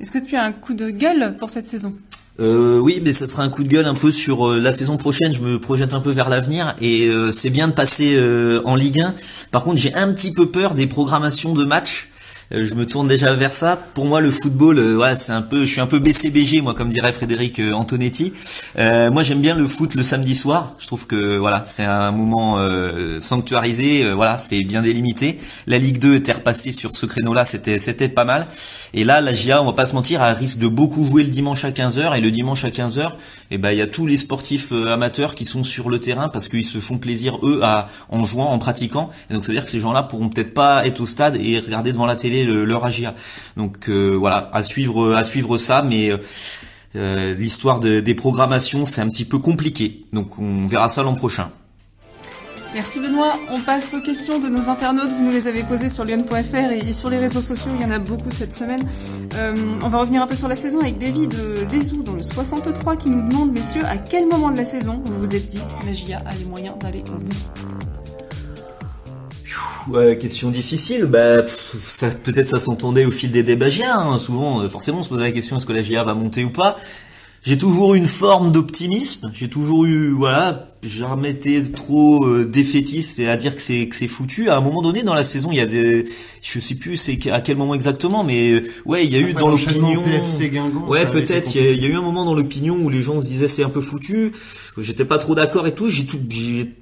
Est-ce 0.00 0.10
que 0.10 0.18
tu 0.18 0.36
as 0.36 0.42
un 0.42 0.52
coup 0.52 0.74
de 0.74 0.90
gueule 0.90 1.36
pour 1.38 1.50
cette 1.50 1.66
saison? 1.66 1.94
Euh, 2.40 2.78
oui, 2.78 3.02
mais 3.04 3.12
ça 3.12 3.26
sera 3.26 3.42
un 3.42 3.50
coup 3.50 3.64
de 3.64 3.68
gueule 3.68 3.84
un 3.84 3.94
peu 3.94 4.12
sur 4.12 4.48
euh, 4.48 4.60
la 4.60 4.72
saison 4.72 4.96
prochaine. 4.96 5.34
Je 5.34 5.40
me 5.40 5.60
projette 5.60 5.92
un 5.92 6.00
peu 6.00 6.10
vers 6.10 6.30
l'avenir 6.30 6.74
et 6.80 7.06
euh, 7.06 7.32
c'est 7.32 7.50
bien 7.50 7.68
de 7.68 7.72
passer 7.72 8.14
euh, 8.14 8.62
en 8.64 8.76
Ligue 8.76 9.00
1. 9.00 9.14
Par 9.50 9.62
contre, 9.62 9.76
j'ai 9.76 9.94
un 9.94 10.12
petit 10.12 10.32
peu 10.32 10.46
peur 10.46 10.74
des 10.74 10.86
programmations 10.86 11.54
de 11.54 11.64
matchs. 11.64 12.09
Euh, 12.52 12.66
je 12.66 12.74
me 12.74 12.84
tourne 12.86 13.06
déjà 13.06 13.32
vers 13.34 13.52
ça. 13.52 13.76
Pour 13.94 14.06
moi, 14.06 14.20
le 14.20 14.30
football, 14.30 14.78
euh, 14.78 14.94
voilà, 14.96 15.16
c'est 15.16 15.32
un 15.32 15.42
peu, 15.42 15.64
je 15.64 15.70
suis 15.70 15.80
un 15.80 15.86
peu 15.86 15.98
BCBG, 16.00 16.62
moi, 16.62 16.74
comme 16.74 16.88
dirait 16.88 17.12
Frédéric 17.12 17.60
euh, 17.60 17.72
Antonetti. 17.72 18.32
Moi, 18.76 19.22
j'aime 19.22 19.40
bien 19.40 19.54
le 19.54 19.66
foot 19.68 19.94
le 19.94 20.02
samedi 20.02 20.34
soir. 20.34 20.74
Je 20.78 20.86
trouve 20.86 21.06
que 21.06 21.36
voilà, 21.36 21.62
c'est 21.66 21.84
un 21.84 22.10
moment 22.10 22.58
sanctuarisé. 23.18 24.12
voilà, 24.12 24.36
c'est 24.36 24.62
bien 24.62 24.82
délimité. 24.82 25.38
La 25.66 25.78
Ligue 25.78 25.98
2 25.98 26.16
était 26.16 26.32
repassée 26.32 26.72
sur 26.72 26.96
ce 26.96 27.06
créneau-là, 27.06 27.44
c'était 27.44 27.78
c'était 27.78 28.08
pas 28.08 28.24
mal. 28.24 28.46
Et 28.94 29.04
là, 29.04 29.20
la 29.20 29.32
GIA, 29.32 29.62
on 29.62 29.66
va 29.66 29.72
pas 29.72 29.86
se 29.86 29.94
mentir, 29.94 30.22
elle 30.22 30.36
risque 30.36 30.58
de 30.58 30.68
beaucoup 30.68 31.04
jouer 31.04 31.22
le 31.22 31.30
dimanche 31.30 31.64
à 31.64 31.70
15h. 31.70 32.16
Et 32.16 32.20
le 32.20 32.30
dimanche 32.30 32.64
à 32.64 32.70
15h, 32.70 33.12
eh 33.50 33.58
ben, 33.58 33.72
il 33.72 33.78
y 33.78 33.82
a 33.82 33.86
tous 33.86 34.06
les 34.06 34.16
sportifs 34.16 34.72
euh, 34.72 34.92
amateurs 34.92 35.34
qui 35.34 35.44
sont 35.44 35.64
sur 35.64 35.90
le 35.90 35.98
terrain 36.00 36.28
parce 36.28 36.48
qu'ils 36.48 36.64
se 36.64 36.78
font 36.78 36.98
plaisir 36.98 37.38
eux 37.42 37.62
en 38.08 38.24
jouant, 38.24 38.46
en 38.50 38.58
pratiquant. 38.58 39.10
Et 39.28 39.34
donc, 39.34 39.42
ça 39.44 39.48
veut 39.48 39.54
dire 39.54 39.64
que 39.64 39.70
ces 39.70 39.80
gens-là 39.80 40.02
pourront 40.04 40.28
peut-être 40.28 40.54
pas 40.54 40.86
être 40.86 41.00
au 41.00 41.06
stade 41.06 41.36
et 41.40 41.58
regarder 41.58 41.92
devant 41.92 42.06
la 42.06 42.16
télé 42.16 42.44
le- 42.44 42.64
leur 42.64 42.84
AGA. 42.84 43.14
Donc 43.56 43.88
euh, 43.88 44.14
voilà, 44.16 44.50
à 44.52 44.62
suivre, 44.62 45.14
à 45.14 45.24
suivre 45.24 45.58
ça, 45.58 45.82
mais 45.82 46.12
euh, 46.96 47.34
l'histoire 47.34 47.80
de- 47.80 48.00
des 48.00 48.14
programmations, 48.14 48.84
c'est 48.84 49.00
un 49.00 49.08
petit 49.08 49.24
peu 49.24 49.38
compliqué. 49.38 50.04
Donc 50.12 50.38
on 50.38 50.66
verra 50.66 50.88
ça 50.88 51.02
l'an 51.02 51.14
prochain. 51.14 51.50
Merci 52.74 53.00
Benoît. 53.00 53.34
On 53.50 53.60
passe 53.60 53.94
aux 53.94 54.00
questions 54.00 54.38
de 54.38 54.48
nos 54.48 54.68
internautes. 54.68 55.10
Vous 55.10 55.24
nous 55.24 55.32
les 55.32 55.48
avez 55.48 55.62
posées 55.64 55.88
sur 55.88 56.04
lyon.fr 56.04 56.72
et 56.72 56.92
sur 56.92 57.10
les 57.10 57.18
réseaux 57.18 57.40
sociaux. 57.40 57.72
Il 57.76 57.82
y 57.82 57.84
en 57.84 57.90
a 57.90 57.98
beaucoup 57.98 58.30
cette 58.30 58.52
semaine. 58.54 58.82
Euh, 59.34 59.54
on 59.82 59.88
va 59.88 59.98
revenir 59.98 60.22
un 60.22 60.26
peu 60.26 60.36
sur 60.36 60.46
la 60.48 60.54
saison 60.54 60.80
avec 60.80 60.98
David 60.98 61.34
Lézou 61.72 62.02
dans 62.02 62.14
le 62.14 62.22
63 62.22 62.96
qui 62.96 63.10
nous 63.10 63.28
demande, 63.28 63.52
messieurs, 63.52 63.84
à 63.84 63.96
quel 63.96 64.28
moment 64.28 64.50
de 64.50 64.56
la 64.56 64.64
saison 64.64 65.02
vous 65.04 65.18
vous 65.18 65.34
êtes 65.34 65.48
dit 65.48 65.60
la 65.84 65.92
GIA 65.92 66.22
a 66.24 66.34
les 66.34 66.44
moyens 66.44 66.76
d'aller 66.78 67.02
au 67.08 67.18
bout 67.18 67.34
question 70.18 70.50
difficile. 70.50 71.06
Bah, 71.06 71.42
peut-être 72.22 72.46
ça 72.46 72.60
s'entendait 72.60 73.04
au 73.04 73.10
fil 73.10 73.30
des 73.30 73.42
débats 73.42 73.70
GIA. 73.70 73.98
hein. 73.98 74.18
Souvent, 74.18 74.60
euh, 74.60 74.68
forcément, 74.68 74.98
on 74.98 75.02
se 75.02 75.08
posait 75.08 75.24
la 75.24 75.32
question 75.32 75.56
est-ce 75.56 75.66
que 75.66 75.72
la 75.72 75.82
GIA 75.82 76.04
va 76.04 76.14
monter 76.14 76.44
ou 76.44 76.50
pas? 76.50 76.78
J'ai 77.42 77.56
toujours 77.56 77.94
eu 77.94 77.96
une 77.98 78.06
forme 78.06 78.52
d'optimisme. 78.52 79.30
J'ai 79.34 79.48
toujours 79.48 79.86
eu, 79.86 80.10
voilà, 80.10 80.68
jamais 80.82 81.30
été 81.30 81.62
trop 81.72 82.26
euh, 82.26 82.44
défaitiste 82.44 83.18
et 83.18 83.28
à 83.30 83.38
dire 83.38 83.56
que 83.56 83.62
c'est 83.62 83.88
que 83.88 83.96
c'est 83.96 84.08
foutu. 84.08 84.50
À 84.50 84.56
un 84.58 84.60
moment 84.60 84.82
donné 84.82 85.02
dans 85.02 85.14
la 85.14 85.24
saison, 85.24 85.48
il 85.50 85.56
y 85.56 85.60
a 85.60 85.66
des, 85.66 86.04
je 86.42 86.60
sais 86.60 86.74
plus 86.74 86.98
c'est 86.98 87.30
à 87.30 87.40
quel 87.40 87.56
moment 87.56 87.74
exactement, 87.74 88.24
mais 88.24 88.50
euh, 88.52 88.62
ouais, 88.84 89.06
il 89.06 89.10
y 89.10 89.16
a 89.16 89.20
eu 89.20 89.32
dans 89.32 89.48
l'opinion. 89.88 90.02
Ouais, 90.86 91.10
peut-être. 91.10 91.54
Il 91.54 91.62
y, 91.62 91.66
a- 91.66 91.70
il 91.70 91.76
y 91.76 91.78
a 91.78 91.88
compliqué. 91.88 91.94
eu 91.94 91.96
un 91.96 92.02
moment 92.02 92.26
dans 92.26 92.34
l'opinion 92.34 92.76
où 92.76 92.90
les 92.90 93.02
gens 93.02 93.22
se 93.22 93.26
disaient 93.26 93.48
c'est 93.48 93.64
un 93.64 93.70
peu 93.70 93.80
foutu. 93.80 94.32
J'étais 94.76 95.06
pas 95.06 95.16
trop 95.16 95.34
d'accord 95.34 95.66
et 95.66 95.74
tout. 95.74 95.88
J'ai 95.88 96.04
tout, 96.04 96.20
j'ai 96.28 96.74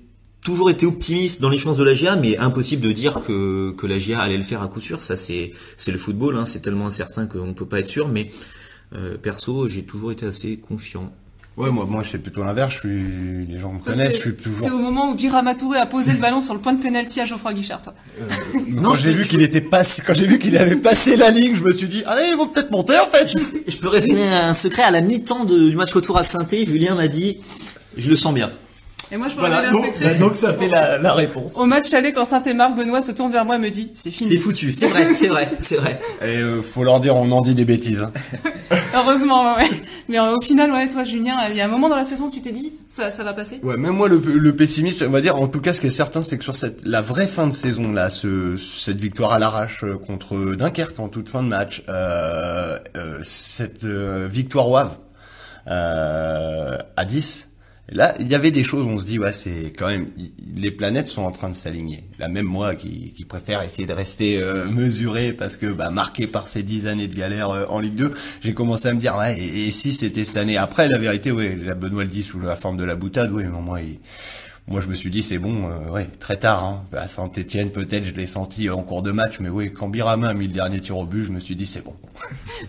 toujours 0.44 0.71
été 0.71 0.87
optimiste 0.87 1.40
dans 1.40 1.51
les 1.51 1.59
chances 1.59 1.77
de 1.77 1.85
la 1.85 1.94
GIA, 1.94 2.16
mais 2.16 2.37
impossible 2.37 2.83
de 2.83 2.90
dire 2.90 3.21
que, 3.25 3.71
que 3.79 3.87
la 3.87 4.01
GIA 4.01 4.18
allait 4.18 4.37
le 4.37 4.42
faire 4.42 4.62
à 4.62 4.66
coup 4.66 4.81
sûr. 4.81 5.05
Ça, 5.05 5.16
c'est, 5.16 5.53
c'est 5.77 5.92
le 5.92 5.99
football, 5.99 6.35
hein, 6.37 6.47
c'est 6.47 6.62
tellement 6.62 6.87
incertain 6.88 7.27
qu'on 7.27 7.55
peut 7.55 7.66
pas 7.66 7.79
être 7.79 7.88
sûr. 7.88 8.09
Mais 8.09 8.29
perso, 9.22 9.68
j'ai 9.68 9.83
toujours 9.83 10.12
été 10.12 10.27
assez 10.27 10.57
confiant. 10.57 11.12
Ouais, 11.57 11.70
moi, 11.70 11.87
moi, 11.87 12.05
c'est 12.09 12.18
plutôt 12.18 12.44
l'inverse. 12.44 12.74
Je 12.74 12.79
suis, 12.79 13.46
les 13.46 13.59
gens 13.59 13.72
me 13.72 13.81
Toi, 13.81 13.92
connaissent. 13.92 14.11
c'est- 14.12 14.16
Je 14.16 14.20
suis 14.20 14.31
C'est 14.38 14.42
toujours. 14.44 14.66
au 14.74 14.79
moment 14.79 15.11
où 15.11 15.16
Birama 15.16 15.57
Touré 15.57 15.79
a 15.81 15.87
posé 15.87 16.12
le 16.12 16.18
ballon 16.18 16.40
sur 16.40 16.55
le 16.55 16.61
point 16.61 16.72
de 16.72 16.81
pénalty 16.81 17.20
à 17.20 17.24
Geoffroy 17.24 17.53
Guichard. 17.53 17.83
Toi. 17.83 17.94
Quand 18.83 18.94
j'ai 18.94 19.12
vu 19.12 19.27
qu'il 19.27 19.42
était 19.42 19.61
passé, 19.61 20.03
quand 20.07 20.14
j'ai 20.14 20.27
vu 20.27 20.38
qu'il 20.38 20.57
avait 20.57 20.77
passé 20.77 21.16
la 21.16 21.31
ligne, 21.31 21.57
je 21.57 21.64
me 21.64 21.72
suis 21.72 21.88
dit, 21.88 22.05
allez, 22.07 22.29
ils 22.31 22.37
vont 22.37 22.46
peut-être 22.46 22.70
monter 22.70 22.96
en 22.98 23.07
fait. 23.07 23.29
Je 23.66 23.77
peux 23.77 23.88
révéler 23.88 24.22
un 24.22 24.55
secret 24.55 24.83
à 24.85 24.92
la 24.92 25.01
mi-temps 25.01 25.44
de- 25.46 25.68
du 25.70 25.74
match 25.74 25.92
retour 25.92 26.16
à 26.16 26.22
saint 26.22 26.46
Julien 26.48 26.94
m'a 26.94 27.09
dit, 27.09 27.38
je 27.96 28.09
le 28.09 28.14
sens 28.16 28.33
bien. 28.33 28.53
Et 29.11 29.16
moi, 29.16 29.29
je 29.29 29.35
peux 29.35 29.40
Voilà, 29.40 29.71
donc, 29.71 29.87
secret. 29.87 30.05
bah, 30.05 30.14
donc 30.14 30.37
ça 30.37 30.53
fait 30.53 30.68
la, 30.68 30.99
la 30.99 31.14
réponse. 31.14 31.57
Au 31.57 31.64
match 31.64 31.92
aller, 31.94 32.12
quand 32.12 32.27
Saint-Émar, 32.27 32.75
Benoît 32.75 33.01
se 33.01 33.12
tourne 33.12 33.33
vers 33.33 33.44
moi 33.47 33.57
et 33.57 33.59
me 33.59 33.71
dit 33.71 33.90
c'est 33.94 34.11
fini. 34.11 34.29
C'est 34.31 34.37
foutu, 34.37 34.73
c'est 34.73 34.87
vrai, 34.88 35.14
c'est 35.14 35.29
vrai, 35.29 35.51
c'est 35.61 35.77
vrai. 35.77 35.99
Et 36.23 36.37
euh, 36.37 36.61
faut 36.61 36.85
leur 36.85 37.01
dire, 37.01 37.16
on 37.16 37.31
en 37.31 37.40
dit 37.40 37.55
des 37.55 37.64
bêtises. 37.64 38.03
hein. 38.03 38.12
Heureusement, 38.94 39.57
ouais. 39.57 39.68
Mais 40.11 40.18
euh, 40.18 40.35
au 40.37 40.40
final, 40.42 40.71
ouais, 40.73 40.88
toi, 40.90 41.05
Julien, 41.05 41.37
il 41.51 41.57
y 41.57 41.61
a 41.61 41.64
un 41.64 41.68
moment 41.68 41.88
dans 41.88 41.97
la 41.97 42.05
saison 42.05 42.27
où 42.27 42.31
tu 42.31 42.42
t'es 42.42 42.51
dit 42.53 42.73
ça, 42.87 43.11
ça 43.11 43.25
va 43.25 43.33
passer? 43.33 43.61
Ouais, 43.62 43.77
même 43.79 43.94
moi, 43.94 44.09
le, 44.09 44.18
le 44.18 44.55
pessimiste, 44.55 45.03
on 45.07 45.11
va 45.11 45.21
dire, 45.23 45.37
en 45.37 45.49
tout 45.49 45.61
cas, 45.61 45.73
ce 45.73 45.81
qui 45.81 45.87
est 45.87 45.90
certain, 45.90 46.21
c'est 46.21 46.37
que 46.37 46.44
sur 46.44 46.57
cette, 46.57 46.87
la 46.87 47.01
vraie 47.01 47.27
fin 47.27 47.47
de 47.47 47.53
saison, 47.53 47.92
là, 47.92 48.11
ce, 48.11 48.57
cette 48.57 49.01
victoire 49.01 49.33
à 49.33 49.38
l'arrache 49.38 49.85
euh, 49.85 49.97
contre 49.97 50.55
Dunkerque 50.55 50.99
en 51.01 51.09
toute 51.09 51.31
fin 51.31 51.42
de 51.42 51.49
match, 51.49 51.83
euh, 51.88 52.77
euh, 52.97 53.18
cette 53.23 53.85
euh, 53.85 54.29
victoire 54.31 54.68
au 54.68 54.77
Havre, 54.77 54.99
euh, 55.71 56.77
à 56.97 57.05
10, 57.05 57.47
là, 57.90 58.14
il 58.20 58.29
y 58.29 58.35
avait 58.35 58.51
des 58.51 58.64
choses 58.64 58.87
où 58.87 58.90
on 58.90 58.98
se 58.98 59.07
dit, 59.07 59.18
ouais, 59.18 59.33
c'est 59.33 59.72
quand 59.77 59.88
même, 59.88 60.09
les 60.57 60.70
planètes 60.70 61.07
sont 61.07 61.22
en 61.22 61.31
train 61.31 61.48
de 61.48 61.55
s'aligner. 61.55 62.05
Là, 62.18 62.29
même 62.29 62.46
moi, 62.46 62.74
qui, 62.74 63.14
préfère 63.29 63.62
essayer 63.62 63.87
de 63.87 63.92
rester 63.92 64.38
euh, 64.40 64.66
mesuré 64.66 65.33
parce 65.33 65.57
que, 65.57 65.66
bah, 65.66 65.90
marqué 65.90 66.27
par 66.27 66.46
ces 66.48 66.62
10 66.62 66.87
années 66.87 67.09
de 67.09 67.14
galère 67.14 67.51
euh, 67.51 67.64
en 67.68 67.79
Ligue 67.81 67.94
2, 67.94 68.11
j'ai 68.42 68.55
commencé 68.55 68.88
à 68.88 68.94
me 68.94 69.01
dire, 69.01 69.16
ouais, 69.16 69.38
et, 69.38 69.70
si 69.70 69.92
c'était 69.92 70.24
cette 70.24 70.38
année 70.38 70.57
Après, 70.57 70.88
la 70.88 70.98
vérité, 70.98 71.31
ouais, 71.31 71.57
la 71.57 71.74
Benoît 71.74 72.05
le 72.05 72.09
dit 72.09 72.22
sous 72.22 72.40
la 72.40 72.57
forme 72.57 72.77
de 72.77 72.85
la 72.85 72.96
boutade, 72.96 73.31
oui, 73.33 73.44
mais 73.44 73.61
moi, 73.61 73.81
il- 73.81 73.98
moi, 74.68 74.81
je 74.83 74.87
me 74.88 74.94
suis 74.94 75.11
dit, 75.11 75.22
c'est 75.22 75.38
bon, 75.38 75.68
euh, 75.68 75.90
ouais, 75.90 76.07
très 76.18 76.37
tard. 76.37 76.64
Hein. 76.64 76.85
À 76.96 77.09
Saint-Etienne, 77.09 77.70
peut-être, 77.70 78.04
je 78.04 78.12
l'ai 78.12 78.26
senti 78.26 78.68
en 78.68 78.83
cours 78.83 79.02
de 79.02 79.12
match, 79.12 79.40
mais 79.40 79.48
oui, 79.48 79.72
quand 79.72 79.88
Birama 79.88 80.28
a 80.28 80.35
mis 80.35 80.46
le 80.46 80.52
dernier 80.52 80.81
tir 80.81 80.98
au 80.98 81.07
but, 81.07 81.24
je 81.24 81.31
me 81.31 81.40
suis 81.40 81.57
dit, 81.57 81.66
c'est 81.66 81.83
bon. 81.83 81.94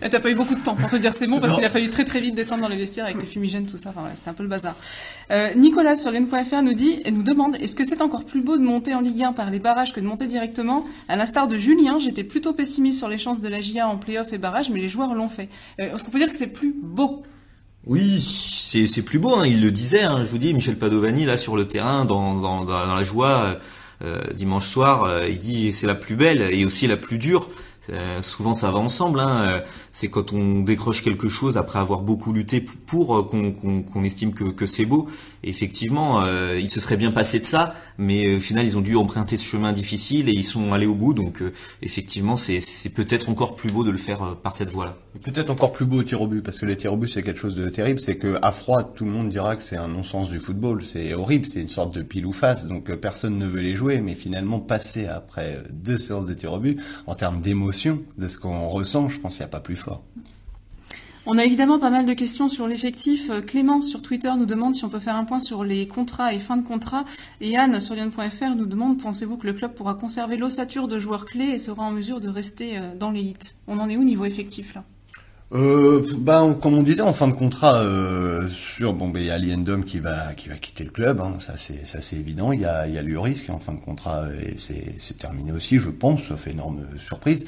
T'as 0.00 0.20
pas 0.20 0.30
eu 0.30 0.34
beaucoup 0.34 0.54
de 0.54 0.60
temps 0.60 0.76
pour 0.76 0.88
te 0.88 0.96
dire 0.96 1.12
c'est 1.12 1.26
bon 1.26 1.40
parce 1.40 1.54
qu'il 1.54 1.64
a 1.64 1.70
fallu 1.70 1.90
très 1.90 2.04
très 2.04 2.20
vite 2.20 2.34
descendre 2.34 2.62
dans 2.62 2.68
les 2.68 2.76
vestiaires 2.76 3.04
avec 3.04 3.20
les 3.20 3.26
fumigènes, 3.26 3.66
tout 3.66 3.76
ça. 3.76 3.90
Enfin, 3.90 4.00
voilà, 4.00 4.16
c'était 4.16 4.30
un 4.30 4.34
peu 4.34 4.42
le 4.42 4.48
bazar. 4.48 4.74
Euh, 5.30 5.52
Nicolas 5.54 5.96
sur 5.96 6.10
l'N.fr 6.10 6.62
nous 6.62 6.74
dit 6.74 7.00
et 7.04 7.10
nous 7.10 7.22
demande 7.22 7.56
est-ce 7.56 7.76
que 7.76 7.84
c'est 7.84 8.00
encore 8.00 8.24
plus 8.24 8.42
beau 8.42 8.56
de 8.56 8.62
monter 8.62 8.94
en 8.94 9.00
Ligue 9.00 9.22
1 9.22 9.32
par 9.32 9.50
les 9.50 9.58
barrages 9.58 9.92
que 9.92 10.00
de 10.00 10.06
monter 10.06 10.26
directement? 10.26 10.84
À 11.08 11.16
l'instar 11.16 11.48
de 11.48 11.58
Julien, 11.58 11.98
j'étais 11.98 12.24
plutôt 12.24 12.52
pessimiste 12.52 12.98
sur 12.98 13.08
les 13.08 13.18
chances 13.18 13.40
de 13.40 13.48
la 13.48 13.60
GIA 13.60 13.88
en 13.88 13.98
play-off 13.98 14.32
et 14.32 14.38
barrage, 14.38 14.70
mais 14.70 14.80
les 14.80 14.88
joueurs 14.88 15.14
l'ont 15.14 15.28
fait. 15.28 15.48
Euh, 15.80 15.94
Est-ce 15.94 16.04
qu'on 16.04 16.10
peut 16.10 16.18
dire 16.18 16.30
que 16.30 16.36
c'est 16.36 16.52
plus 16.52 16.74
beau? 16.80 17.22
Oui, 17.86 18.20
c'est 18.22 19.02
plus 19.02 19.18
beau. 19.18 19.34
Hein, 19.34 19.46
il 19.46 19.62
le 19.62 19.70
disait. 19.70 20.02
Hein, 20.02 20.24
je 20.24 20.30
vous 20.30 20.38
dis, 20.38 20.52
Michel 20.52 20.76
Padovani 20.76 21.24
là 21.24 21.36
sur 21.36 21.56
le 21.56 21.66
terrain, 21.66 22.04
dans 22.04 22.34
dans, 22.34 22.64
la 22.64 23.02
joie, 23.02 23.56
euh, 24.02 24.20
dimanche 24.34 24.66
soir, 24.66 25.04
euh, 25.04 25.28
il 25.28 25.38
dit 25.38 25.72
c'est 25.72 25.86
la 25.86 25.94
plus 25.94 26.16
belle 26.16 26.42
et 26.52 26.64
aussi 26.64 26.86
la 26.86 26.96
plus 26.96 27.18
dure. 27.18 27.50
Euh, 27.88 28.22
souvent 28.22 28.54
ça 28.54 28.70
va 28.70 28.78
ensemble. 28.78 29.20
Hein, 29.20 29.40
euh, 29.48 29.60
c'est 29.92 30.08
quand 30.08 30.32
on 30.32 30.60
décroche 30.60 31.02
quelque 31.02 31.28
chose 31.28 31.56
après 31.56 31.78
avoir 31.78 32.00
beaucoup 32.00 32.32
lutté 32.32 32.60
pour 32.60 33.16
euh, 33.16 33.22
qu'on 33.22 33.52
qu'on 33.52 33.82
qu'on 33.82 34.04
estime 34.04 34.32
que, 34.32 34.44
que 34.44 34.66
c'est 34.66 34.84
beau. 34.84 35.08
Effectivement, 35.42 36.22
euh, 36.24 36.58
se 36.68 36.80
serait 36.80 36.96
bien 36.96 37.10
passé 37.10 37.40
de 37.40 37.44
ça, 37.44 37.74
mais 37.98 38.26
euh, 38.26 38.36
au 38.36 38.40
final 38.40 38.64
ils 38.64 38.76
ont 38.76 38.80
dû 38.80 38.94
emprunter 38.96 39.36
ce 39.36 39.44
chemin 39.44 39.72
difficile 39.72 40.28
et 40.28 40.32
ils 40.32 40.44
sont 40.44 40.72
allés 40.72 40.86
au 40.86 40.94
bout. 40.94 41.14
Donc 41.14 41.42
euh, 41.42 41.52
effectivement, 41.82 42.36
c'est 42.36 42.60
peut-être 42.94 43.28
encore 43.28 43.56
plus 43.56 43.70
beau 43.70 43.84
de 43.84 43.90
le 43.90 43.98
faire 43.98 44.22
euh, 44.22 44.34
par 44.40 44.54
cette 44.54 44.70
voie-là. 44.70 44.96
Peut-être 45.22 45.50
encore 45.50 45.72
plus 45.72 45.86
beau 45.86 46.00
au 46.00 46.02
tir 46.04 46.20
au 46.20 46.28
but, 46.28 46.40
parce 46.40 46.58
que 46.58 46.66
les 46.66 46.76
tirs 46.76 46.92
au 46.92 46.96
but, 46.96 47.08
c'est 47.08 47.22
quelque 47.22 47.40
chose 47.40 47.56
de 47.56 47.68
terrible. 47.68 47.98
C'est 47.98 48.16
que 48.16 48.38
à 48.42 48.52
froid, 48.52 48.84
tout 48.84 49.04
le 49.04 49.10
monde 49.10 49.28
dira 49.28 49.56
que 49.56 49.62
c'est 49.62 49.76
un 49.76 49.88
non-sens 49.88 50.30
du 50.30 50.38
football. 50.38 50.84
C'est 50.84 51.14
horrible, 51.14 51.44
c'est 51.44 51.60
une 51.60 51.68
sorte 51.68 51.94
de 51.94 52.02
pile 52.02 52.26
ou 52.26 52.32
face. 52.32 52.68
Donc 52.68 52.90
euh, 52.90 52.96
personne 52.96 53.36
ne 53.36 53.46
veut 53.46 53.60
les 53.60 53.74
jouer, 53.74 54.00
mais 54.00 54.14
finalement, 54.14 54.60
passer 54.60 55.06
après 55.06 55.56
euh, 55.56 55.62
deux 55.72 55.98
séances 55.98 56.26
de 56.26 56.34
tir 56.34 56.52
au 56.52 56.60
but, 56.60 56.80
en 57.06 57.14
termes 57.16 57.40
d'émotion, 57.40 58.00
de 58.18 58.28
ce 58.28 58.38
qu'on 58.38 58.68
ressent, 58.68 59.08
je 59.08 59.18
pense 59.18 59.32
qu'il 59.32 59.42
n'y 59.42 59.46
a 59.46 59.48
pas 59.48 59.60
plus 59.60 59.76
fort. 59.76 60.02
On 61.26 61.36
a 61.36 61.44
évidemment 61.44 61.78
pas 61.78 61.90
mal 61.90 62.06
de 62.06 62.14
questions 62.14 62.48
sur 62.48 62.66
l'effectif. 62.66 63.28
Euh, 63.28 63.42
Clément 63.42 63.82
sur 63.82 64.00
Twitter 64.00 64.32
nous 64.38 64.46
demande 64.46 64.74
si 64.74 64.86
on 64.86 64.88
peut 64.88 64.98
faire 64.98 65.16
un 65.16 65.24
point 65.24 65.38
sur 65.38 65.64
les 65.64 65.86
contrats 65.86 66.32
et 66.32 66.38
fin 66.38 66.56
de 66.56 66.66
contrat. 66.66 67.04
Et 67.42 67.58
Anne 67.58 67.78
sur 67.78 67.94
Lyon.fr 67.94 68.56
nous 68.56 68.64
demande 68.64 68.98
pensez-vous 68.98 69.36
que 69.36 69.46
le 69.46 69.52
club 69.52 69.74
pourra 69.74 69.94
conserver 69.94 70.38
l'ossature 70.38 70.88
de 70.88 70.98
joueurs 70.98 71.26
clés 71.26 71.50
et 71.50 71.58
sera 71.58 71.82
en 71.82 71.90
mesure 71.90 72.20
de 72.20 72.28
rester 72.30 72.78
euh, 72.78 72.96
dans 72.98 73.10
l'élite? 73.10 73.56
On 73.66 73.78
en 73.78 73.90
est 73.90 73.98
où 73.98 74.02
niveau 74.02 74.24
effectif 74.24 74.74
là? 74.74 74.84
Euh, 75.52 76.06
bah, 76.16 76.44
on- 76.44 76.54
comme 76.54 76.74
on 76.74 76.82
disait, 76.84 77.00
en 77.00 77.12
fin 77.12 77.26
de 77.26 77.32
contrat, 77.32 77.78
euh, 77.78 78.46
sur 78.46 78.92
bon, 78.92 79.08
ben 79.08 79.18
il 79.18 79.26
y 79.26 79.30
a 79.32 79.38
Liendom 79.38 79.82
qui 79.82 79.98
va 79.98 80.32
qui 80.34 80.48
va 80.48 80.54
quitter 80.54 80.84
le 80.84 80.90
club, 80.90 81.20
hein, 81.20 81.34
ça 81.40 81.54
c'est 81.56 81.84
ça 81.84 82.00
c'est 82.00 82.14
évident. 82.16 82.52
Il 82.52 82.60
y 82.60 82.64
a 82.66 82.86
il 82.86 82.94
y 82.94 82.98
a 82.98 83.02
Lloris 83.02 83.42
qui 83.42 83.48
est 83.50 83.54
en 83.54 83.58
fin 83.58 83.72
de 83.72 83.80
contrat 83.80 84.26
et 84.40 84.56
c'est 84.56 84.94
c'est 84.96 85.16
terminé 85.18 85.50
aussi, 85.50 85.80
je 85.80 85.90
pense, 85.90 86.22
sauf 86.22 86.46
énorme 86.46 86.86
surprise. 86.98 87.46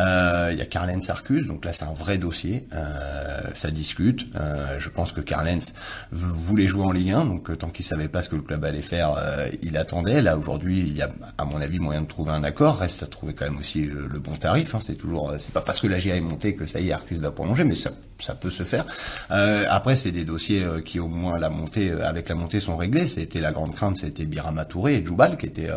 Euh, 0.00 0.48
il 0.50 0.58
y 0.58 0.62
a 0.62 0.66
Karlens 0.66 1.08
Arcus, 1.10 1.46
donc 1.46 1.64
là 1.64 1.72
c'est 1.72 1.84
un 1.84 1.92
vrai 1.92 2.18
dossier, 2.18 2.66
euh, 2.72 3.40
ça 3.54 3.70
discute. 3.70 4.26
Euh, 4.34 4.76
je 4.80 4.88
pense 4.88 5.12
que 5.12 5.20
Karlens 5.20 5.74
v- 6.10 6.26
voulait 6.34 6.66
jouer 6.66 6.82
en 6.84 6.90
Ligue 6.90 7.12
1, 7.12 7.24
donc 7.24 7.50
euh, 7.50 7.56
tant 7.56 7.68
qu'il 7.68 7.84
savait 7.84 8.08
pas 8.08 8.22
ce 8.22 8.30
que 8.30 8.36
le 8.36 8.42
club 8.42 8.64
allait 8.64 8.82
faire, 8.82 9.12
euh, 9.16 9.48
il 9.62 9.76
attendait. 9.76 10.22
Là 10.22 10.36
aujourd'hui, 10.36 10.80
il 10.80 10.96
y 10.96 11.02
a 11.02 11.10
à 11.38 11.44
mon 11.44 11.60
avis 11.60 11.78
moyen 11.78 12.00
de 12.02 12.08
trouver 12.08 12.32
un 12.32 12.42
accord. 12.42 12.78
Reste 12.78 13.04
à 13.04 13.06
trouver 13.06 13.32
quand 13.34 13.44
même 13.44 13.58
aussi 13.60 13.84
le, 13.84 14.08
le 14.08 14.18
bon 14.18 14.34
tarif. 14.34 14.74
Hein, 14.74 14.80
c'est 14.84 14.96
toujours, 14.96 15.30
euh, 15.30 15.36
c'est 15.38 15.52
pas 15.52 15.60
parce 15.60 15.78
que 15.78 15.86
la 15.86 16.00
GA 16.00 16.16
est 16.16 16.20
montée 16.20 16.56
que 16.56 16.66
ça 16.66 16.80
y 16.80 16.88
est, 16.88 16.92
Arcus 16.92 17.18
va 17.18 17.30
prolonger, 17.44 17.64
mais 17.64 17.74
ça 17.74 17.92
ça 18.18 18.34
peut 18.34 18.50
se 18.50 18.62
faire. 18.62 18.84
Euh, 19.30 19.64
après, 19.68 19.96
c'est 19.96 20.12
des 20.12 20.24
dossiers 20.24 20.62
euh, 20.62 20.80
qui 20.80 21.00
au 21.00 21.08
moins 21.08 21.38
la 21.38 21.50
montée, 21.50 21.90
euh, 21.90 22.06
avec 22.06 22.28
la 22.28 22.34
montée, 22.34 22.60
sont 22.60 22.76
réglés. 22.76 23.06
C'était 23.06 23.40
la 23.40 23.52
grande 23.52 23.74
crainte, 23.74 23.96
c'était 23.96 24.24
Birama 24.24 24.64
Touré 24.64 24.96
et 24.96 25.04
Djoubal 25.04 25.36
qui 25.36 25.46
étaient 25.46 25.70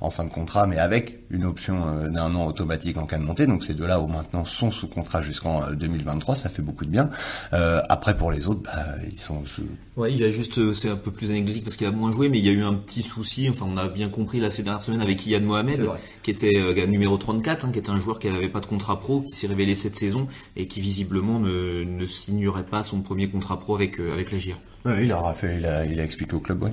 en 0.00 0.10
fin 0.10 0.24
de 0.24 0.30
contrat, 0.30 0.66
mais 0.66 0.78
avec 0.78 1.20
une 1.30 1.44
option 1.44 2.08
d'un 2.10 2.34
an 2.34 2.46
automatique 2.46 2.96
en 2.96 3.06
cas 3.06 3.18
de 3.18 3.24
montée. 3.24 3.46
Donc 3.46 3.64
ces 3.64 3.74
deux-là, 3.74 4.00
au 4.00 4.06
maintenant, 4.06 4.44
sont 4.44 4.70
sous 4.70 4.88
contrat 4.88 5.22
jusqu'en 5.22 5.70
2023. 5.72 6.36
Ça 6.36 6.48
fait 6.48 6.62
beaucoup 6.62 6.84
de 6.84 6.90
bien. 6.90 7.10
après, 7.52 8.16
pour 8.16 8.30
les 8.30 8.46
autres, 8.46 8.62
bah, 8.62 8.84
ils 9.10 9.18
sont 9.18 9.44
sous... 9.46 9.66
Ouais, 9.96 10.12
il 10.12 10.18
y 10.18 10.24
a 10.24 10.30
juste, 10.30 10.74
c'est 10.74 10.88
un 10.88 10.96
peu 10.96 11.12
plus 11.12 11.30
anecdotique 11.30 11.64
parce 11.64 11.76
qu'il 11.76 11.86
a 11.86 11.92
moins 11.92 12.10
joué, 12.10 12.28
mais 12.28 12.38
il 12.38 12.44
y 12.44 12.48
a 12.48 12.52
eu 12.52 12.62
un 12.64 12.74
petit 12.74 13.02
souci. 13.02 13.48
Enfin, 13.48 13.66
on 13.68 13.76
a 13.76 13.88
bien 13.88 14.08
compris 14.08 14.40
là 14.40 14.50
ces 14.50 14.62
dernières 14.62 14.82
semaines 14.82 15.00
avec 15.00 15.24
Iyad 15.26 15.42
Mohamed, 15.42 15.88
qui 16.22 16.30
était 16.30 16.86
numéro 16.86 17.16
34, 17.16 17.64
hein, 17.64 17.70
qui 17.72 17.78
était 17.78 17.90
un 17.90 18.00
joueur 18.00 18.18
qui 18.18 18.28
n'avait 18.28 18.48
pas 18.48 18.60
de 18.60 18.66
contrat 18.66 18.98
pro, 18.98 19.22
qui 19.22 19.34
s'est 19.34 19.46
révélé 19.46 19.74
cette 19.74 19.94
saison 19.94 20.28
et 20.56 20.66
qui 20.66 20.80
visiblement 20.80 21.38
ne, 21.38 21.83
ne 21.84 22.06
signerait 22.06 22.66
pas 22.66 22.82
son 22.82 23.02
premier 23.02 23.28
contrat 23.28 23.58
pro 23.58 23.74
avec, 23.76 24.00
euh, 24.00 24.12
avec 24.12 24.32
la 24.32 24.38
GIA. 24.38 24.56
Ouais, 24.84 25.04
il 25.06 25.12
a 25.12 25.32
fait, 25.32 25.56
il 25.56 25.64
a, 25.64 25.86
il 25.86 25.98
a 25.98 26.04
expliqué 26.04 26.34
au 26.34 26.40
club 26.40 26.68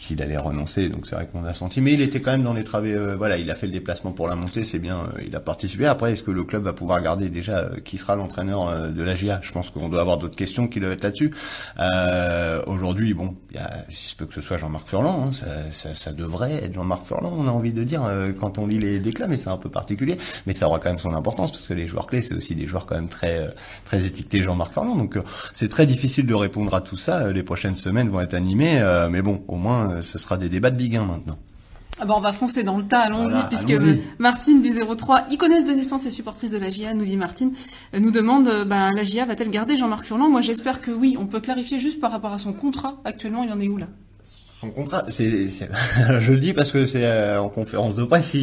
qu'il 0.00 0.22
allait 0.22 0.36
renoncer, 0.36 0.88
donc 0.88 1.08
c'est 1.08 1.16
vrai 1.16 1.26
qu'on 1.26 1.44
a 1.44 1.52
senti. 1.52 1.80
Mais 1.80 1.94
il 1.94 2.00
était 2.00 2.20
quand 2.20 2.30
même 2.30 2.44
dans 2.44 2.54
les 2.54 2.62
travées. 2.62 2.94
Euh, 2.94 3.16
voilà, 3.16 3.38
il 3.38 3.50
a 3.50 3.56
fait 3.56 3.66
le 3.66 3.72
déplacement 3.72 4.12
pour 4.12 4.28
la 4.28 4.36
montée, 4.36 4.62
c'est 4.62 4.78
bien. 4.78 5.00
Euh, 5.00 5.22
il 5.26 5.34
a 5.34 5.40
participé. 5.40 5.86
Après, 5.86 6.12
est-ce 6.12 6.22
que 6.22 6.30
le 6.30 6.44
club 6.44 6.62
va 6.62 6.74
pouvoir 6.74 7.02
garder 7.02 7.28
déjà 7.28 7.58
euh, 7.58 7.80
qui 7.84 7.98
sera 7.98 8.14
l'entraîneur 8.14 8.88
de 8.90 9.02
la 9.02 9.16
GIA 9.16 9.40
Je 9.42 9.50
pense 9.50 9.70
qu'on 9.70 9.88
doit 9.88 10.00
avoir 10.00 10.18
d'autres 10.18 10.36
questions 10.36 10.68
qui 10.68 10.78
doivent 10.78 10.92
être 10.92 11.02
là-dessus. 11.02 11.32
Aujourd'hui, 12.68 13.14
bon, 13.14 13.34
il 13.52 13.60
ce 13.88 14.14
peut 14.14 14.26
que 14.26 14.34
ce 14.34 14.42
soit 14.42 14.56
Jean-Marc 14.56 14.86
Furlan, 14.86 15.26
hein, 15.26 15.32
ça, 15.32 15.46
ça, 15.72 15.92
ça, 15.92 16.12
devrait 16.12 16.54
être 16.62 16.74
Jean-Marc 16.74 17.04
Furlan. 17.04 17.32
On 17.36 17.48
a 17.48 17.50
envie 17.50 17.72
de 17.72 17.82
dire 17.82 18.02
quand 18.38 18.58
on 18.58 18.68
lit 18.68 18.78
les 18.78 19.00
déclats, 19.00 19.26
mais 19.26 19.36
c'est 19.36 19.50
un 19.50 19.56
peu 19.56 19.70
particulier. 19.70 20.16
Mais 20.46 20.52
ça 20.52 20.68
aura 20.68 20.78
quand 20.78 20.90
même 20.90 20.98
son 20.98 21.14
importance 21.14 21.50
parce 21.50 21.66
que 21.66 21.74
les 21.74 21.88
joueurs 21.88 22.06
clés, 22.06 22.22
c'est 22.22 22.34
aussi 22.36 22.54
des 22.54 22.68
joueurs 22.68 22.86
quand 22.86 22.94
même 22.94 23.08
très 23.08 23.52
très 23.84 24.06
étiquetés 24.06 24.40
Jean-Marc 24.40 24.72
Furlan. 24.72 24.94
Donc 24.94 25.18
c'est 25.52 25.68
très 25.68 25.86
difficile 25.86 26.26
de 26.26 26.34
répondre 26.34 26.72
à 26.74 26.80
tout 26.80 26.96
ça 26.96 27.32
prochaines 27.42 27.74
semaines 27.74 28.08
vont 28.08 28.20
être 28.20 28.34
animées, 28.34 28.80
euh, 28.80 29.08
mais 29.08 29.22
bon, 29.22 29.42
au 29.48 29.56
moins, 29.56 29.90
euh, 29.90 30.02
ce 30.02 30.18
sera 30.18 30.36
des 30.36 30.48
débats 30.48 30.70
de 30.70 30.78
Ligue 30.78 30.96
1 30.96 31.04
maintenant. 31.04 31.38
Ah 32.02 32.06
bah 32.06 32.14
on 32.16 32.20
va 32.20 32.32
foncer 32.32 32.62
dans 32.62 32.78
le 32.78 32.84
tas, 32.84 33.00
allons-y, 33.00 33.46
puisque 33.48 33.74
Martine 34.18 34.62
du 34.62 34.70
03, 34.72 35.24
ils 35.30 35.36
connaissent 35.36 35.66
de 35.66 35.72
naissance 35.72 36.06
et 36.06 36.10
supportrice 36.10 36.50
de 36.50 36.56
la 36.56 36.70
GIA, 36.70 36.94
nous 36.94 37.04
dit 37.04 37.18
Martine, 37.18 37.52
euh, 37.94 38.00
nous 38.00 38.10
demande, 38.10 38.48
bah, 38.66 38.90
la 38.90 39.04
GIA 39.04 39.26
va-t-elle 39.26 39.50
garder 39.50 39.76
Jean-Marc 39.76 40.06
Furlan 40.06 40.30
Moi 40.30 40.40
j'espère 40.40 40.80
que 40.80 40.90
oui, 40.90 41.16
on 41.18 41.26
peut 41.26 41.40
clarifier 41.40 41.78
juste 41.78 42.00
par 42.00 42.10
rapport 42.10 42.32
à 42.32 42.38
son 42.38 42.54
contrat, 42.54 42.96
actuellement 43.04 43.42
il 43.42 43.52
en 43.52 43.60
est 43.60 43.68
où 43.68 43.76
là? 43.76 43.88
Son 44.60 44.68
contrat, 44.68 45.04
je 45.08 46.32
le 46.32 46.38
dis 46.38 46.52
parce 46.52 46.70
que 46.70 46.84
c'est 46.84 47.06
euh, 47.06 47.40
en 47.40 47.48
conférence 47.48 47.94
de 47.94 48.04
presse, 48.04 48.36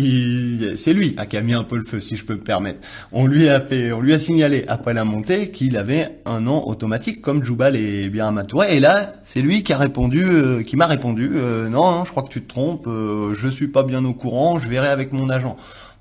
c'est 0.76 0.94
lui 0.94 1.14
hein, 1.16 1.28
qui 1.28 1.38
a 1.38 1.42
mis 1.42 1.54
un 1.54 1.64
peu 1.64 1.76
le 1.76 1.84
feu, 1.84 2.00
si 2.00 2.16
je 2.16 2.26
peux 2.26 2.34
me 2.34 2.40
permettre. 2.40 2.80
On 3.12 3.28
lui 3.28 3.48
a 3.50 3.60
fait, 3.60 3.92
on 3.92 4.02
lui 4.02 4.16
a 4.16 4.20
signalé 4.20 4.66
après 4.68 4.96
la 4.96 5.04
montée 5.04 5.52
qu'il 5.52 5.78
avait 5.78 6.18
un 6.26 6.48
an 6.48 6.64
automatique 6.66 7.22
comme 7.22 7.44
Joubal 7.44 7.76
et 7.76 8.10
Birama. 8.10 8.46
Et 8.68 8.80
là, 8.80 9.14
c'est 9.22 9.42
lui 9.42 9.62
qui 9.62 9.74
a 9.74 9.78
répondu, 9.78 10.26
euh, 10.26 10.64
qui 10.64 10.76
m'a 10.76 10.88
répondu, 10.88 11.34
euh, 11.36 11.70
non, 11.70 12.04
je 12.04 12.10
crois 12.10 12.24
que 12.24 12.30
tu 12.30 12.42
te 12.42 12.50
trompes, 12.50 12.88
je 12.88 13.48
suis 13.48 13.68
pas 13.68 13.84
bien 13.84 14.04
au 14.04 14.14
courant, 14.14 14.60
je 14.60 14.68
verrai 14.68 14.88
avec 14.88 15.12
mon 15.12 15.30
agent. 15.30 15.56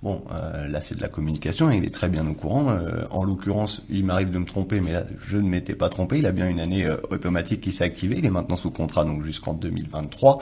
Bon, 0.07 0.23
euh, 0.31 0.69
là 0.69 0.81
c'est 0.81 0.95
de 0.95 1.01
la 1.01 1.09
communication, 1.09 1.69
il 1.69 1.85
est 1.85 1.93
très 1.93 2.09
bien 2.09 2.25
au 2.29 2.33
courant. 2.33 2.71
Euh, 2.71 3.07
en 3.11 3.25
l'occurrence, 3.25 3.83
il 3.91 4.05
m'arrive 4.05 4.31
de 4.31 4.39
me 4.39 4.45
tromper, 4.45 4.81
mais 4.81 4.93
là 4.93 5.03
je 5.27 5.37
ne 5.37 5.49
m'étais 5.49 5.75
pas 5.75 5.89
trompé. 5.89 6.19
Il 6.19 6.27
a 6.27 6.31
bien 6.31 6.49
une 6.49 6.61
année 6.61 6.87
euh, 6.87 6.97
automatique 7.11 7.61
qui 7.61 7.73
s'est 7.73 7.83
activée. 7.83 8.15
Il 8.19 8.25
est 8.25 8.31
maintenant 8.31 8.55
sous 8.55 8.71
contrat 8.71 9.05
donc 9.05 9.25
jusqu'en 9.25 9.53
2023. 9.53 10.39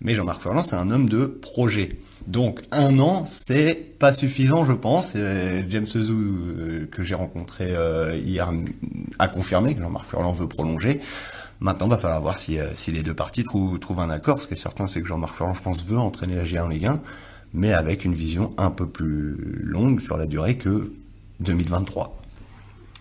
Mais 0.00 0.14
Jean-Marc 0.14 0.42
Furlan, 0.42 0.64
c'est 0.64 0.74
un 0.74 0.90
homme 0.90 1.08
de 1.08 1.26
projet. 1.26 1.96
Donc 2.26 2.62
un 2.72 2.98
an, 2.98 3.24
c'est 3.24 3.96
pas 4.00 4.12
suffisant, 4.12 4.64
je 4.64 4.72
pense. 4.72 5.16
James 5.16 5.86
Sezou, 5.86 6.88
que 6.90 7.04
j'ai 7.04 7.14
rencontré 7.14 7.72
hier, 8.16 8.50
a 9.20 9.28
confirmé 9.28 9.76
que 9.76 9.80
Jean-Marc 9.80 10.08
Furlan 10.08 10.32
veut 10.32 10.48
prolonger. 10.48 11.00
Maintenant, 11.60 11.86
il 11.86 11.90
va 11.90 11.98
falloir 11.98 12.20
voir 12.20 12.36
si, 12.36 12.58
les 12.88 13.02
deux 13.04 13.14
parties 13.14 13.44
trouvent, 13.44 13.78
trouvent 13.78 14.00
un 14.00 14.10
accord. 14.10 14.42
Ce 14.42 14.48
qui 14.48 14.54
est 14.54 14.56
certain, 14.56 14.88
c'est 14.88 15.00
que 15.00 15.06
Jean-Marc 15.06 15.36
Furlan, 15.36 15.54
je 15.54 15.62
pense, 15.62 15.84
veut 15.84 15.98
entraîner 15.98 16.34
la 16.34 16.44
GA 16.44 16.64
en 16.64 16.68
Ligue 16.68 16.86
1 16.86 17.00
mais 17.54 17.72
avec 17.72 18.04
une 18.04 18.14
vision 18.14 18.52
un 18.58 18.70
peu 18.70 18.86
plus 18.86 19.36
longue 19.62 20.00
sur 20.00 20.16
la 20.16 20.26
durée 20.26 20.56
que 20.56 20.92
2023. 21.40 22.20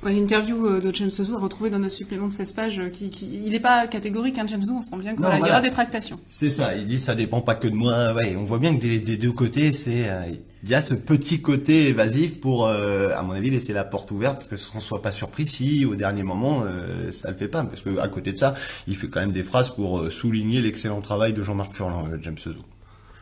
L'interview 0.05 0.65
euh, 0.65 0.81
de 0.81 0.93
James 0.93 1.11
Zou 1.11 1.35
a 1.35 1.39
retrouvé 1.39 1.69
dans 1.69 1.79
notre 1.79 1.93
supplément 1.93 2.27
de 2.27 2.33
16 2.33 2.51
pages, 2.51 2.79
euh, 2.79 2.89
qui, 2.89 3.09
il 3.45 3.51
n'est 3.51 3.59
pas 3.59 3.87
catégorique, 3.87 4.37
hein, 4.37 4.45
James 4.47 4.63
Zou, 4.63 4.75
on 4.77 4.81
sent 4.81 4.97
bien 4.97 5.15
qu'il 5.15 5.23
y 5.23 5.49
aura 5.49 5.61
des 5.61 5.69
tractations. 5.69 6.19
C'est 6.27 6.49
ça, 6.49 6.75
il 6.75 6.87
dit 6.87 6.99
ça 6.99 7.15
dépend 7.15 7.41
pas 7.41 7.55
que 7.55 7.67
de 7.67 7.75
moi. 7.75 8.13
Ouais, 8.13 8.35
on 8.37 8.43
voit 8.43 8.59
bien 8.59 8.75
que 8.75 8.81
des, 8.81 9.17
deux 9.17 9.31
côtés, 9.31 9.71
c'est 9.71 10.09
euh, 10.09 10.25
il 10.63 10.69
y 10.69 10.75
a 10.75 10.81
ce 10.81 10.93
petit 10.93 11.41
côté 11.41 11.87
évasif 11.87 12.39
pour, 12.39 12.67
à 12.67 13.21
mon 13.21 13.33
avis, 13.33 13.49
laisser 13.49 13.73
la 13.73 13.83
porte 13.83 14.11
ouverte, 14.11 14.47
que 14.47 14.55
ne 14.55 14.79
soit 14.79 15.01
pas 15.01 15.11
surpris 15.11 15.45
si 15.45 15.83
au 15.83 15.95
dernier 15.95 16.23
moment 16.23 16.63
ça 17.11 17.31
le 17.31 17.35
fait 17.35 17.49
pas, 17.49 17.65
parce 17.65 17.81
que 17.81 17.99
à 17.99 18.07
côté 18.07 18.31
de 18.31 18.37
ça, 18.37 18.55
il 18.87 18.95
fait 18.95 19.07
quand 19.07 19.19
même 19.19 19.33
des 19.33 19.43
phrases 19.43 19.71
pour 19.71 20.09
souligner 20.09 20.61
l'excellent 20.61 21.01
travail 21.01 21.33
de 21.33 21.43
Jean-Marc 21.43 21.73
Furlan, 21.73 22.07
James 22.21 22.37
Zou. 22.37 22.53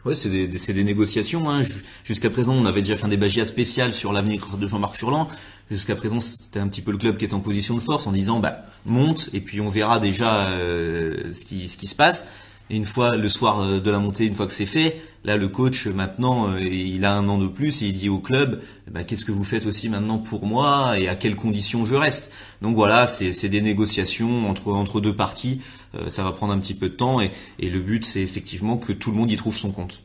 Ouais, 0.03 0.15
c'est 0.15 0.29
des, 0.29 0.47
des, 0.47 0.83
négociations. 0.83 1.47
Hein. 1.49 1.61
Jusqu'à 2.03 2.31
présent, 2.31 2.53
on 2.53 2.65
avait 2.65 2.81
déjà 2.81 2.97
fait 2.97 3.05
un 3.05 3.09
débat 3.09 3.29
spécial 3.29 3.93
sur 3.93 4.11
l'avenir 4.11 4.47
de 4.57 4.67
Jean-Marc 4.67 4.95
Furlan. 4.95 5.27
Jusqu'à 5.69 5.95
présent, 5.95 6.19
c'était 6.19 6.59
un 6.59 6.67
petit 6.67 6.81
peu 6.81 6.91
le 6.91 6.97
club 6.97 7.17
qui 7.17 7.25
était 7.25 7.35
en 7.35 7.39
position 7.39 7.75
de 7.75 7.79
force 7.79 8.07
en 8.07 8.11
disant 8.11 8.39
bah 8.39 8.63
monte 8.85 9.29
et 9.33 9.39
puis 9.39 9.61
on 9.61 9.69
verra 9.69 9.99
déjà 9.99 10.49
euh, 10.49 11.31
ce 11.33 11.45
qui 11.45 11.69
ce 11.69 11.77
qui 11.77 11.87
se 11.87 11.95
passe. 11.95 12.27
Et 12.69 12.75
une 12.75 12.85
fois 12.85 13.11
le 13.11 13.29
soir 13.29 13.61
euh, 13.61 13.79
de 13.79 13.91
la 13.91 13.99
montée, 13.99 14.25
une 14.25 14.35
fois 14.35 14.47
que 14.47 14.53
c'est 14.53 14.65
fait, 14.65 15.01
là 15.23 15.37
le 15.37 15.47
coach 15.47 15.87
maintenant 15.87 16.49
euh, 16.49 16.59
il 16.59 17.05
a 17.05 17.13
un 17.13 17.29
an 17.29 17.37
de 17.37 17.47
plus 17.47 17.83
et 17.83 17.87
il 17.87 17.93
dit 17.93 18.09
au 18.09 18.19
club 18.19 18.61
bah, 18.89 19.03
qu'est-ce 19.03 19.23
que 19.23 19.31
vous 19.31 19.43
faites 19.43 19.65
aussi 19.65 19.87
maintenant 19.87 20.17
pour 20.17 20.45
moi 20.45 20.99
et 20.99 21.07
à 21.07 21.15
quelles 21.15 21.37
conditions 21.37 21.85
je 21.85 21.95
reste? 21.95 22.33
Donc 22.61 22.75
voilà, 22.75 23.07
c'est 23.07 23.49
des 23.49 23.61
négociations 23.61 24.49
entre 24.49 24.73
entre 24.73 24.99
deux 24.99 25.15
parties. 25.15 25.61
Euh, 25.95 26.09
ça 26.09 26.23
va 26.23 26.31
prendre 26.31 26.53
un 26.53 26.59
petit 26.59 26.73
peu 26.73 26.89
de 26.89 26.95
temps 26.95 27.19
et, 27.21 27.31
le 27.59 27.79
but 27.79 28.05
c'est 28.05 28.21
effectivement 28.21 28.77
que 28.77 28.93
tout 28.93 29.11
le 29.11 29.17
monde 29.17 29.31
y 29.31 29.37
trouve 29.37 29.55
son 29.55 29.71
compte. 29.71 30.03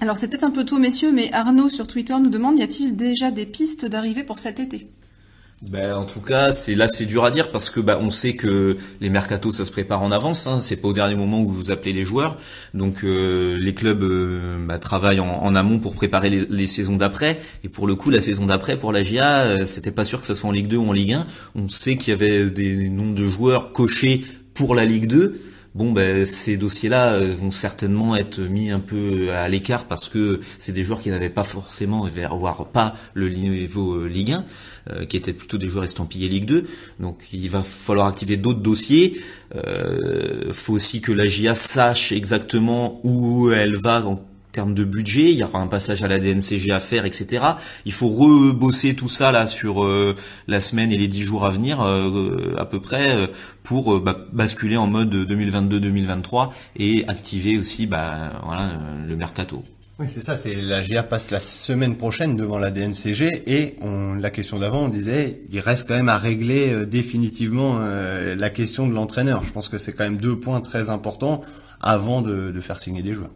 Alors 0.00 0.16
c'est 0.16 0.28
peut-être 0.28 0.44
un 0.44 0.50
peu 0.50 0.64
tôt 0.64 0.78
messieurs, 0.78 1.12
mais 1.12 1.32
Arnaud 1.32 1.68
sur 1.68 1.86
Twitter 1.86 2.14
nous 2.20 2.30
demande 2.30 2.58
y 2.58 2.62
a-t-il 2.62 2.96
déjà 2.96 3.30
des 3.30 3.46
pistes 3.46 3.86
d'arrivée 3.86 4.24
pour 4.24 4.38
cet 4.38 4.60
été? 4.60 4.88
Ben, 5.62 5.94
en 5.94 6.06
tout 6.06 6.20
cas, 6.20 6.52
c'est 6.52 6.74
là 6.74 6.88
c'est 6.88 7.04
dur 7.04 7.22
à 7.22 7.30
dire 7.30 7.50
parce 7.50 7.68
que 7.68 7.80
ben, 7.80 7.98
on 8.00 8.08
sait 8.08 8.34
que 8.34 8.78
les 9.02 9.10
mercatos 9.10 9.52
ça 9.52 9.66
se 9.66 9.72
prépare 9.72 10.02
en 10.02 10.10
avance. 10.10 10.46
Hein, 10.46 10.60
c'est 10.62 10.76
pas 10.76 10.88
au 10.88 10.94
dernier 10.94 11.16
moment 11.16 11.42
où 11.42 11.50
vous 11.50 11.70
appelez 11.70 11.92
les 11.92 12.06
joueurs. 12.06 12.38
Donc 12.72 13.04
euh, 13.04 13.58
les 13.58 13.74
clubs 13.74 14.02
euh, 14.02 14.56
ben, 14.66 14.78
travaillent 14.78 15.20
en, 15.20 15.54
amont 15.54 15.78
pour 15.78 15.94
préparer 15.94 16.30
les, 16.30 16.66
saisons 16.66 16.96
d'après. 16.96 17.38
Et 17.62 17.68
pour 17.68 17.86
le 17.86 17.94
coup, 17.94 18.08
la 18.08 18.22
saison 18.22 18.46
d'après 18.46 18.78
pour 18.78 18.90
la 18.90 19.02
GIA, 19.02 19.66
c'était 19.66 19.90
pas 19.90 20.06
sûr 20.06 20.22
que 20.22 20.26
ce 20.26 20.34
soit 20.34 20.48
en 20.48 20.52
Ligue 20.52 20.68
2 20.68 20.78
ou 20.78 20.88
en 20.88 20.92
Ligue 20.92 21.12
1. 21.12 21.26
On 21.56 21.68
sait 21.68 21.98
qu'il 21.98 22.12
y 22.12 22.14
avait 22.14 22.46
des 22.46 22.88
noms 22.88 23.12
de 23.12 23.28
joueurs 23.28 23.72
cochés 23.72 24.24
pour 24.54 24.74
la 24.74 24.84
Ligue 24.84 25.06
2, 25.06 25.40
bon 25.74 25.92
ben 25.92 26.26
ces 26.26 26.56
dossiers-là 26.56 27.14
euh, 27.14 27.34
vont 27.34 27.50
certainement 27.50 28.16
être 28.16 28.40
mis 28.40 28.70
un 28.70 28.80
peu 28.80 29.32
à 29.32 29.48
l'écart 29.48 29.86
parce 29.86 30.08
que 30.08 30.40
c'est 30.58 30.72
des 30.72 30.82
joueurs 30.84 31.00
qui 31.00 31.10
n'avaient 31.10 31.30
pas 31.30 31.44
forcément 31.44 32.08
voire 32.32 32.66
pas 32.66 32.96
le 33.14 33.28
niveau 33.28 33.94
euh, 33.94 34.06
Ligue 34.06 34.32
1 34.32 34.44
euh, 34.90 35.04
qui 35.04 35.16
étaient 35.16 35.32
plutôt 35.32 35.58
des 35.58 35.68
joueurs 35.68 35.84
estampillés 35.84 36.28
Ligue 36.28 36.46
2 36.46 36.66
donc 36.98 37.28
il 37.32 37.48
va 37.50 37.62
falloir 37.62 38.06
activer 38.06 38.36
d'autres 38.36 38.60
dossiers. 38.60 39.20
Euh, 39.54 40.52
faut 40.52 40.72
aussi 40.72 41.00
que 41.00 41.12
la 41.12 41.26
GIA 41.26 41.54
sache 41.54 42.12
exactement 42.12 43.00
où 43.04 43.50
elle 43.50 43.76
va 43.76 44.04
termes 44.52 44.74
de 44.74 44.84
budget, 44.84 45.30
il 45.30 45.36
y 45.36 45.44
aura 45.44 45.60
un 45.60 45.66
passage 45.66 46.02
à 46.02 46.08
la 46.08 46.18
DNCG 46.18 46.70
à 46.72 46.80
faire, 46.80 47.04
etc. 47.04 47.44
Il 47.84 47.92
faut 47.92 48.08
rebosser 48.08 48.94
tout 48.94 49.08
ça 49.08 49.30
là 49.30 49.46
sur 49.46 49.84
euh, 49.84 50.16
la 50.48 50.60
semaine 50.60 50.92
et 50.92 50.98
les 50.98 51.08
dix 51.08 51.22
jours 51.22 51.46
à 51.46 51.50
venir 51.50 51.80
euh, 51.80 52.54
à 52.58 52.64
peu 52.64 52.80
près 52.80 53.14
euh, 53.14 53.26
pour 53.62 54.00
bah, 54.00 54.26
basculer 54.32 54.76
en 54.76 54.86
mode 54.86 55.14
2022-2023 55.14 56.50
et 56.76 57.04
activer 57.08 57.58
aussi 57.58 57.86
bah, 57.86 58.32
voilà, 58.44 58.72
le 59.06 59.16
mercato. 59.16 59.64
Oui, 59.98 60.06
c'est 60.12 60.22
ça. 60.22 60.38
C'est 60.38 60.54
la 60.54 60.82
GA 60.82 61.02
passe 61.02 61.30
la 61.30 61.40
semaine 61.40 61.96
prochaine 61.96 62.34
devant 62.34 62.58
la 62.58 62.70
DNCG 62.70 63.42
et 63.46 63.76
on, 63.82 64.14
la 64.14 64.30
question 64.30 64.58
d'avant, 64.58 64.84
on 64.84 64.88
disait, 64.88 65.40
il 65.52 65.60
reste 65.60 65.86
quand 65.86 65.94
même 65.94 66.08
à 66.08 66.16
régler 66.16 66.86
définitivement 66.86 67.78
la 67.78 68.50
question 68.50 68.88
de 68.88 68.94
l'entraîneur. 68.94 69.44
Je 69.44 69.52
pense 69.52 69.68
que 69.68 69.76
c'est 69.76 69.92
quand 69.92 70.04
même 70.04 70.16
deux 70.16 70.38
points 70.38 70.62
très 70.62 70.88
importants 70.88 71.42
avant 71.82 72.22
de 72.22 72.58
faire 72.62 72.80
signer 72.80 73.02
des 73.02 73.12
joueurs. 73.12 73.30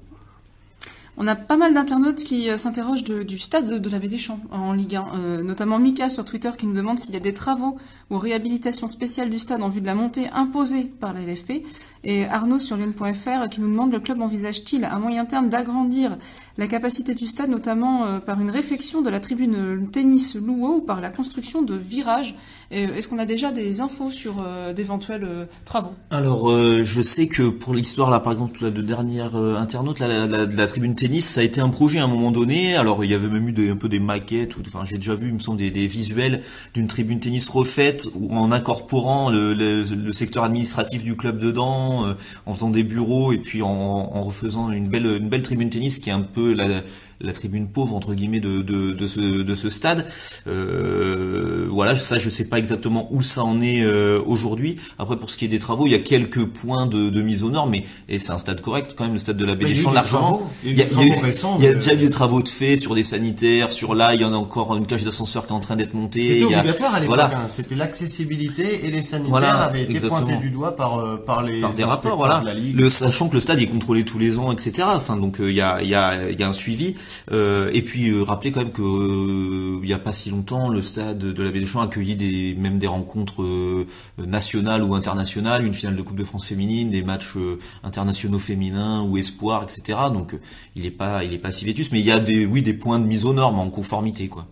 On 1.17 1.29
a 1.29 1.37
pas 1.37 1.57
mal 1.57 1.73
d'internautes 1.75 2.25
qui 2.25 2.51
euh, 2.51 2.57
s'interrogent 2.57 3.05
du 3.05 3.39
stade 3.39 3.81
de, 3.81 3.89
la 3.89 4.01
Baie 4.01 4.09
des 4.09 4.19
Champs 4.19 4.41
en 4.51 4.73
Ligue 4.73 4.97
1, 4.97 5.07
euh, 5.15 5.43
notamment 5.45 5.79
Mika 5.79 6.09
sur 6.09 6.25
Twitter 6.25 6.51
qui 6.59 6.67
nous 6.67 6.75
demande 6.75 6.99
s'il 6.99 7.15
y 7.15 7.17
a 7.17 7.21
des 7.21 7.35
travaux 7.35 7.77
ou 8.11 8.19
réhabilitations 8.19 8.89
spéciales 8.89 9.31
du 9.31 9.39
stade 9.39 9.63
en 9.63 9.69
vue 9.69 9.81
de 9.81 9.87
la 9.87 9.95
montée 9.95 10.29
imposée 10.31 10.85
par 10.85 11.15
la 11.15 11.21
LFP. 11.21 11.63
Et 12.03 12.27
Arnaud 12.27 12.59
sur 12.59 12.77
Lyon.fr 12.77 13.49
qui 13.49 13.61
nous 13.61 13.71
demande 13.71 13.93
le 13.93 14.01
club 14.01 14.21
envisage-t-il 14.21 14.85
à 14.85 14.99
moyen 14.99 15.25
terme 15.25 15.49
d'agrandir 15.49 16.19
la 16.59 16.67
capacité 16.67 17.15
du 17.15 17.27
stade, 17.27 17.49
notamment 17.49 18.07
euh, 18.07 18.19
par 18.19 18.41
une 18.41 18.51
réfection 18.51 19.01
de 19.01 19.09
la 19.09 19.21
tribune 19.21 19.89
tennis 19.93 20.35
Louo 20.35 20.79
ou 20.79 20.81
par 20.81 21.01
la 21.01 21.11
construction 21.11 21.63
de 21.63 21.75
virages? 21.77 22.35
Est-ce 22.71 23.07
qu'on 23.07 23.19
a 23.19 23.27
déjà 23.27 23.53
des 23.53 23.81
infos 23.81 24.11
sur 24.11 24.45
d'éventuels 24.75 25.47
travaux? 25.65 25.93
Alors 26.11 26.51
je 26.51 27.03
sais 27.03 27.29
que 27.29 27.49
pour 27.49 27.73
l'histoire 27.73 28.11
là 28.11 28.19
par 28.19 28.33
exemple 28.33 28.73
de 28.73 28.83
dernière 28.83 29.37
internaute 29.37 30.01
la, 30.01 30.27
la, 30.27 30.47
la, 30.47 30.67
tribune 30.67 30.97
tennis 30.97 31.04
tennis, 31.05 31.27
ça 31.27 31.43
a 31.43 31.45
été 31.45 31.61
un 31.61 31.69
projet 31.69 31.99
à 31.99 32.05
un 32.05 32.09
moment 32.09 32.31
donné. 32.31 32.77
Alors 32.77 33.05
il 33.05 33.11
y 33.11 33.15
avait 33.15 33.29
même 33.29 33.47
eu 33.47 33.53
des, 33.53 33.69
un 33.69 33.77
peu 33.77 33.91
des 33.91 33.99
maquettes, 33.99 34.57
ou, 34.57 34.63
enfin 34.67 34.87
j'ai 34.87 34.97
déjà 34.97 35.15
vu, 35.15 35.29
il 35.29 35.35
me 35.35 35.39
semble, 35.39 35.59
des, 35.59 35.87
visuels 35.87 36.41
d'une 36.73 36.87
tribune 36.87 37.21
tennis 37.21 37.47
refaite, 37.51 38.09
en 38.31 38.51
incorporant 38.53 39.29
le, 39.31 39.85
secteur 40.13 40.45
administratif 40.45 41.05
du 41.05 41.15
club 41.15 41.39
dedans, 41.39 42.07
euh, 42.07 42.15
en 42.47 42.55
faisant 42.55 42.71
des 42.71 42.85
bureaux 42.85 43.33
et 43.33 43.39
puis 43.39 43.61
en, 43.61 43.69
en 43.69 44.23
refaisant 44.23 44.71
une 44.71 44.89
belle, 44.89 45.05
une 45.05 45.29
belle 45.29 45.43
tribune 45.43 45.69
tennis 45.69 45.99
qui 45.99 46.09
est 46.09 46.15
un 46.15 46.23
peu 46.23 46.55
la, 46.55 46.83
la 47.21 47.33
tribune 47.33 47.69
pauvre 47.69 47.95
entre 47.95 48.15
guillemets 48.15 48.41
de, 48.41 48.63
de, 48.63 48.93
de, 48.93 49.07
ce, 49.07 49.21
de 49.21 49.55
ce 49.55 49.69
stade. 49.69 50.07
Euh, 50.47 51.67
voilà, 51.71 51.95
ça 51.95 52.19
je 52.19 52.31
sais 52.31 52.45
pas 52.45 52.59
exactement 52.59 53.09
où 53.11 53.23
ça 53.23 53.45
en 53.45 53.61
est 53.61 53.83
euh, 53.83 54.21
aujourd'hui. 54.27 54.77
Après 54.99 55.17
pour 55.17 55.31
ce 55.31 55.37
qui 55.37 55.45
est 55.45 55.49
des 55.49 55.59
travaux, 55.59 55.87
il 55.87 55.93
y 55.93 55.97
a 55.97 56.01
quelques 56.01 56.45
points 56.45 56.87
de, 56.87 57.11
de 57.11 57.23
mise 57.23 57.43
aux 57.43 57.51
normes, 57.51 57.71
mais 57.71 57.85
et 58.09 58.19
c'est 58.19 58.33
un 58.33 58.39
stade 58.39 58.61
correct 58.61 58.95
quand 58.97 59.05
même, 59.05 59.15
le 59.15 59.19
stade 59.19 59.37
de 59.37 59.45
la 59.45 59.55
Baie 59.55 59.67
des 59.67 59.75
Champs 59.75 59.93
largement. 59.93 60.51
Il 60.65 60.77
y 60.77 60.83
a, 60.83 60.87
il 60.91 61.65
y 61.65 61.67
a, 61.67 61.75
déjà 61.75 61.95
eu 61.95 61.99
des 61.99 62.11
travaux 62.11 62.43
de 62.43 62.49
fait 62.49 62.77
sur 62.77 62.95
des 62.95 63.03
sanitaires, 63.03 63.73
sur 63.73 63.95
là 63.95 64.15
il 64.15 64.21
y 64.21 64.25
en 64.25 64.33
a 64.33 64.37
encore 64.37 64.77
une 64.77 64.87
cage 64.87 65.05
d'ascenseur 65.05 65.47
qui 65.47 65.53
est 65.53 65.57
en 65.57 65.61
train 65.61 65.77
d'être 65.77 65.95
montée. 65.95 66.41
C'était 66.41 66.57
obligatoire 66.57 66.95
à 66.95 67.01
l'époque. 67.01 67.17
Voilà. 67.17 67.39
Hein. 67.39 67.47
C'était 67.51 67.75
l'accessibilité 67.75 68.87
et 68.87 68.91
les 68.91 69.03
sanitaires 69.03 69.61
avaient 69.61 69.83
été 69.83 70.01
pointés 70.01 70.37
du 70.37 70.51
doigt 70.51 70.77
par 70.77 70.99
euh, 70.99 71.17
par 71.17 71.43
les 71.43 71.61
par 71.61 71.73
des 71.73 71.85
rapports. 71.85 72.17
Voilà. 72.17 72.43
Le, 72.75 72.91
sachant 72.91 73.29
que 73.29 73.35
le 73.35 73.41
stade 73.41 73.61
est 73.61 73.67
contrôlé 73.67 74.05
tous 74.05 74.19
les 74.19 74.39
ans, 74.39 74.53
etc. 74.53 74.89
Enfin 74.95 75.17
donc 75.17 75.41
euh, 75.41 75.51
il 75.51 75.57
y 75.57 75.61
a 75.61 75.83
il 75.83 75.89
y 75.89 75.95
a 75.95 76.31
il 76.31 76.39
y 76.39 76.43
a 76.43 76.49
un 76.49 76.53
suivi. 76.53 76.95
Euh, 77.31 77.71
et 77.73 77.83
puis 77.83 78.11
euh, 78.11 78.23
rappeler 78.23 78.53
quand 78.53 78.61
même 78.61 78.73
que 78.73 78.83
euh, 78.83 79.81
il 79.83 79.89
y 79.89 79.93
a 79.93 79.99
pas 79.99 80.13
si 80.13 80.31
longtemps, 80.31 80.69
le 80.69 80.83
stade 80.83 81.19
de 81.19 81.43
la 81.43 81.51
Baie 81.51 81.61
des 81.61 81.67
Champs 81.67 81.81
a 81.81 81.85
accueilli 81.85 82.55
même 82.57 82.79
des 82.79 82.87
rencontres 82.87 83.87
nationales 84.19 84.83
ou 84.83 84.95
internationales, 84.95 85.65
une 85.65 85.75
finale 85.75 85.97
de 85.97 86.03
Coupe 86.03 86.17
de 86.17 86.25
France 86.25 86.47
féminine, 86.47 86.91
des 86.91 87.03
matchs 87.03 87.37
internationaux 87.83 88.39
féminins 88.39 89.03
ou 89.03 89.19
espoirs, 89.19 89.63
etc. 89.63 89.99
Donc 90.13 90.37
il 90.77 90.87
est 90.87 90.91
pas 90.91 91.25
il 91.25 91.33
est 91.33 91.39
pas 91.39 91.53
si 91.53 91.65
vétus, 91.65 91.91
mais 91.93 92.01
il 92.01 92.07
y 92.07 92.13
a 92.13 92.21
des 92.21 92.47
oui 92.47 92.63
des 92.63 92.75
points 92.75 92.99
de 92.99 93.07
mise 93.07 93.25
aux 93.25 93.35
normes 93.35 93.59
en 93.59 93.71
conformité 93.71 94.29
quoi. 94.29 94.47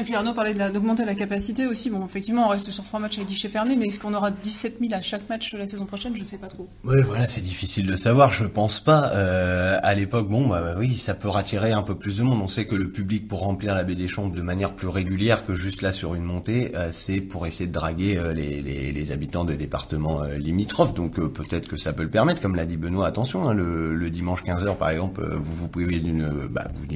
Et 0.00 0.04
puis 0.04 0.14
Arnaud 0.14 0.32
parlait 0.32 0.54
d'augmenter 0.54 1.04
la, 1.04 1.14
capacité 1.14 1.66
aussi. 1.66 1.90
Bon, 1.90 2.04
effectivement, 2.06 2.46
on 2.46 2.48
reste 2.48 2.70
sur 2.70 2.82
trois 2.82 2.98
matchs 2.98 3.18
avec 3.18 3.28
guichet 3.28 3.50
fermé, 3.50 3.76
mais 3.76 3.88
est-ce 3.88 4.00
qu'on 4.00 4.14
aura 4.14 4.30
17 4.30 4.78
000 4.80 4.94
à 4.94 5.02
chaque 5.02 5.28
match 5.28 5.52
la 5.52 5.66
saison 5.66 5.84
prochaine? 5.84 6.14
Je 6.16 6.24
sais 6.24 6.38
pas 6.38 6.46
trop. 6.46 6.66
Oui, 6.84 6.96
voilà, 7.04 7.26
c'est 7.26 7.42
difficile 7.42 7.86
de 7.86 7.94
savoir. 7.94 8.32
Je 8.32 8.46
pense 8.46 8.80
pas. 8.80 9.12
Euh, 9.14 9.78
à 9.82 9.94
l'époque, 9.94 10.28
bon, 10.28 10.48
bah, 10.48 10.62
bah, 10.62 10.74
oui, 10.78 10.96
ça 10.96 11.14
peut 11.14 11.28
rattirer 11.28 11.72
un 11.72 11.82
peu 11.82 11.94
plus 11.94 12.16
de 12.16 12.22
monde. 12.22 12.40
On 12.42 12.48
sait 12.48 12.64
que 12.64 12.74
le 12.74 12.90
public 12.90 13.28
pour 13.28 13.40
remplir 13.40 13.74
la 13.74 13.84
baie 13.84 13.94
des 13.94 14.08
Champs 14.08 14.28
de 14.28 14.42
manière 14.42 14.74
plus 14.74 14.88
régulière 14.88 15.44
que 15.44 15.54
juste 15.54 15.82
là 15.82 15.92
sur 15.92 16.14
une 16.14 16.24
montée, 16.24 16.72
euh, 16.74 16.88
c'est 16.90 17.20
pour 17.20 17.46
essayer 17.46 17.66
de 17.66 17.72
draguer 17.72 18.16
euh, 18.16 18.32
les, 18.32 19.12
habitants 19.12 19.44
des 19.44 19.58
départements 19.58 20.22
euh, 20.22 20.38
limitrophes. 20.38 20.94
Donc 20.94 21.20
peut-être 21.20 21.68
que 21.68 21.76
ça 21.76 21.92
peut 21.92 22.02
le 22.02 22.10
permettre, 22.10 22.40
comme 22.40 22.56
l'a 22.56 22.64
dit 22.64 22.78
Benoît. 22.78 23.06
Attention, 23.06 23.46
hein, 23.46 23.54
le, 23.54 24.10
dimanche 24.10 24.42
15h 24.44 24.76
par 24.76 24.88
exemple, 24.88 25.22
vous 25.36 25.54
vous 25.54 25.68
privez 25.68 26.00
d'une, 26.00 26.30
bah, 26.50 26.66
vous 26.74 26.86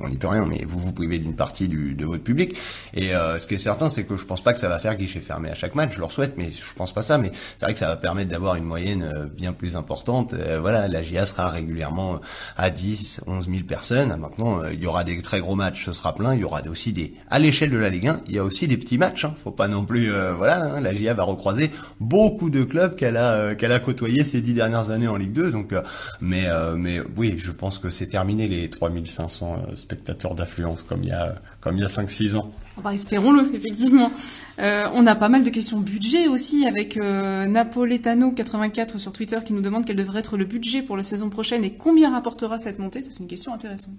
on 0.00 0.08
n'y 0.08 0.16
peut 0.16 0.28
rien, 0.28 0.46
mais 0.46 0.64
vous 0.66 0.78
vous 0.78 0.92
privez 0.92 1.18
d'une 1.18 1.34
partie 1.34 1.68
du, 1.68 1.94
de 1.94 2.04
votre 2.04 2.22
public. 2.22 2.56
Et 2.94 3.14
euh, 3.14 3.38
ce 3.38 3.46
qui 3.46 3.54
est 3.54 3.58
certain, 3.58 3.88
c'est 3.88 4.04
que 4.04 4.16
je 4.16 4.24
pense 4.24 4.42
pas 4.42 4.52
que 4.52 4.60
ça 4.60 4.68
va 4.68 4.78
faire 4.78 4.96
guichet 4.96 5.20
fermé 5.20 5.50
à 5.50 5.54
chaque 5.54 5.74
match. 5.74 5.94
Je 5.94 6.00
leur 6.00 6.12
souhaite, 6.12 6.34
mais 6.36 6.50
je 6.52 6.74
pense 6.76 6.92
pas 6.92 7.02
ça. 7.02 7.18
Mais 7.18 7.32
c'est 7.56 7.64
vrai 7.64 7.72
que 7.72 7.78
ça 7.78 7.88
va 7.88 7.96
permettre 7.96 8.30
d'avoir 8.30 8.54
une 8.54 8.64
moyenne 8.64 9.02
euh, 9.02 9.26
bien 9.26 9.52
plus 9.52 9.76
importante. 9.76 10.34
Euh, 10.34 10.60
voilà, 10.60 10.88
la 10.88 11.02
GIA 11.02 11.26
sera 11.26 11.48
régulièrement 11.48 12.20
à 12.56 12.70
10, 12.70 13.22
11 13.26 13.48
000 13.48 13.58
personnes. 13.66 14.16
Maintenant, 14.16 14.62
il 14.64 14.80
y 14.80 14.86
aura 14.86 15.04
des 15.04 15.20
très 15.20 15.40
gros 15.40 15.56
matchs, 15.56 15.86
ce 15.86 15.92
sera 15.92 16.14
plein. 16.14 16.34
Il 16.34 16.40
y 16.40 16.44
aura 16.44 16.62
aussi 16.68 16.92
des, 16.92 17.14
à 17.28 17.38
l'échelle 17.38 17.70
de 17.70 17.76
la 17.76 17.90
Ligue 17.90 18.08
1, 18.08 18.20
il 18.28 18.34
y 18.34 18.38
a 18.38 18.44
aussi 18.44 18.68
des 18.68 18.76
petits 18.76 18.98
matchs. 18.98 19.24
Hein. 19.24 19.34
Faut 19.42 19.50
pas 19.50 19.68
non 19.68 19.84
plus, 19.84 20.10
voilà, 20.36 20.74
hein, 20.74 20.80
la 20.80 20.92
GIA 20.92 21.14
va 21.14 21.24
recroiser 21.24 21.70
beaucoup 22.00 22.50
de 22.50 22.62
clubs 22.62 22.94
qu'elle 22.96 23.16
a, 23.16 23.54
qu'elle 23.54 23.72
a 23.72 23.80
côtoyés 23.80 24.24
ces 24.24 24.40
dix 24.40 24.54
dernières 24.54 24.90
années 24.90 25.08
en 25.08 25.16
Ligue 25.16 25.32
2. 25.32 25.50
Donc, 25.50 25.74
mais, 26.20 26.46
mais 26.76 27.00
oui, 27.16 27.36
je 27.38 27.52
pense 27.52 27.78
que 27.78 27.90
c'est 27.90 28.08
terminé 28.08 28.48
les 28.48 28.70
3500 28.70 29.58
spectateurs 29.88 30.34
d'affluence 30.34 30.82
comme 30.82 31.02
il 31.02 31.08
y 31.08 31.12
a, 31.12 31.36
comme 31.62 31.76
il 31.76 31.80
y 31.80 31.84
a 31.84 31.86
5-6 31.86 32.36
ans. 32.36 32.52
Bah, 32.84 32.92
espérons-le, 32.92 33.50
effectivement. 33.54 34.12
Euh, 34.58 34.86
on 34.92 35.06
a 35.06 35.14
pas 35.14 35.30
mal 35.30 35.44
de 35.44 35.50
questions 35.50 35.80
budget 35.80 36.28
aussi, 36.28 36.66
avec 36.66 36.98
euh, 36.98 37.46
Napoletano84 37.46 38.98
sur 38.98 39.12
Twitter 39.12 39.38
qui 39.44 39.54
nous 39.54 39.62
demande 39.62 39.86
quel 39.86 39.96
devrait 39.96 40.20
être 40.20 40.36
le 40.36 40.44
budget 40.44 40.82
pour 40.82 40.96
la 40.96 41.02
saison 41.02 41.30
prochaine 41.30 41.64
et 41.64 41.72
combien 41.72 42.12
rapportera 42.12 42.58
cette 42.58 42.78
montée. 42.78 43.00
Ça, 43.00 43.10
c'est 43.10 43.20
une 43.20 43.28
question 43.28 43.54
intéressante. 43.54 43.94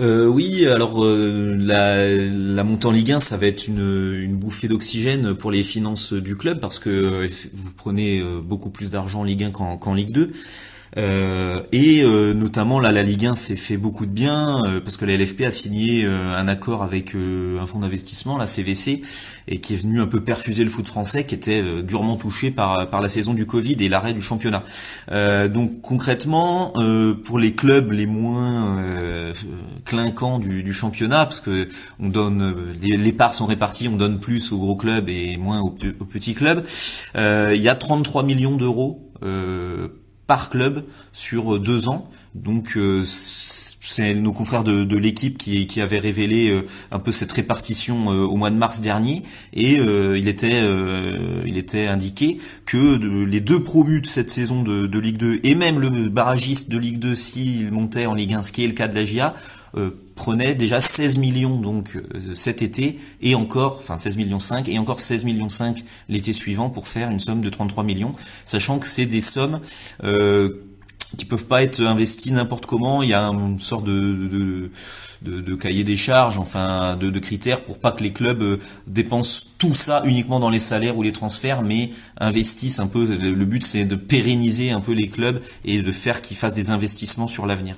Euh, 0.00 0.26
oui, 0.26 0.66
alors 0.66 1.04
euh, 1.04 1.56
la, 1.58 2.08
la, 2.08 2.64
montée 2.64 2.86
en 2.86 2.92
Ligue 2.92 3.12
1, 3.12 3.20
ça 3.20 3.36
va 3.36 3.46
être 3.46 3.66
une, 3.68 4.14
une 4.20 4.36
bouffée 4.36 4.68
d'oxygène 4.68 5.34
pour 5.34 5.50
les 5.50 5.62
finances 5.62 6.12
du 6.12 6.36
club 6.36 6.60
parce 6.60 6.78
que 6.78 7.28
vous 7.52 7.70
prenez 7.76 8.22
beaucoup 8.42 8.70
plus 8.70 8.90
d'argent 8.90 9.20
en 9.20 9.24
Ligue 9.24 9.44
1 9.44 9.50
qu'en 9.50 9.94
Ligue 9.94 10.12
2. 10.12 10.32
Euh, 10.96 11.62
et 11.72 12.02
euh, 12.02 12.32
notamment 12.32 12.80
là, 12.80 12.90
la 12.90 13.02
Ligue 13.02 13.26
1 13.26 13.34
s'est 13.34 13.56
fait 13.56 13.76
beaucoup 13.76 14.06
de 14.06 14.10
bien 14.10 14.62
euh, 14.64 14.80
parce 14.80 14.96
que 14.96 15.04
la 15.04 15.16
LFP 15.16 15.42
a 15.42 15.50
signé 15.50 16.04
un 16.06 16.48
accord 16.48 16.82
avec 16.82 17.14
un 17.14 17.66
fonds 17.66 17.80
d'investissement, 17.80 18.36
la 18.36 18.46
CVC, 18.46 19.02
et 19.46 19.58
qui 19.58 19.74
est 19.74 19.76
venu 19.76 20.00
un 20.00 20.06
peu 20.06 20.20
perfuser 20.20 20.64
le 20.64 20.70
foot 20.70 20.86
français, 20.86 21.24
qui 21.24 21.34
était 21.34 21.82
durement 21.82 22.16
touché 22.16 22.50
par 22.50 22.88
par 22.90 23.00
la 23.00 23.08
saison 23.08 23.34
du 23.34 23.46
Covid 23.46 23.76
et 23.80 23.88
l'arrêt 23.88 24.14
du 24.14 24.22
championnat. 24.22 24.64
donc 25.48 25.80
concrètement, 25.82 26.72
pour 27.24 27.38
les 27.38 27.54
clubs 27.54 27.92
les 27.92 28.06
moins 28.06 29.32
clinquants 29.84 30.38
du, 30.38 30.62
du, 30.62 30.72
championnat, 30.72 31.24
parce 31.24 31.40
que 31.40 31.68
on 32.00 32.08
donne 32.08 32.74
les, 32.80 32.96
les, 32.96 33.12
parts 33.12 33.34
sont 33.34 33.46
réparties, 33.46 33.88
on 33.88 33.96
donne 33.96 34.20
plus 34.20 34.52
aux 34.52 34.58
gros 34.58 34.76
clubs 34.76 35.08
et 35.08 35.36
moins 35.36 35.60
aux, 35.60 35.76
aux 36.00 36.04
petits 36.04 36.34
clubs. 36.34 36.64
il 37.14 37.60
y 37.60 37.68
a 37.68 37.74
33 37.74 38.22
millions 38.22 38.56
d'euros 38.56 39.12
par 40.28 40.50
club 40.50 40.84
sur 41.12 41.56
euh, 41.56 41.58
deux 41.58 41.88
ans. 41.88 42.08
Donc 42.36 42.76
euh, 42.76 43.02
c'est 43.04 44.14
nos 44.14 44.32
confrères 44.32 44.62
de, 44.62 44.96
l'équipe 44.96 45.38
qui, 45.38 45.66
qui 45.66 45.80
avaient 45.80 45.98
révélé 45.98 46.50
euh, 46.50 46.66
un 46.92 47.00
peu 47.00 47.10
cette 47.10 47.32
répartition 47.32 48.06
au 48.06 48.36
mois 48.36 48.50
de 48.50 48.56
mars 48.56 48.80
dernier 48.80 49.24
et 49.54 49.76
il 49.76 50.28
était 50.28 50.62
il 51.46 51.56
était 51.56 51.86
indiqué 51.86 52.38
que 52.66 53.24
les 53.24 53.40
deux 53.40 53.62
promus 53.64 54.02
de 54.02 54.06
cette 54.06 54.30
saison 54.30 54.62
de, 54.62 54.86
de, 54.86 54.98
Ligue 54.98 55.16
2 55.16 55.40
et 55.42 55.54
même 55.54 55.80
le 55.80 55.88
barragiste 56.10 56.70
de 56.70 56.76
Ligue 56.76 56.98
2 56.98 57.14
s'il 57.14 57.72
montait 57.72 58.04
en 58.04 58.14
Ligue 58.14 58.34
1 58.34 58.42
ce 58.42 58.52
qui 58.52 58.62
est 58.62 58.68
le 58.68 58.74
cas 58.74 58.88
de 58.88 58.94
la 58.94 59.06
GIA 59.06 59.34
prenait 60.18 60.56
déjà 60.56 60.80
16 60.80 61.16
millions 61.18 61.60
donc 61.60 61.94
euh, 61.94 62.34
cet 62.34 62.60
été 62.60 62.98
et 63.22 63.36
encore 63.36 63.78
enfin 63.78 63.96
16 63.96 64.16
millions 64.16 64.40
5 64.40 64.68
et 64.68 64.76
encore 64.80 64.98
16 64.98 65.24
millions 65.24 65.48
5 65.48 65.84
l'été 66.08 66.32
suivant 66.32 66.70
pour 66.70 66.88
faire 66.88 67.08
une 67.08 67.20
somme 67.20 67.40
de 67.40 67.48
33 67.48 67.84
millions 67.84 68.14
sachant 68.44 68.80
que 68.80 68.88
c'est 68.88 69.06
des 69.06 69.20
sommes 69.20 69.60
euh, 70.02 70.64
qui 71.16 71.24
peuvent 71.24 71.46
pas 71.46 71.62
être 71.62 71.80
investies 71.80 72.32
n'importe 72.32 72.66
comment. 72.66 73.02
Il 73.02 73.08
y 73.08 73.14
a 73.14 73.22
une 73.22 73.60
sorte 73.60 73.84
de, 73.84 74.70
de, 75.22 75.54
cahier 75.54 75.84
des 75.84 75.96
charges 75.96 76.38
enfin 76.38 76.96
de, 76.96 77.10
de, 77.10 77.18
critères 77.18 77.62
pour 77.62 77.78
pas 77.78 77.92
que 77.92 78.02
les 78.02 78.12
clubs 78.12 78.42
euh, 78.42 78.58
dépensent 78.88 79.46
tout 79.56 79.72
ça 79.72 80.02
uniquement 80.04 80.40
dans 80.40 80.50
les 80.50 80.60
salaires 80.60 80.98
ou 80.98 81.02
les 81.02 81.12
transferts 81.12 81.62
mais 81.62 81.92
investissent 82.18 82.80
un 82.80 82.88
peu. 82.88 83.06
Le 83.06 83.44
but 83.44 83.64
c'est 83.64 83.84
de 83.84 83.96
pérenniser 83.96 84.70
un 84.70 84.80
peu 84.80 84.92
les 84.92 85.08
clubs 85.08 85.40
et 85.64 85.80
de 85.80 85.92
faire 85.92 86.20
qu'ils 86.22 86.36
fassent 86.36 86.54
des 86.54 86.70
investissements 86.70 87.28
sur 87.28 87.46
l'avenir 87.46 87.76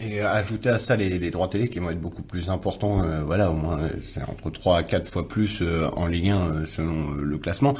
et 0.00 0.20
ajouter 0.20 0.70
à 0.70 0.78
ça 0.78 0.96
les, 0.96 1.18
les, 1.18 1.30
droits 1.30 1.48
télé 1.48 1.68
qui 1.68 1.78
vont 1.78 1.90
être 1.90 2.00
beaucoup 2.00 2.22
plus 2.22 2.48
importants, 2.50 3.02
euh, 3.02 3.22
voilà, 3.24 3.50
au 3.50 3.54
moins 3.54 3.78
c'est 4.02 4.22
entre 4.22 4.50
3 4.50 4.78
à 4.78 4.82
4 4.82 5.08
fois 5.08 5.28
plus 5.28 5.58
euh, 5.60 5.88
en 5.96 6.06
Ligue 6.06 6.30
1 6.30 6.36
euh, 6.36 6.64
selon 6.64 7.10
le 7.12 7.38
classement. 7.38 7.74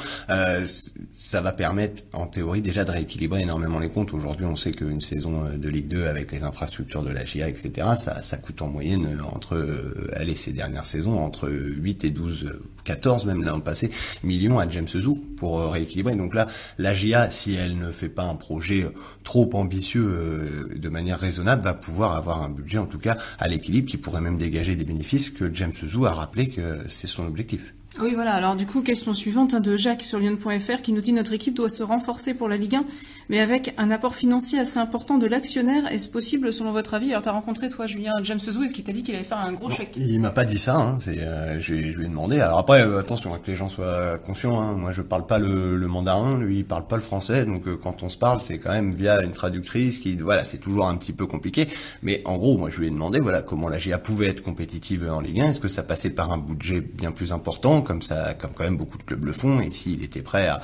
ça 1.13 1.41
va 1.41 1.51
permettre 1.51 2.03
en 2.13 2.27
théorie 2.27 2.61
déjà 2.61 2.83
de 2.83 2.91
rééquilibrer 2.91 3.41
énormément 3.41 3.79
les 3.79 3.89
comptes. 3.89 4.13
Aujourd'hui 4.13 4.45
on 4.45 4.55
sait 4.55 4.71
qu'une 4.71 5.01
saison 5.01 5.45
de 5.57 5.69
Ligue 5.69 5.87
2 5.87 6.05
avec 6.05 6.31
les 6.31 6.43
infrastructures 6.43 7.03
de 7.03 7.11
la 7.11 7.23
GIA, 7.23 7.49
etc., 7.49 7.87
ça, 7.95 8.21
ça 8.21 8.37
coûte 8.37 8.61
en 8.61 8.67
moyenne 8.67 9.19
entre, 9.33 9.65
allez, 10.13 10.35
ces 10.35 10.53
dernières 10.53 10.85
saisons, 10.85 11.19
entre 11.19 11.49
8 11.49 12.03
et 12.03 12.09
12 12.11 12.53
14 12.87 13.25
même 13.25 13.43
l'an 13.43 13.59
passé 13.59 13.91
millions 14.23 14.57
à 14.59 14.67
James 14.69 14.87
Zou 14.87 15.15
pour 15.37 15.59
euh, 15.59 15.69
rééquilibrer. 15.69 16.15
Donc 16.15 16.33
là, 16.33 16.47
la 16.77 16.93
GIA, 16.93 17.29
si 17.29 17.53
elle 17.53 17.77
ne 17.77 17.91
fait 17.91 18.09
pas 18.09 18.23
un 18.23 18.35
projet 18.35 18.83
euh, 18.83 18.89
trop 19.23 19.49
ambitieux 19.53 20.07
euh, 20.07 20.69
de 20.75 20.89
manière 20.89 21.19
raisonnable, 21.19 21.63
va 21.63 21.73
pouvoir 21.73 21.86
avoir 22.15 22.41
un 22.41 22.49
budget 22.49 22.77
en 22.77 22.85
tout 22.85 22.99
cas 22.99 23.17
à 23.39 23.47
l'équilibre 23.47 23.89
qui 23.89 23.97
pourrait 23.97 24.21
même 24.21 24.37
dégager 24.37 24.75
des 24.75 24.85
bénéfices 24.85 25.29
que 25.29 25.53
James 25.53 25.71
Zou 25.71 26.05
a 26.05 26.13
rappelé 26.13 26.49
que 26.49 26.83
c'est 26.87 27.07
son 27.07 27.25
objectif. 27.25 27.73
Oui, 27.99 28.13
voilà. 28.13 28.33
Alors 28.33 28.55
du 28.55 28.65
coup, 28.65 28.83
question 28.83 29.13
suivante 29.13 29.53
hein, 29.53 29.59
de 29.59 29.75
Jacques 29.75 30.03
sur 30.03 30.19
Lyon.fr 30.19 30.81
qui 30.81 30.93
nous 30.93 31.01
dit 31.01 31.13
notre 31.13 31.33
équipe 31.33 31.55
doit 31.55 31.69
se 31.69 31.81
renforcer 31.81 32.33
pour 32.33 32.47
la 32.47 32.57
Ligue 32.57 32.75
1, 32.75 32.85
mais 33.29 33.39
avec 33.39 33.73
un 33.77 33.91
apport 33.91 34.15
financier 34.15 34.59
assez 34.59 34.77
important 34.77 35.17
de 35.17 35.25
l'actionnaire. 35.25 35.91
Est-ce 35.91 36.09
possible 36.09 36.53
selon 36.53 36.71
votre 36.71 36.93
avis 36.93 37.11
Alors 37.11 37.23
tu 37.23 37.29
as 37.29 37.33
rencontré 37.33 37.69
toi 37.69 37.87
Julien 37.87 38.13
James 38.23 38.39
Zou, 38.39 38.63
est-ce 38.63 38.73
qu'il 38.73 38.83
t'a 38.83 38.93
dit 38.93 39.03
qu'il 39.03 39.15
allait 39.15 39.23
faire 39.23 39.39
un 39.39 39.51
gros 39.53 39.69
chèque? 39.69 39.93
Il 39.97 40.19
m'a 40.19 40.31
pas 40.31 40.45
dit 40.45 40.57
ça. 40.57 40.77
Hein. 40.77 40.97
C'est, 40.99 41.19
euh, 41.19 41.59
je, 41.59 41.73
lui 41.73 42.05
ai 42.05 42.07
demandé. 42.07 42.39
Alors 42.39 42.59
après, 42.59 42.81
euh, 42.81 42.99
attention 42.99 43.33
hein, 43.33 43.39
que 43.43 43.51
les 43.51 43.57
gens 43.57 43.69
soient 43.69 44.17
conscients. 44.19 44.61
Hein. 44.61 44.73
Moi, 44.73 44.91
je 44.91 45.01
parle 45.01 45.25
pas 45.25 45.39
le, 45.39 45.75
le, 45.75 45.87
mandarin, 45.87 46.37
lui, 46.37 46.59
il 46.59 46.65
parle 46.65 46.87
pas 46.87 46.95
le 46.95 47.01
français. 47.01 47.45
Donc 47.45 47.67
euh, 47.67 47.77
quand 47.81 48.03
on 48.03 48.09
se 48.09 48.17
parle, 48.17 48.39
c'est 48.39 48.59
quand 48.59 48.71
même 48.71 48.93
via 48.93 49.21
une 49.23 49.33
traductrice 49.33 49.99
qui, 49.99 50.15
voilà, 50.17 50.43
c'est 50.43 50.59
toujours 50.59 50.87
un 50.87 50.95
petit 50.95 51.13
peu 51.13 51.25
compliqué. 51.25 51.67
Mais 52.03 52.21
en 52.25 52.37
gros, 52.37 52.57
moi, 52.57 52.69
je 52.69 52.79
lui 52.79 52.87
ai 52.87 52.91
demandé, 52.91 53.19
voilà, 53.19 53.41
comment 53.41 53.69
la 53.69 53.77
GIA 53.77 53.97
pouvait 53.97 54.27
être 54.27 54.41
compétitive 54.41 55.09
en 55.11 55.19
Ligue 55.19 55.41
1. 55.41 55.45
Est-ce 55.47 55.59
que 55.59 55.67
ça 55.67 55.83
passait 55.83 56.11
par 56.11 56.31
un 56.31 56.37
budget 56.37 56.81
bien 56.81 57.11
plus 57.11 57.31
important 57.31 57.81
comme 57.81 58.01
ça, 58.01 58.33
comme 58.33 58.51
quand 58.53 58.63
même 58.63 58.77
beaucoup 58.77 58.97
de 58.97 59.03
clubs 59.03 59.25
le 59.25 59.33
font. 59.33 59.59
Et 59.59 59.71
s'il 59.71 60.03
était 60.03 60.21
prêt 60.21 60.47
à, 60.47 60.61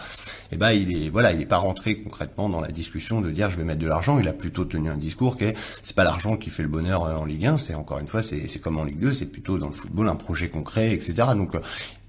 eh 0.51 0.55
ben, 0.55 0.71
il 0.71 0.95
est, 0.95 1.09
voilà, 1.09 1.33
il 1.33 1.41
est 1.41 1.45
pas 1.45 1.57
rentré 1.57 1.97
concrètement 1.97 2.49
dans 2.53 2.61
la 2.61 2.71
discussion 2.71 3.19
de 3.19 3.29
dire 3.29 3.49
je 3.49 3.57
vais 3.57 3.65
mettre 3.65 3.81
de 3.81 3.87
l'argent. 3.87 4.19
Il 4.19 4.27
a 4.29 4.33
plutôt 4.33 4.63
tenu 4.63 4.89
un 4.89 4.97
discours 4.97 5.37
qui 5.37 5.45
est, 5.45 5.57
c'est 5.81 5.95
pas 5.95 6.05
l'argent 6.05 6.37
qui 6.37 6.49
fait 6.49 6.63
le 6.63 6.69
bonheur 6.69 7.01
en 7.01 7.25
Ligue 7.25 7.45
1. 7.45 7.57
C'est 7.57 7.75
encore 7.75 7.99
une 7.99 8.07
fois, 8.07 8.21
c'est, 8.21 8.47
comme 8.61 8.77
en 8.77 8.85
Ligue 8.85 8.99
2, 8.99 9.13
c'est 9.13 9.25
plutôt 9.25 9.57
dans 9.57 9.67
le 9.67 9.73
football 9.73 10.07
un 10.07 10.15
projet 10.15 10.47
concret, 10.47 10.93
etc. 10.93 11.27
Donc 11.35 11.55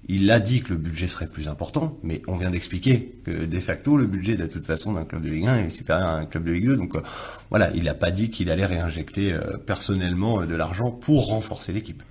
il 0.07 0.29
a 0.29 0.39
dit 0.39 0.61
que 0.61 0.73
le 0.73 0.77
budget 0.77 1.07
serait 1.07 1.27
plus 1.27 1.47
important, 1.47 1.97
mais 2.03 2.21
on 2.27 2.35
vient 2.35 2.51
d'expliquer 2.51 3.17
que 3.25 3.45
de 3.45 3.59
facto 3.59 3.97
le 3.97 4.05
budget 4.05 4.37
de 4.37 4.45
toute 4.45 4.65
façon 4.65 4.93
d'un 4.93 5.03
club 5.03 5.23
de 5.23 5.29
Ligue 5.29 5.47
1 5.47 5.57
est 5.65 5.69
supérieur 5.69 6.07
à 6.07 6.17
un 6.17 6.25
club 6.25 6.43
de 6.43 6.51
Ligue 6.51 6.65
2. 6.65 6.75
Donc 6.75 6.95
euh, 6.95 7.01
voilà, 7.49 7.71
il 7.71 7.83
n'a 7.83 7.95
pas 7.95 8.11
dit 8.11 8.29
qu'il 8.29 8.51
allait 8.51 8.65
réinjecter 8.65 9.33
euh, 9.33 9.57
personnellement 9.57 10.41
euh, 10.41 10.45
de 10.45 10.55
l'argent 10.55 10.91
pour 10.91 11.27
renforcer 11.27 11.73
l'équipe. 11.73 12.03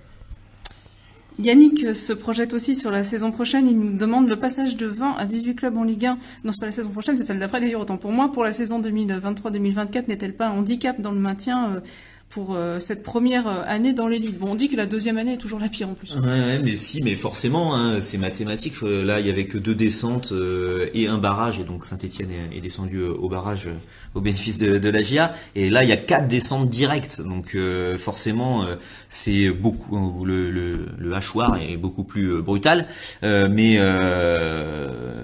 Yannick 1.39 1.95
se 1.95 2.13
projette 2.13 2.53
aussi 2.53 2.75
sur 2.75 2.91
la 2.91 3.03
saison 3.03 3.31
prochaine. 3.31 3.67
Il 3.67 3.77
nous 3.77 3.97
demande 3.97 4.29
le 4.29 4.37
passage 4.37 4.77
de 4.77 4.85
20 4.85 5.15
à 5.17 5.25
18 5.25 5.55
clubs 5.55 5.77
en 5.77 5.83
Ligue 5.83 6.05
1. 6.05 6.17
Non, 6.43 6.51
c'est 6.51 6.59
pas 6.59 6.65
la 6.67 6.71
saison 6.71 6.89
prochaine, 6.89 7.17
c'est 7.17 7.23
celle 7.23 7.39
d'après 7.39 7.59
d'ailleurs. 7.59 7.81
Autant 7.81 7.97
pour 7.97 8.11
moi, 8.11 8.31
pour 8.31 8.43
la 8.43 8.53
saison 8.53 8.81
2023-2024, 8.81 10.07
n'est-elle 10.07 10.33
pas 10.33 10.47
un 10.47 10.57
handicap 10.57 11.01
dans 11.01 11.11
le 11.11 11.19
maintien 11.19 11.81
pour 12.29 12.55
euh, 12.55 12.79
cette 12.79 13.03
première 13.03 13.47
euh, 13.47 13.63
année 13.65 13.93
dans 13.93 14.07
l'élite. 14.07 14.37
Bon, 14.37 14.51
on 14.51 14.55
dit 14.55 14.67
que 14.67 14.75
la 14.75 14.85
deuxième 14.85 15.17
année 15.17 15.33
est 15.33 15.37
toujours 15.37 15.59
la 15.59 15.69
pire 15.69 15.89
en 15.89 15.93
plus. 15.93 16.13
Ouais, 16.15 16.59
mais 16.63 16.75
si, 16.75 17.01
mais 17.01 17.15
forcément, 17.15 17.75
hein, 17.75 18.01
c'est 18.01 18.17
mathématique. 18.17 18.73
Là, 18.81 19.19
il 19.19 19.27
y 19.27 19.29
avait 19.29 19.45
que 19.45 19.57
deux 19.57 19.75
descentes 19.75 20.31
euh, 20.31 20.89
et 20.93 21.07
un 21.07 21.17
barrage, 21.17 21.59
et 21.59 21.63
donc 21.63 21.85
Saint-Etienne 21.85 22.31
est, 22.51 22.61
descendu 22.61 23.03
au 23.03 23.29
barrage 23.29 23.69
au 24.15 24.21
bénéfice 24.21 24.57
de, 24.57 24.79
de 24.79 24.89
la 24.89 25.03
GIA. 25.03 25.35
Et 25.55 25.69
là, 25.69 25.83
il 25.83 25.89
y 25.89 25.93
a 25.93 25.97
quatre 25.97 26.27
descentes 26.27 26.69
directes, 26.69 27.21
donc 27.21 27.55
forcément, 27.97 28.65
c'est 29.09 29.49
beaucoup 29.49 30.25
le, 30.25 30.49
le, 30.49 30.87
le, 30.97 31.13
hachoir 31.13 31.57
est 31.61 31.77
beaucoup 31.77 32.03
plus 32.03 32.41
brutal. 32.41 32.87
mais 33.21 33.77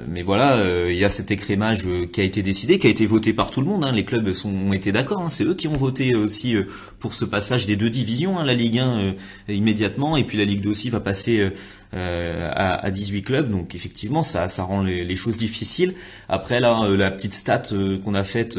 mais 0.08 0.22
voilà, 0.24 0.62
il 0.90 0.96
y 0.96 1.06
a 1.06 1.10
cet 1.10 1.32
écrémage 1.32 1.86
qui 2.12 2.22
a 2.22 2.24
été 2.24 2.42
décidé, 2.42 2.80
qui 2.80 2.88
a 2.88 2.90
été 2.90 3.06
voté 3.06 3.34
par 3.34 3.50
tout 3.50 3.62
le 3.62 3.68
monde. 3.68 3.84
Hein. 3.86 3.92
Les 3.92 4.06
clubs 4.06 4.34
sont, 4.34 4.54
ont 4.54 4.74
été 4.74 4.92
d'accord. 4.92 5.22
Hein. 5.22 5.30
C'est 5.30 5.46
eux 5.46 5.56
qui 5.56 5.68
ont 5.68 5.78
voté 5.78 6.16
aussi 6.16 6.56
pour 7.02 7.14
ce 7.16 7.26
passage 7.26 7.66
des 7.66 7.76
deux 7.76 7.90
divisions, 7.90 8.40
hein, 8.40 8.46
la 8.46 8.54
Ligue 8.54 8.80
1 8.80 9.00
euh, 9.00 9.14
immédiatement, 9.50 10.16
et 10.16 10.24
puis 10.24 10.38
la 10.38 10.46
Ligue 10.46 10.62
2 10.62 10.70
aussi 10.70 10.90
va 10.90 11.00
passer 11.00 11.40
euh, 11.40 11.50
euh, 11.50 11.50
à, 11.94 12.86
à, 12.86 12.92
18 12.92 13.24
clubs, 13.24 13.52
donc 13.52 13.76
effectivement 13.76 14.24
ça, 14.24 14.48
ça 14.48 14.64
rend 14.64 14.82
les, 14.82 15.16
choses 15.16 15.38
difficiles. 15.38 15.94
Après 16.30 16.60
là, 16.60 16.88
la 16.90 17.12
petite 17.12 17.34
stat 17.34 17.64
qu'on 18.04 18.14
a 18.14 18.24
faite 18.24 18.58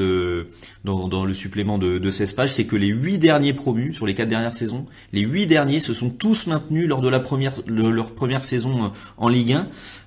dans, 0.84 1.08
dans, 1.08 1.24
le 1.24 1.34
supplément 1.34 1.78
de, 1.78 1.98
de 1.98 2.10
16 2.10 2.34
pages, 2.34 2.52
c'est 2.52 2.66
que 2.66 2.76
les 2.76 2.88
8 2.88 3.18
derniers 3.18 3.54
promus 3.54 3.94
sur 3.94 4.06
les 4.06 4.14
4 4.14 4.28
dernières 4.28 4.56
saisons, 4.56 4.86
les 5.12 5.22
8 5.22 5.46
derniers 5.46 5.80
se 5.80 5.94
sont 5.94 6.10
tous 6.10 6.46
maintenus 6.46 6.86
lors 6.88 7.00
de 7.00 7.08
la 7.08 7.20
première 7.20 7.54
leur 7.66 8.12
première 8.12 8.44
saison 8.44 8.92
en 9.16 9.28
Ligue 9.28 9.56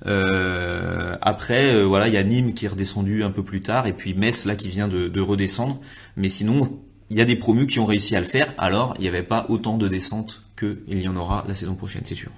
1. 0.05 1.17
après, 1.21 1.83
voilà, 1.83 2.07
il 2.07 2.13
y 2.13 2.17
a 2.17 2.23
Nîmes 2.23 2.53
qui 2.53 2.65
est 2.65 2.69
redescendu 2.69 3.23
un 3.23 3.31
peu 3.31 3.43
plus 3.43 3.61
tard, 3.61 3.87
et 3.87 3.93
puis 3.93 4.13
Metz 4.13 4.45
là 4.45 4.55
qui 4.55 4.69
vient 4.69 4.87
de, 4.87 5.07
de 5.07 5.21
redescendre. 5.21 5.79
Mais 6.17 6.29
sinon, 6.29 6.79
il 7.09 7.17
y 7.17 7.21
a 7.21 7.25
des 7.25 7.35
promus 7.35 7.67
qui 7.67 7.79
ont 7.79 7.85
réussi 7.85 8.15
à 8.15 8.19
le 8.19 8.25
faire, 8.25 8.53
alors 8.57 8.95
il 8.97 9.01
n'y 9.01 9.07
avait 9.07 9.23
pas 9.23 9.45
autant 9.49 9.77
de 9.77 9.87
descentes 9.87 10.41
qu'il 10.57 11.01
y 11.01 11.07
en 11.07 11.15
aura 11.15 11.43
la 11.47 11.53
saison 11.53 11.75
prochaine, 11.75 12.03
c'est 12.05 12.15
sûr. 12.15 12.31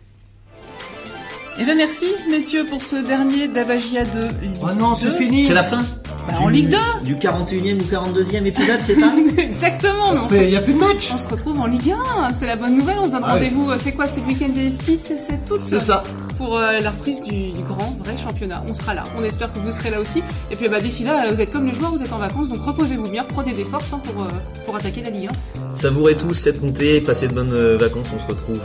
Eh 1.60 1.64
bien 1.64 1.76
merci 1.76 2.06
messieurs 2.30 2.66
pour 2.66 2.84
ce 2.84 2.98
dernier 2.98 3.48
Dabagia 3.48 4.06
de 4.06 4.22
Ligue 4.42 4.58
Oh 4.62 4.68
non, 4.78 4.94
c'est 4.94 5.12
fini. 5.18 5.48
C'est 5.48 5.56
la 5.56 5.64
fin 5.64 5.84
bah, 6.28 6.36
En 6.40 6.50
Ligue 6.50 6.70
2 6.70 6.78
Du 7.04 7.16
41e 7.16 7.80
ou 7.80 7.84
42e 7.84 8.46
épisode, 8.46 8.80
c'est 8.84 8.96
ça 8.96 9.12
Exactement 9.38 10.14
Il 10.32 10.50
n'y 10.50 10.56
a 10.56 10.62
plus 10.62 10.74
de 10.74 10.80
match. 10.80 11.10
On 11.12 11.18
se 11.18 11.28
retrouve 11.28 11.60
en 11.60 11.66
Ligue 11.66 11.94
1, 12.20 12.34
c'est 12.34 12.46
la 12.46 12.58
bonne 12.58 12.76
nouvelle, 12.76 12.98
on 13.00 13.08
se 13.08 13.12
donne 13.12 13.24
ah 13.26 13.34
rendez-vous, 13.34 13.72
c'est 13.80 13.94
quoi, 13.94 14.08
c'est 14.08 14.22
le 14.22 14.28
week-end 14.28 14.50
des 14.50 14.70
6 14.70 15.12
et 15.12 15.18
7 15.18 15.52
août 15.52 15.60
C'est 15.64 15.80
ça 15.80 16.04
pour 16.38 16.58
euh, 16.58 16.80
la 16.80 16.92
reprise 16.92 17.22
du, 17.22 17.52
grand 17.62 17.96
vrai 18.00 18.18
championnat. 18.18 18.64
On 18.68 18.74
sera 18.74 18.94
là. 18.94 19.04
On 19.18 19.24
espère 19.24 19.52
que 19.52 19.60
vous 19.60 19.72
serez 19.72 19.90
là 19.90 20.00
aussi. 20.00 20.24
Et 20.52 20.56
puis 20.56 20.70
bah, 20.70 20.80
d'ici 20.80 21.04
là, 21.04 21.32
vous 21.32 21.42
êtes 21.42 21.52
comme 21.52 21.66
les 21.66 21.74
joueurs, 21.74 21.92
vous 21.92 22.04
êtes 22.04 22.14
en 22.14 22.18
vacances, 22.20 22.50
donc 22.50 22.64
reposez-vous 22.64 23.10
bien, 23.10 23.24
prenez 23.24 23.54
des 23.54 23.66
forces 23.66 23.94
hein, 23.94 24.02
pour, 24.04 24.24
euh, 24.24 24.30
pour 24.66 24.76
attaquer 24.76 25.02
la 25.04 25.10
Ligue 25.10 25.30
1. 25.30 25.76
Savourez 25.76 26.16
tous 26.16 26.34
cette 26.34 26.62
montée, 26.62 27.02
passez 27.02 27.28
de 27.28 27.34
bonnes 27.34 27.54
euh, 27.54 27.78
vacances. 27.78 28.08
On 28.16 28.20
se 28.20 28.28
retrouve 28.28 28.62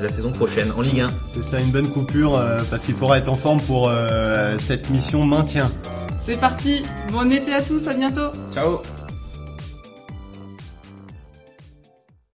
la 0.00 0.10
saison 0.10 0.32
prochaine 0.32 0.72
en 0.76 0.80
Ligue 0.80 1.00
1. 1.00 1.12
C'est 1.34 1.44
ça, 1.44 1.60
une 1.60 1.70
bonne 1.70 1.88
coupure 1.88 2.42
parce 2.70 2.82
qu'il 2.82 2.94
faudra 2.94 3.18
être 3.18 3.28
en 3.28 3.34
forme 3.34 3.60
pour 3.60 3.90
cette 4.58 4.90
mission 4.90 5.24
maintien. 5.24 5.70
C'est 6.24 6.40
parti. 6.40 6.82
Bon 7.12 7.30
été 7.30 7.54
à 7.54 7.62
tous. 7.62 7.86
À 7.86 7.94
bientôt. 7.94 8.32
Ciao. 8.52 8.80